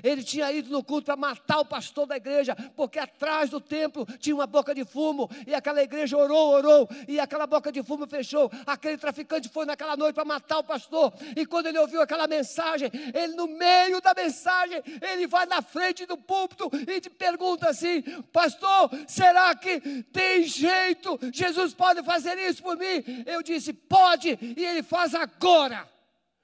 Ele 0.03 0.23
tinha 0.23 0.51
ido 0.53 0.71
no 0.71 0.83
culto 0.83 1.07
para 1.07 1.17
matar 1.17 1.61
o 1.61 1.65
pastor 1.65 2.07
da 2.07 2.17
igreja, 2.17 2.57
porque 2.77 2.99
atrás 2.99 3.51
do 3.51 3.61
templo 3.61 4.07
tinha 4.19 4.35
uma 4.35 4.47
boca 4.47 4.75
de 4.75 4.85
fumo, 4.85 5.31
e 5.47 5.55
aquela 5.55 5.83
igreja 5.83 6.17
orou, 6.17 6.53
orou, 6.53 6.89
e 7.09 7.21
aquela 7.21 7.47
boca 7.47 7.71
de 7.71 7.83
fumo 7.83 8.07
fechou. 8.07 8.51
Aquele 8.67 8.97
traficante 8.97 9.49
foi 9.49 9.67
naquela 9.67 9.97
noite 9.97 10.15
para 10.15 10.25
matar 10.25 10.59
o 10.59 10.65
pastor, 10.65 11.13
e 11.37 11.47
quando 11.47 11.67
ele 11.67 11.79
ouviu 11.79 12.01
aquela 12.01 12.27
mensagem, 12.27 12.91
ele 13.15 13.35
no 13.35 13.47
meio 13.47 14.01
da 14.01 14.15
mensagem, 14.15 14.83
ele 15.01 15.27
vai 15.27 15.47
na 15.47 15.63
frente 15.63 16.07
do 16.07 16.17
púlpito 16.17 16.71
e 16.89 17.01
te 17.01 17.11
pergunta 17.11 17.69
assim: 17.69 18.03
Pastor, 18.33 18.91
será 19.07 19.55
que 19.55 19.81
tem 20.13 20.45
jeito? 20.45 21.19
Jesus 21.33 21.75
pode 21.75 22.03
fazer 22.03 22.39
isso 22.39 22.63
por 22.63 22.77
mim? 22.77 23.25
Eu 23.27 23.43
disse: 23.43 23.73
Pode, 23.73 24.39
e 24.57 24.65
ele 24.65 24.83
faz 24.83 25.15
agora. 25.15 25.89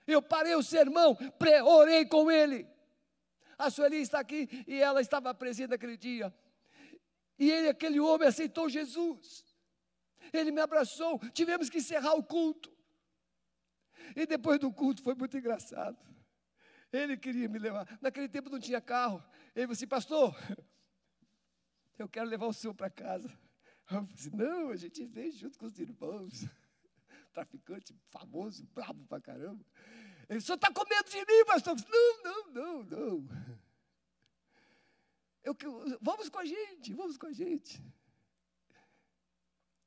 Eu 0.06 0.20
parei 0.20 0.54
o 0.54 0.62
sermão, 0.62 1.16
orei 1.64 2.04
com 2.04 2.30
ele. 2.30 2.66
A 3.60 3.68
Sueli 3.68 3.98
está 3.98 4.18
aqui 4.18 4.48
e 4.66 4.80
ela 4.80 5.02
estava 5.02 5.34
presente 5.34 5.68
naquele 5.68 5.96
dia. 5.96 6.34
E 7.38 7.50
ele, 7.50 7.68
aquele 7.68 8.00
homem, 8.00 8.26
aceitou 8.26 8.70
Jesus. 8.70 9.44
Ele 10.32 10.50
me 10.50 10.62
abraçou. 10.62 11.18
Tivemos 11.30 11.68
que 11.68 11.76
encerrar 11.76 12.14
o 12.14 12.24
culto. 12.24 12.72
E 14.16 14.24
depois 14.26 14.58
do 14.58 14.72
culto 14.72 15.02
foi 15.02 15.14
muito 15.14 15.36
engraçado. 15.36 15.98
Ele 16.90 17.18
queria 17.18 17.50
me 17.50 17.58
levar. 17.58 17.86
Naquele 18.00 18.30
tempo 18.30 18.48
não 18.48 18.58
tinha 18.58 18.80
carro. 18.80 19.22
Ele 19.54 19.66
disse, 19.66 19.84
assim, 19.84 19.88
pastor, 19.88 20.34
eu 21.98 22.08
quero 22.08 22.30
levar 22.30 22.46
o 22.46 22.54
senhor 22.54 22.72
para 22.74 22.88
casa. 22.88 23.30
Eu 23.90 24.04
disse, 24.04 24.34
não, 24.34 24.70
a 24.70 24.76
gente 24.76 25.04
veio 25.04 25.32
junto 25.32 25.58
com 25.58 25.66
os 25.66 25.78
irmãos. 25.78 26.46
Traficante 27.34 27.94
famoso, 28.08 28.66
bravo 28.74 29.04
pra 29.04 29.20
caramba. 29.20 29.62
Ele, 30.30 30.40
senhor 30.40 30.54
está 30.54 30.72
com 30.72 30.88
medo 30.88 31.10
de 31.10 31.18
mim, 31.18 31.44
pastor? 31.44 31.76
Não, 31.90 32.22
não, 32.22 32.52
não, 32.52 32.82
não. 32.84 33.28
Eu, 35.42 35.56
vamos 36.00 36.28
com 36.28 36.38
a 36.38 36.44
gente, 36.44 36.94
vamos 36.94 37.18
com 37.18 37.26
a 37.26 37.32
gente. 37.32 37.82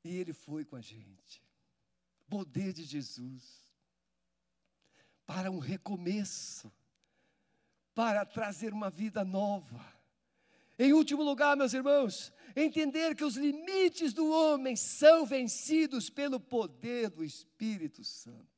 E 0.04 0.16
ele 0.16 0.34
foi 0.34 0.62
com 0.66 0.76
a 0.76 0.82
gente. 0.82 1.42
Poder 2.28 2.74
de 2.74 2.84
Jesus. 2.84 3.72
Para 5.24 5.50
um 5.50 5.58
recomeço. 5.58 6.70
para 7.94 8.26
trazer 8.26 8.72
uma 8.72 8.90
vida 8.90 9.24
nova. 9.24 9.80
Em 10.76 10.92
último 10.92 11.22
lugar, 11.22 11.56
meus 11.56 11.72
irmãos, 11.72 12.32
entender 12.56 13.14
que 13.14 13.24
os 13.24 13.36
limites 13.36 14.12
do 14.12 14.28
homem 14.28 14.74
são 14.74 15.24
vencidos 15.24 16.10
pelo 16.10 16.40
poder 16.40 17.08
do 17.08 17.24
Espírito 17.24 18.02
Santo. 18.02 18.53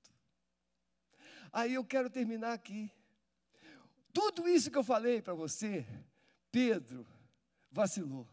Aí 1.53 1.75
eu 1.75 1.85
quero 1.85 2.11
terminar 2.11 2.53
aqui. 2.53 2.91
Tudo 4.13 4.49
isso 4.49 4.71
que 4.71 4.79
eu 4.79 4.85
falei 4.85 5.21
para 5.21 5.35
você, 5.35 5.87
Pedro 6.51 7.07
vacilou. 7.71 8.27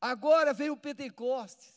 Agora 0.00 0.52
veio 0.52 0.74
o 0.74 0.76
Pentecostes. 0.76 1.74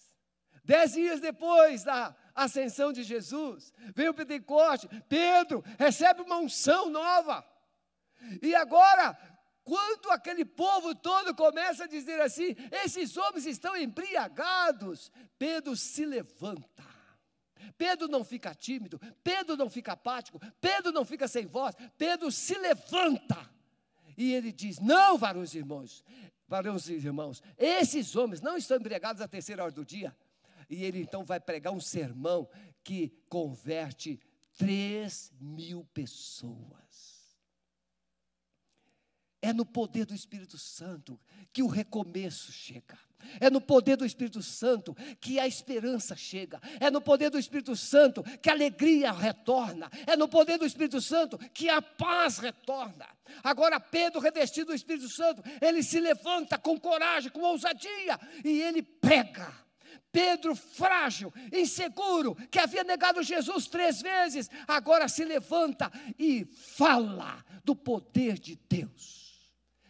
Dez 0.63 0.93
dias 0.93 1.19
depois 1.19 1.83
da 1.83 2.15
ascensão 2.35 2.93
de 2.93 3.01
Jesus, 3.03 3.73
veio 3.95 4.11
o 4.11 4.13
Pentecostes. 4.13 4.89
Pedro 5.07 5.63
recebe 5.79 6.21
uma 6.21 6.37
unção 6.37 6.89
nova. 6.89 7.43
E 8.41 8.53
agora, 8.53 9.17
quando 9.63 10.11
aquele 10.11 10.45
povo 10.45 10.93
todo 10.93 11.33
começa 11.35 11.85
a 11.85 11.87
dizer 11.87 12.21
assim: 12.21 12.55
esses 12.83 13.17
homens 13.17 13.45
estão 13.45 13.75
embriagados, 13.75 15.11
Pedro 15.37 15.75
se 15.75 16.05
levanta. 16.05 16.83
Pedro 17.77 18.07
não 18.07 18.23
fica 18.23 18.53
tímido, 18.53 18.99
Pedro 19.23 19.55
não 19.55 19.69
fica 19.69 19.93
apático, 19.93 20.39
Pedro 20.59 20.91
não 20.91 21.05
fica 21.05 21.27
sem 21.27 21.45
voz, 21.45 21.75
Pedro 21.97 22.31
se 22.31 22.57
levanta. 22.57 23.49
E 24.17 24.33
ele 24.33 24.51
diz: 24.51 24.79
Não, 24.79 25.17
varões 25.17 25.53
irmãos, 25.55 26.03
varões 26.47 26.89
e 26.89 26.93
irmãos, 26.93 27.41
esses 27.57 28.15
homens 28.15 28.41
não 28.41 28.57
estão 28.57 28.77
embriagados 28.77 29.21
à 29.21 29.27
terceira 29.27 29.63
hora 29.63 29.71
do 29.71 29.85
dia. 29.85 30.15
E 30.69 30.83
ele 30.83 31.01
então 31.01 31.23
vai 31.23 31.39
pregar 31.39 31.73
um 31.73 31.79
sermão 31.79 32.47
que 32.83 33.13
converte 33.27 34.19
três 34.57 35.31
mil 35.39 35.85
pessoas. 35.93 37.37
É 39.41 39.53
no 39.53 39.65
poder 39.65 40.05
do 40.05 40.13
Espírito 40.13 40.57
Santo 40.57 41.19
que 41.53 41.63
o 41.63 41.67
recomeço 41.67 42.51
chega. 42.51 42.99
É 43.39 43.49
no 43.49 43.61
poder 43.61 43.95
do 43.95 44.05
Espírito 44.05 44.41
Santo 44.41 44.95
que 45.19 45.39
a 45.39 45.47
esperança 45.47 46.15
chega. 46.15 46.59
É 46.79 46.89
no 46.89 47.01
poder 47.01 47.29
do 47.29 47.39
Espírito 47.39 47.75
Santo 47.75 48.23
que 48.41 48.49
a 48.49 48.53
alegria 48.53 49.11
retorna. 49.11 49.89
É 50.05 50.15
no 50.15 50.27
poder 50.27 50.57
do 50.57 50.65
Espírito 50.65 51.01
Santo 51.01 51.37
que 51.53 51.69
a 51.69 51.81
paz 51.81 52.37
retorna. 52.37 53.07
Agora, 53.43 53.79
Pedro, 53.79 54.19
revestido 54.19 54.67
do 54.67 54.75
Espírito 54.75 55.09
Santo, 55.09 55.43
ele 55.61 55.83
se 55.83 55.99
levanta 55.99 56.57
com 56.57 56.79
coragem, 56.79 57.31
com 57.31 57.41
ousadia 57.41 58.19
e 58.43 58.61
ele 58.61 58.81
prega. 58.81 59.51
Pedro, 60.11 60.55
frágil, 60.55 61.31
inseguro, 61.53 62.35
que 62.49 62.57
havia 62.57 62.83
negado 62.83 63.21
Jesus 63.21 63.67
três 63.67 64.01
vezes, 64.01 64.49
agora 64.67 65.07
se 65.07 65.23
levanta 65.23 65.91
e 66.17 66.45
fala 66.45 67.45
do 67.63 67.75
poder 67.75 68.39
de 68.39 68.59
Deus. 68.67 69.18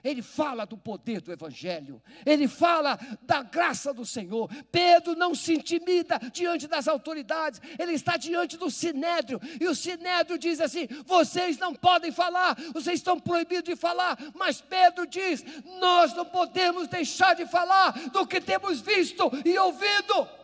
Ele 0.03 0.21
fala 0.21 0.65
do 0.65 0.77
poder 0.77 1.21
do 1.21 1.31
Evangelho, 1.31 2.01
ele 2.25 2.47
fala 2.47 2.97
da 3.21 3.41
graça 3.41 3.93
do 3.93 4.05
Senhor. 4.05 4.49
Pedro 4.71 5.15
não 5.15 5.35
se 5.35 5.53
intimida 5.53 6.19
diante 6.31 6.67
das 6.67 6.87
autoridades, 6.87 7.61
ele 7.77 7.93
está 7.93 8.15
diante 8.15 8.57
do 8.57 8.71
sinédrio, 8.71 9.39
e 9.59 9.67
o 9.67 9.75
sinédrio 9.75 10.37
diz 10.37 10.61
assim: 10.61 10.87
vocês 11.05 11.57
não 11.57 11.73
podem 11.73 12.11
falar, 12.11 12.55
vocês 12.73 12.99
estão 12.99 13.19
proibidos 13.19 13.65
de 13.65 13.75
falar, 13.75 14.17
mas 14.33 14.61
Pedro 14.61 15.05
diz: 15.05 15.43
nós 15.79 16.13
não 16.13 16.25
podemos 16.25 16.87
deixar 16.87 17.35
de 17.35 17.45
falar 17.45 17.91
do 18.09 18.25
que 18.25 18.39
temos 18.39 18.79
visto 18.79 19.29
e 19.43 19.57
ouvido. 19.57 20.38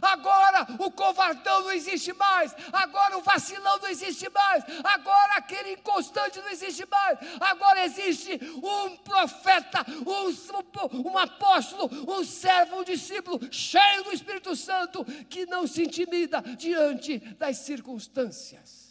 Agora 0.00 0.66
o 0.78 0.90
covardão 0.90 1.62
não 1.62 1.72
existe 1.72 2.12
mais. 2.12 2.54
Agora 2.72 3.18
o 3.18 3.22
vacilão 3.22 3.78
não 3.78 3.88
existe 3.88 4.28
mais. 4.30 4.64
Agora 4.84 5.34
aquele 5.34 5.72
inconstante 5.72 6.40
não 6.40 6.48
existe 6.50 6.86
mais. 6.86 7.18
Agora 7.40 7.84
existe 7.84 8.38
um 8.62 8.96
profeta, 8.98 9.84
um, 10.06 11.10
um 11.10 11.18
apóstolo, 11.18 11.88
um 12.10 12.24
servo, 12.24 12.80
um 12.80 12.84
discípulo 12.84 13.40
cheio 13.52 14.04
do 14.04 14.12
Espírito 14.12 14.54
Santo 14.56 15.04
que 15.28 15.46
não 15.46 15.66
se 15.66 15.82
intimida 15.82 16.40
diante 16.42 17.18
das 17.18 17.58
circunstâncias. 17.58 18.88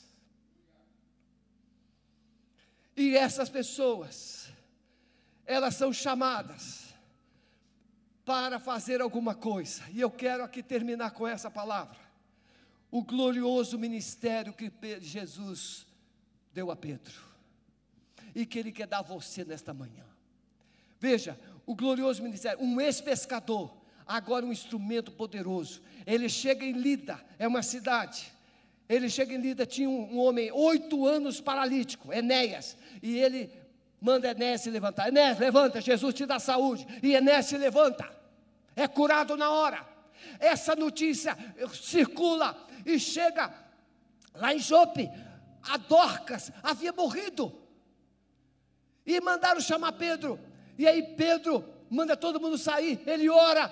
E 2.95 3.16
essas 3.16 3.47
pessoas, 3.47 4.49
elas 5.45 5.76
são 5.76 5.93
chamadas 5.93 6.86
para 8.28 8.59
fazer 8.59 8.99
alguma 8.99 9.34
coisa. 9.34 9.84
E 9.93 10.01
eu 10.01 10.11
quero 10.11 10.43
aqui 10.43 10.61
terminar 10.61 11.11
com 11.11 11.25
essa 11.25 11.49
palavra. 11.49 11.95
O 12.91 13.01
glorioso 13.01 13.80
ministério 13.80 14.51
que 14.51 14.69
Jesus 14.99 15.88
deu 16.53 16.69
a 16.69 16.75
Pedro. 16.75 17.13
E 18.36 18.45
que 18.45 18.59
Ele 18.59 18.73
quer 18.73 18.86
dar 18.86 18.99
a 18.99 19.01
você 19.01 19.45
nesta 19.45 19.73
manhã. 19.73 20.03
Veja, 20.99 21.39
o 21.65 21.73
glorioso 21.73 22.21
ministério, 22.21 22.61
um 22.61 22.82
ex-pescador, 22.82 23.73
agora 24.05 24.45
um 24.45 24.51
instrumento 24.51 25.09
poderoso. 25.09 25.82
Ele 26.05 26.28
chega 26.28 26.65
em 26.65 26.73
Lida, 26.73 27.23
é 27.39 27.47
uma 27.47 27.63
cidade. 27.63 28.30
Ele 28.89 29.09
chega 29.09 29.34
em 29.34 29.38
Lida, 29.38 29.65
tinha 29.65 29.89
um, 29.89 30.15
um 30.15 30.17
homem, 30.17 30.51
oito 30.51 31.07
anos 31.07 31.39
paralítico, 31.39 32.11
Enéas. 32.11 32.75
E 33.01 33.19
ele 33.19 33.49
manda 34.01 34.32
Enéas 34.32 34.61
se 34.61 34.69
levantar. 34.69 35.07
Enéas, 35.07 35.39
levanta, 35.39 35.80
Jesus 35.80 36.13
te 36.13 36.25
dá 36.25 36.39
saúde. 36.39 36.86
E 37.01 37.15
Enéas 37.15 37.45
se 37.45 37.57
levanta 37.57 38.16
é 38.78 38.88
curado 38.88 39.36
na 39.36 39.49
hora. 39.49 39.86
Essa 40.39 40.75
notícia 40.75 41.36
circula 41.73 42.55
e 42.86 42.99
chega 42.99 43.51
lá 44.36 44.53
em 44.53 44.59
Jope. 44.59 45.09
A 45.63 45.78
Dorcas 45.78 46.51
havia 46.61 46.93
morrido. 46.93 47.59
E 49.03 49.19
mandaram 49.19 49.59
chamar 49.59 49.93
Pedro. 49.93 50.39
E 50.78 50.88
aí 50.88 51.15
Pedro 51.15 51.65
manda 51.89 52.15
todo 52.15 52.39
mundo 52.39 52.55
sair. 52.55 53.01
Ele 53.07 53.28
ora. 53.28 53.71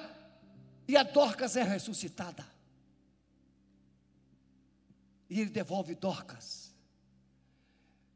E 0.88 0.98
a 0.98 1.04
Dorcas 1.04 1.56
é 1.56 1.62
ressuscitada. 1.62 2.44
E 5.30 5.40
ele 5.40 5.52
devolve 5.52 5.94
Dorcas. 5.94 6.74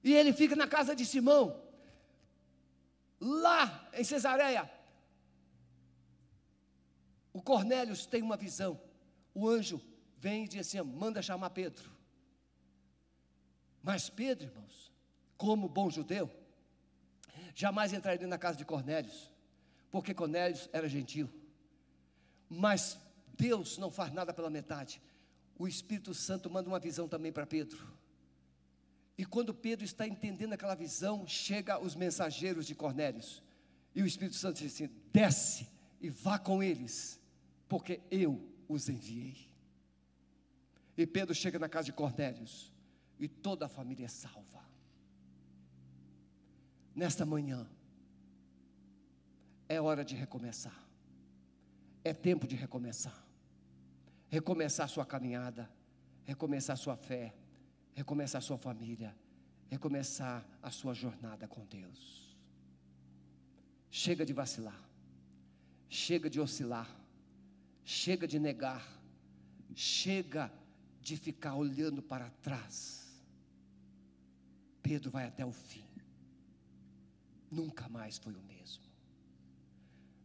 E 0.03 0.13
ele 0.13 0.33
fica 0.33 0.55
na 0.55 0.67
casa 0.67 0.95
de 0.95 1.05
Simão. 1.05 1.61
Lá 3.21 3.89
em 3.93 4.03
Cesareia, 4.03 4.69
o 7.39 7.41
Cornélios 7.41 8.05
tem 8.05 8.21
uma 8.21 8.35
visão. 8.35 8.77
O 9.33 9.47
anjo 9.47 9.81
vem 10.17 10.43
e 10.43 10.47
diz 10.49 10.67
assim: 10.67 10.81
manda 10.81 11.21
chamar 11.21 11.51
Pedro. 11.51 11.89
Mas 13.81 14.09
Pedro, 14.09 14.47
irmãos, 14.47 14.91
como 15.37 15.69
bom 15.69 15.89
judeu, 15.89 16.29
jamais 17.55 17.93
entraria 17.93 18.27
na 18.27 18.37
casa 18.37 18.57
de 18.57 18.65
Cornélios, 18.65 19.31
porque 19.89 20.13
Cornélios 20.13 20.69
era 20.73 20.89
gentil. 20.89 21.29
Mas 22.49 22.99
Deus 23.37 23.77
não 23.77 23.89
faz 23.89 24.11
nada 24.11 24.33
pela 24.33 24.49
metade. 24.49 25.01
O 25.57 25.65
Espírito 25.65 26.13
Santo 26.13 26.49
manda 26.49 26.67
uma 26.67 26.79
visão 26.79 27.07
também 27.07 27.31
para 27.31 27.47
Pedro. 27.47 27.87
E 29.17 29.23
quando 29.23 29.53
Pedro 29.53 29.85
está 29.85 30.05
entendendo 30.05 30.51
aquela 30.51 30.75
visão, 30.75 31.25
chega 31.25 31.79
os 31.79 31.95
mensageiros 31.95 32.67
de 32.67 32.75
Cornélios. 32.75 33.41
E 33.95 34.03
o 34.03 34.05
Espírito 34.05 34.35
Santo 34.35 34.57
diz 34.57 34.73
assim: 34.73 34.89
desce 35.13 35.69
e 36.01 36.09
vá 36.09 36.37
com 36.37 36.61
eles 36.61 37.18
porque 37.69 38.01
eu 38.09 38.45
os 38.67 38.89
enviei. 38.89 39.37
E 40.97 41.07
Pedro 41.07 41.33
chega 41.33 41.57
na 41.57 41.69
casa 41.69 41.85
de 41.85 41.93
Cornélios 41.93 42.73
e 43.17 43.27
toda 43.27 43.67
a 43.67 43.69
família 43.69 44.05
é 44.05 44.09
salva. 44.09 44.67
Nesta 46.93 47.25
manhã, 47.25 47.69
é 49.69 49.79
hora 49.79 50.03
de 50.03 50.15
recomeçar. 50.15 50.77
É 52.03 52.13
tempo 52.13 52.47
de 52.47 52.55
recomeçar. 52.55 53.25
Recomeçar 54.27 54.89
sua 54.89 55.05
caminhada, 55.05 55.69
recomeçar 56.25 56.75
sua 56.75 56.97
fé, 56.97 57.33
recomeçar 57.93 58.41
sua 58.41 58.57
família, 58.57 59.15
recomeçar 59.67 60.45
a 60.61 60.71
sua 60.71 60.93
jornada 60.93 61.47
com 61.47 61.65
Deus. 61.65 62.37
Chega 63.89 64.25
de 64.25 64.33
vacilar, 64.33 64.79
chega 65.87 66.29
de 66.29 66.39
oscilar, 66.39 66.98
Chega 67.91 68.27
de 68.27 68.37
negar, 68.37 68.85
chega 69.73 70.53
de 71.01 71.17
ficar 71.17 71.55
olhando 71.55 72.03
para 72.03 72.29
trás. 72.29 73.19
Pedro 74.83 75.09
vai 75.09 75.25
até 75.25 75.43
o 75.43 75.51
fim. 75.51 75.83
Nunca 77.49 77.89
mais 77.89 78.19
foi 78.19 78.35
o 78.35 78.43
mesmo. 78.43 78.83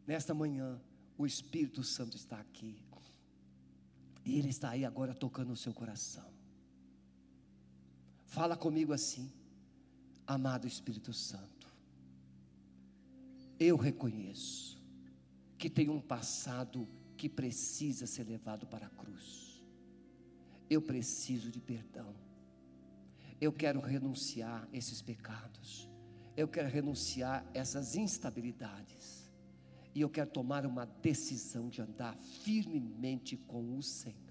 Nesta 0.07 0.35
manhã, 0.35 0.79
o 1.17 1.25
Espírito 1.25 1.83
Santo 1.83 2.19
está 2.19 2.39
aqui. 2.39 2.77
E 4.27 4.39
Ele 4.39 4.51
está 4.51 4.69
aí 4.69 4.85
agora 4.85 5.15
tocando 5.15 5.55
o 5.55 5.57
seu 5.57 5.73
coração. 5.73 6.31
Fala 8.27 8.59
comigo 8.59 8.93
assim, 8.93 9.33
amado 10.27 10.67
Espírito 10.67 11.15
Santo. 11.15 11.67
Eu 13.59 13.79
reconheço 13.79 14.79
que 15.57 15.71
tenho 15.71 15.95
um 15.95 16.01
passado 16.03 16.87
que 17.17 17.29
precisa 17.29 18.07
ser 18.07 18.25
levado 18.25 18.67
para 18.67 18.87
a 18.87 18.91
cruz. 18.91 19.63
Eu 20.69 20.81
preciso 20.83 21.51
de 21.51 21.61
perdão. 21.61 22.15
Eu 23.41 23.53
quero 23.53 23.81
renunciar 23.81 24.69
esses 24.73 25.03
pecados. 25.03 25.89
Eu 26.37 26.49
quero 26.49 26.69
renunciar 26.69 27.49
essas 27.55 27.95
instabilidades. 27.95 29.31
E 29.95 30.01
eu 30.01 30.11
quero 30.11 30.31
tomar 30.31 30.67
uma 30.67 30.85
decisão 30.85 31.69
de 31.69 31.81
andar 31.81 32.17
firmemente 32.17 33.37
com 33.37 33.77
o 33.77 33.83
Senhor. 33.83 34.25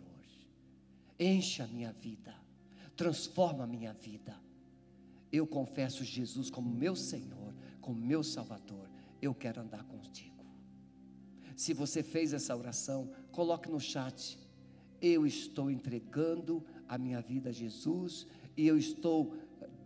Enche 1.17 1.61
a 1.61 1.67
minha 1.67 1.93
vida, 1.93 2.35
transforma 2.97 3.63
a 3.63 3.67
minha 3.67 3.93
vida. 3.93 4.35
Eu 5.31 5.47
confesso 5.47 6.03
Jesus 6.03 6.49
como 6.49 6.69
meu 6.69 6.95
Senhor, 6.95 7.55
como 7.79 7.99
meu 7.99 8.23
Salvador. 8.23 8.89
Eu 9.21 9.33
quero 9.33 9.61
andar 9.61 9.83
contigo. 9.85 10.32
Se 11.55 11.73
você 11.73 12.01
fez 12.01 12.33
essa 12.33 12.55
oração, 12.55 13.09
coloque 13.31 13.69
no 13.69 13.79
chat. 13.79 14.39
Eu 15.01 15.25
estou 15.25 15.69
entregando 15.69 16.63
a 16.87 16.97
minha 16.97 17.21
vida 17.21 17.49
a 17.49 17.53
Jesus 17.53 18.25
e 18.55 18.67
eu 18.67 18.77
estou 18.77 19.35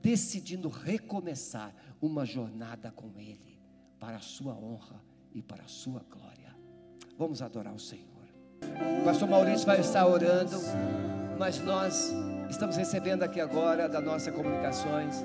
decidindo 0.02 0.70
recomeçar 0.70 1.74
uma 2.02 2.26
jornada 2.26 2.92
com 2.92 3.12
Ele, 3.18 3.60
para 4.00 4.18
a 4.18 4.22
Sua 4.22 4.54
honra 4.54 5.04
e 5.34 5.42
para 5.42 5.64
a 5.64 5.68
Sua 5.68 6.06
glória. 6.10 6.56
Vamos 7.18 7.42
adorar 7.42 7.74
o 7.74 7.80
Senhor. 7.80 8.06
O 9.02 9.04
pastor 9.04 9.28
Maurício 9.28 9.66
vai 9.66 9.80
estar 9.80 10.06
orando, 10.08 10.56
mas 11.38 11.60
nós 11.60 12.12
estamos 12.50 12.76
recebendo 12.76 13.24
aqui 13.24 13.40
agora 13.40 13.90
da 13.90 14.00
nossa 14.00 14.32
comunicações, 14.32 15.16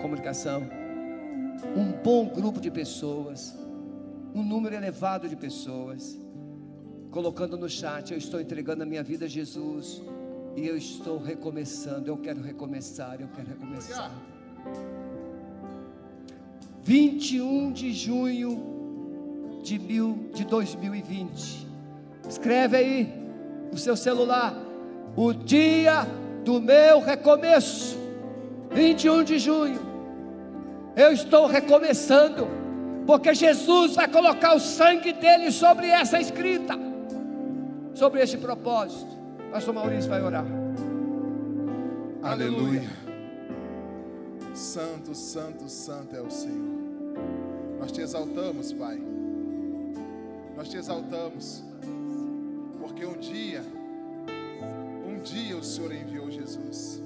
comunicação, 0.00 0.62
um 1.76 1.92
bom 2.02 2.28
grupo 2.28 2.60
de 2.60 2.70
pessoas, 2.70 3.56
um 4.34 4.42
número 4.42 4.74
elevado 4.74 5.28
de 5.28 5.36
pessoas, 5.36 6.18
colocando 7.10 7.56
no 7.56 7.68
chat, 7.68 8.12
eu 8.12 8.18
estou 8.18 8.40
entregando 8.40 8.82
a 8.82 8.86
minha 8.86 9.02
vida 9.02 9.24
a 9.24 9.28
Jesus 9.28 10.02
e 10.56 10.66
eu 10.66 10.76
estou 10.76 11.18
recomeçando, 11.18 12.08
eu 12.08 12.16
quero 12.16 12.40
recomeçar, 12.40 13.20
eu 13.20 13.28
quero 13.28 13.48
recomeçar. 13.48 14.12
21 16.82 17.72
de 17.72 17.92
junho 17.92 19.60
de, 19.62 19.78
mil, 19.78 20.30
de 20.34 20.44
2020. 20.44 21.68
Escreve 22.28 22.76
aí 22.76 23.12
no 23.70 23.78
seu 23.78 23.96
celular. 23.96 24.54
O 25.16 25.32
dia 25.32 26.06
do 26.44 26.60
meu 26.60 27.00
recomeço. 27.00 27.98
21 28.70 29.24
de 29.24 29.38
junho. 29.38 29.80
Eu 30.96 31.12
estou 31.12 31.46
recomeçando. 31.46 32.59
Porque 33.10 33.34
Jesus 33.34 33.96
vai 33.96 34.06
colocar 34.06 34.54
o 34.54 34.60
sangue 34.60 35.12
dele 35.12 35.50
sobre 35.50 35.88
essa 35.88 36.20
escrita. 36.20 36.78
Sobre 37.92 38.22
esse 38.22 38.38
propósito. 38.38 39.10
Pastor 39.50 39.74
Maurício 39.74 40.08
vai 40.08 40.22
orar. 40.22 40.44
Aleluia. 42.22 42.88
Santo, 44.54 45.12
santo, 45.12 45.68
santo 45.68 46.14
é 46.14 46.20
o 46.20 46.30
Senhor. 46.30 46.78
Nós 47.80 47.90
te 47.90 48.00
exaltamos, 48.00 48.72
Pai. 48.72 49.02
Nós 50.56 50.68
te 50.68 50.76
exaltamos. 50.76 51.64
Porque 52.78 53.04
um 53.04 53.18
dia, 53.18 53.64
um 55.04 55.20
dia 55.20 55.56
o 55.56 55.64
Senhor 55.64 55.92
enviou 55.92 56.30
Jesus 56.30 57.02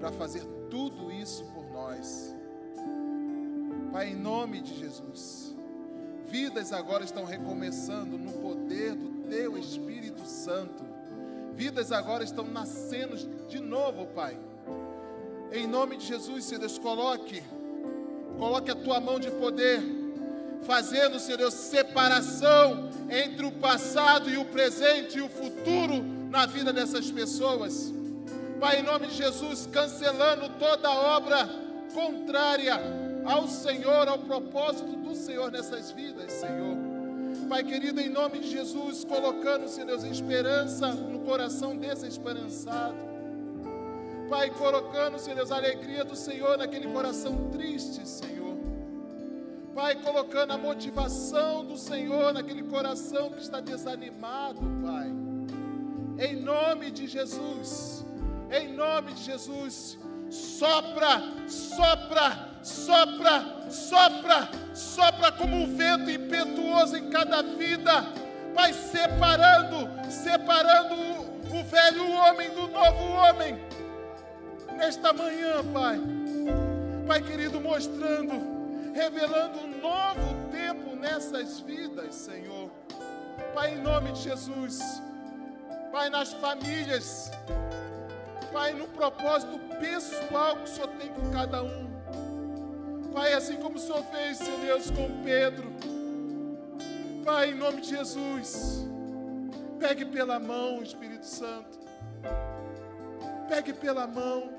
para 0.00 0.10
fazer 0.10 0.42
tudo 0.68 1.12
isso 1.12 1.44
por 1.54 1.70
nós. 1.70 2.41
Pai, 3.92 4.08
em 4.08 4.16
nome 4.16 4.60
de 4.62 4.78
Jesus, 4.78 5.54
vidas 6.26 6.72
agora 6.72 7.04
estão 7.04 7.24
recomeçando 7.24 8.16
no 8.16 8.32
poder 8.32 8.94
do 8.94 9.28
Teu 9.28 9.58
Espírito 9.58 10.24
Santo 10.24 10.92
Vidas 11.54 11.92
agora 11.92 12.24
estão 12.24 12.44
nascendo 12.44 13.16
de 13.48 13.60
novo, 13.60 14.06
Pai. 14.06 14.36
Em 15.52 15.66
nome 15.66 15.98
de 15.98 16.06
Jesus, 16.06 16.44
Senhor 16.44 16.60
Deus, 16.60 16.78
coloque, 16.78 17.42
coloque 18.38 18.70
a 18.70 18.74
tua 18.74 18.98
mão 19.00 19.20
de 19.20 19.30
poder, 19.30 19.82
fazendo, 20.62 21.20
Senhor 21.20 21.36
Deus, 21.36 21.52
separação 21.52 22.88
entre 23.10 23.44
o 23.44 23.52
passado 23.52 24.30
e 24.30 24.38
o 24.38 24.46
presente 24.46 25.18
e 25.18 25.20
o 25.20 25.28
futuro 25.28 26.02
na 26.30 26.46
vida 26.46 26.72
dessas 26.72 27.10
pessoas. 27.10 27.92
Pai, 28.58 28.80
em 28.80 28.82
nome 28.82 29.08
de 29.08 29.16
Jesus, 29.16 29.68
cancelando 29.70 30.48
toda 30.58 30.90
obra 30.90 31.48
contrária 31.92 32.80
ao 33.24 33.46
Senhor, 33.48 34.08
ao 34.08 34.18
propósito 34.18 34.96
do 34.96 35.14
Senhor 35.14 35.50
nessas 35.50 35.90
vidas, 35.90 36.32
Senhor. 36.32 36.76
Pai 37.48 37.62
querido, 37.62 38.00
em 38.00 38.08
nome 38.08 38.38
de 38.38 38.50
Jesus, 38.50 39.04
colocando, 39.04 39.68
Senhor 39.68 39.86
Deus, 39.86 40.04
esperança 40.04 40.88
no 40.88 41.20
coração 41.20 41.76
desesperançado. 41.76 42.96
Pai, 44.28 44.50
colocando, 44.50 45.18
Senhor 45.18 45.36
Deus, 45.36 45.52
a 45.52 45.56
alegria 45.56 46.04
do 46.04 46.16
Senhor 46.16 46.56
naquele 46.56 46.88
coração 46.88 47.50
triste, 47.50 48.06
Senhor. 48.08 48.56
Pai, 49.74 49.96
colocando 49.96 50.52
a 50.52 50.58
motivação 50.58 51.64
do 51.64 51.76
Senhor 51.76 52.32
naquele 52.32 52.62
coração 52.62 53.30
que 53.30 53.40
está 53.40 53.60
desanimado, 53.60 54.60
Pai. 54.82 55.10
Em 56.18 56.36
nome 56.36 56.90
de 56.90 57.06
Jesus, 57.06 58.04
em 58.50 58.72
nome 58.74 59.14
de 59.14 59.22
Jesus, 59.22 59.98
sopra, 60.30 61.22
sopra, 61.48 62.51
sopra, 62.62 63.44
sopra, 63.68 64.48
sopra 64.72 65.32
como 65.32 65.56
um 65.56 65.76
vento 65.76 66.10
impetuoso 66.10 66.96
em 66.96 67.10
cada 67.10 67.42
vida, 67.42 68.04
Pai, 68.54 68.72
separando, 68.72 69.88
separando 70.10 70.94
o, 70.94 71.58
o 71.58 71.64
velho 71.64 72.10
homem 72.10 72.50
do 72.50 72.68
novo 72.68 73.12
homem, 73.12 73.58
nesta 74.76 75.12
manhã, 75.12 75.64
Pai, 75.72 76.00
Pai 77.06 77.22
querido, 77.22 77.60
mostrando, 77.60 78.92
revelando 78.94 79.58
um 79.58 79.80
novo 79.80 80.50
tempo 80.50 80.94
nessas 80.94 81.60
vidas, 81.60 82.14
Senhor, 82.14 82.70
Pai, 83.54 83.74
em 83.74 83.80
nome 83.80 84.12
de 84.12 84.20
Jesus, 84.20 85.02
Pai, 85.90 86.10
nas 86.10 86.32
famílias, 86.34 87.30
Pai, 88.52 88.72
no 88.74 88.86
propósito 88.88 89.58
pessoal 89.80 90.56
que 90.56 90.64
o 90.64 90.66
Senhor 90.66 90.88
tem 90.98 91.08
com 91.08 91.30
cada 91.30 91.62
um. 91.62 91.91
Pai, 93.12 93.34
assim 93.34 93.56
como 93.56 93.76
o 93.76 93.78
Senhor 93.78 94.02
fez, 94.04 94.38
Senhor 94.38 94.58
Deus, 94.60 94.90
com 94.90 95.22
Pedro. 95.22 95.70
Pai, 97.24 97.50
em 97.50 97.54
nome 97.54 97.82
de 97.82 97.90
Jesus, 97.90 98.86
pegue 99.78 100.06
pela 100.06 100.40
mão, 100.40 100.82
Espírito 100.82 101.26
Santo. 101.26 101.78
Pegue 103.48 103.74
pela 103.74 104.06
mão. 104.06 104.50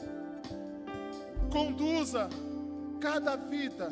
Conduza 1.51 2.29
cada 3.01 3.35
vida, 3.35 3.91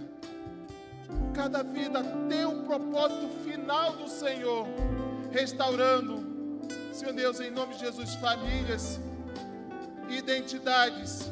cada 1.34 1.64
vida 1.64 2.01
tem 2.30 2.45
um 2.45 2.64
propósito 2.64 3.28
final 3.43 3.93
do 3.93 4.07
Senhor, 4.07 4.66
restaurando, 5.32 6.24
Senhor 6.93 7.14
Deus, 7.14 7.39
em 7.39 7.51
nome 7.51 7.74
de 7.74 7.82
Jesus, 7.82 8.16
famílias, 8.16 8.99
identidades, 10.09 11.30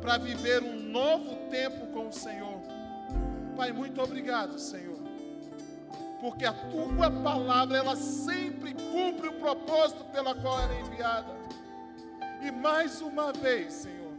para 0.00 0.18
viver 0.18 0.62
um 0.62 0.79
novo 0.90 1.36
tempo 1.48 1.86
com 1.88 2.08
o 2.08 2.12
Senhor. 2.12 2.60
Pai, 3.56 3.72
muito 3.72 4.00
obrigado, 4.02 4.58
Senhor. 4.58 4.98
Porque 6.20 6.44
a 6.44 6.52
tua 6.52 7.10
palavra, 7.10 7.78
ela 7.78 7.96
sempre 7.96 8.74
cumpre 8.74 9.28
o 9.28 9.34
propósito 9.34 10.04
pela 10.06 10.34
qual 10.34 10.60
ela 10.60 10.74
é 10.74 10.80
enviada. 10.80 11.32
E 12.42 12.50
mais 12.50 13.00
uma 13.00 13.32
vez, 13.32 13.72
Senhor, 13.72 14.12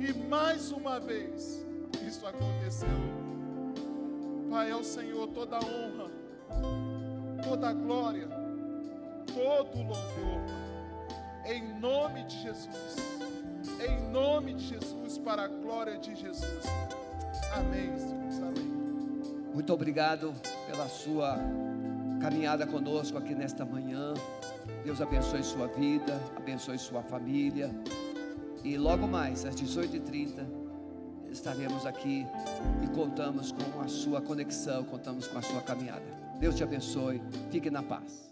e 0.00 0.12
mais 0.28 0.70
uma 0.70 1.00
vez, 1.00 1.64
isso 2.06 2.26
aconteceu. 2.26 2.88
Pai, 4.50 4.70
ao 4.70 4.84
Senhor 4.84 5.28
toda 5.28 5.56
honra, 5.56 6.10
toda 7.42 7.72
glória, 7.72 8.28
todo 9.26 9.78
o 9.78 9.82
louvor, 9.82 10.42
em 11.46 11.78
nome 11.78 12.24
de 12.24 12.42
Jesus 12.42 13.31
em 13.80 14.10
nome 14.10 14.54
de 14.54 14.68
Jesus, 14.68 15.18
para 15.18 15.44
a 15.44 15.48
glória 15.48 15.98
de 15.98 16.14
Jesus. 16.14 16.64
Amém, 17.54 17.96
Senhor. 17.98 18.48
Amém. 18.48 18.72
Muito 19.54 19.72
obrigado 19.72 20.32
pela 20.66 20.88
sua 20.88 21.38
caminhada 22.20 22.66
conosco 22.66 23.18
aqui 23.18 23.34
nesta 23.34 23.64
manhã. 23.64 24.14
Deus 24.84 25.00
abençoe 25.00 25.42
sua 25.42 25.66
vida, 25.66 26.20
abençoe 26.36 26.78
sua 26.78 27.02
família. 27.02 27.70
E 28.64 28.78
logo 28.78 29.06
mais, 29.06 29.44
às 29.44 29.54
18h30, 29.54 30.46
estaremos 31.30 31.84
aqui 31.84 32.26
e 32.82 32.86
contamos 32.88 33.52
com 33.52 33.80
a 33.80 33.88
sua 33.88 34.20
conexão, 34.20 34.84
contamos 34.84 35.26
com 35.26 35.38
a 35.38 35.42
sua 35.42 35.60
caminhada. 35.60 36.04
Deus 36.38 36.56
te 36.56 36.62
abençoe, 36.62 37.20
fique 37.50 37.70
na 37.70 37.82
paz. 37.82 38.31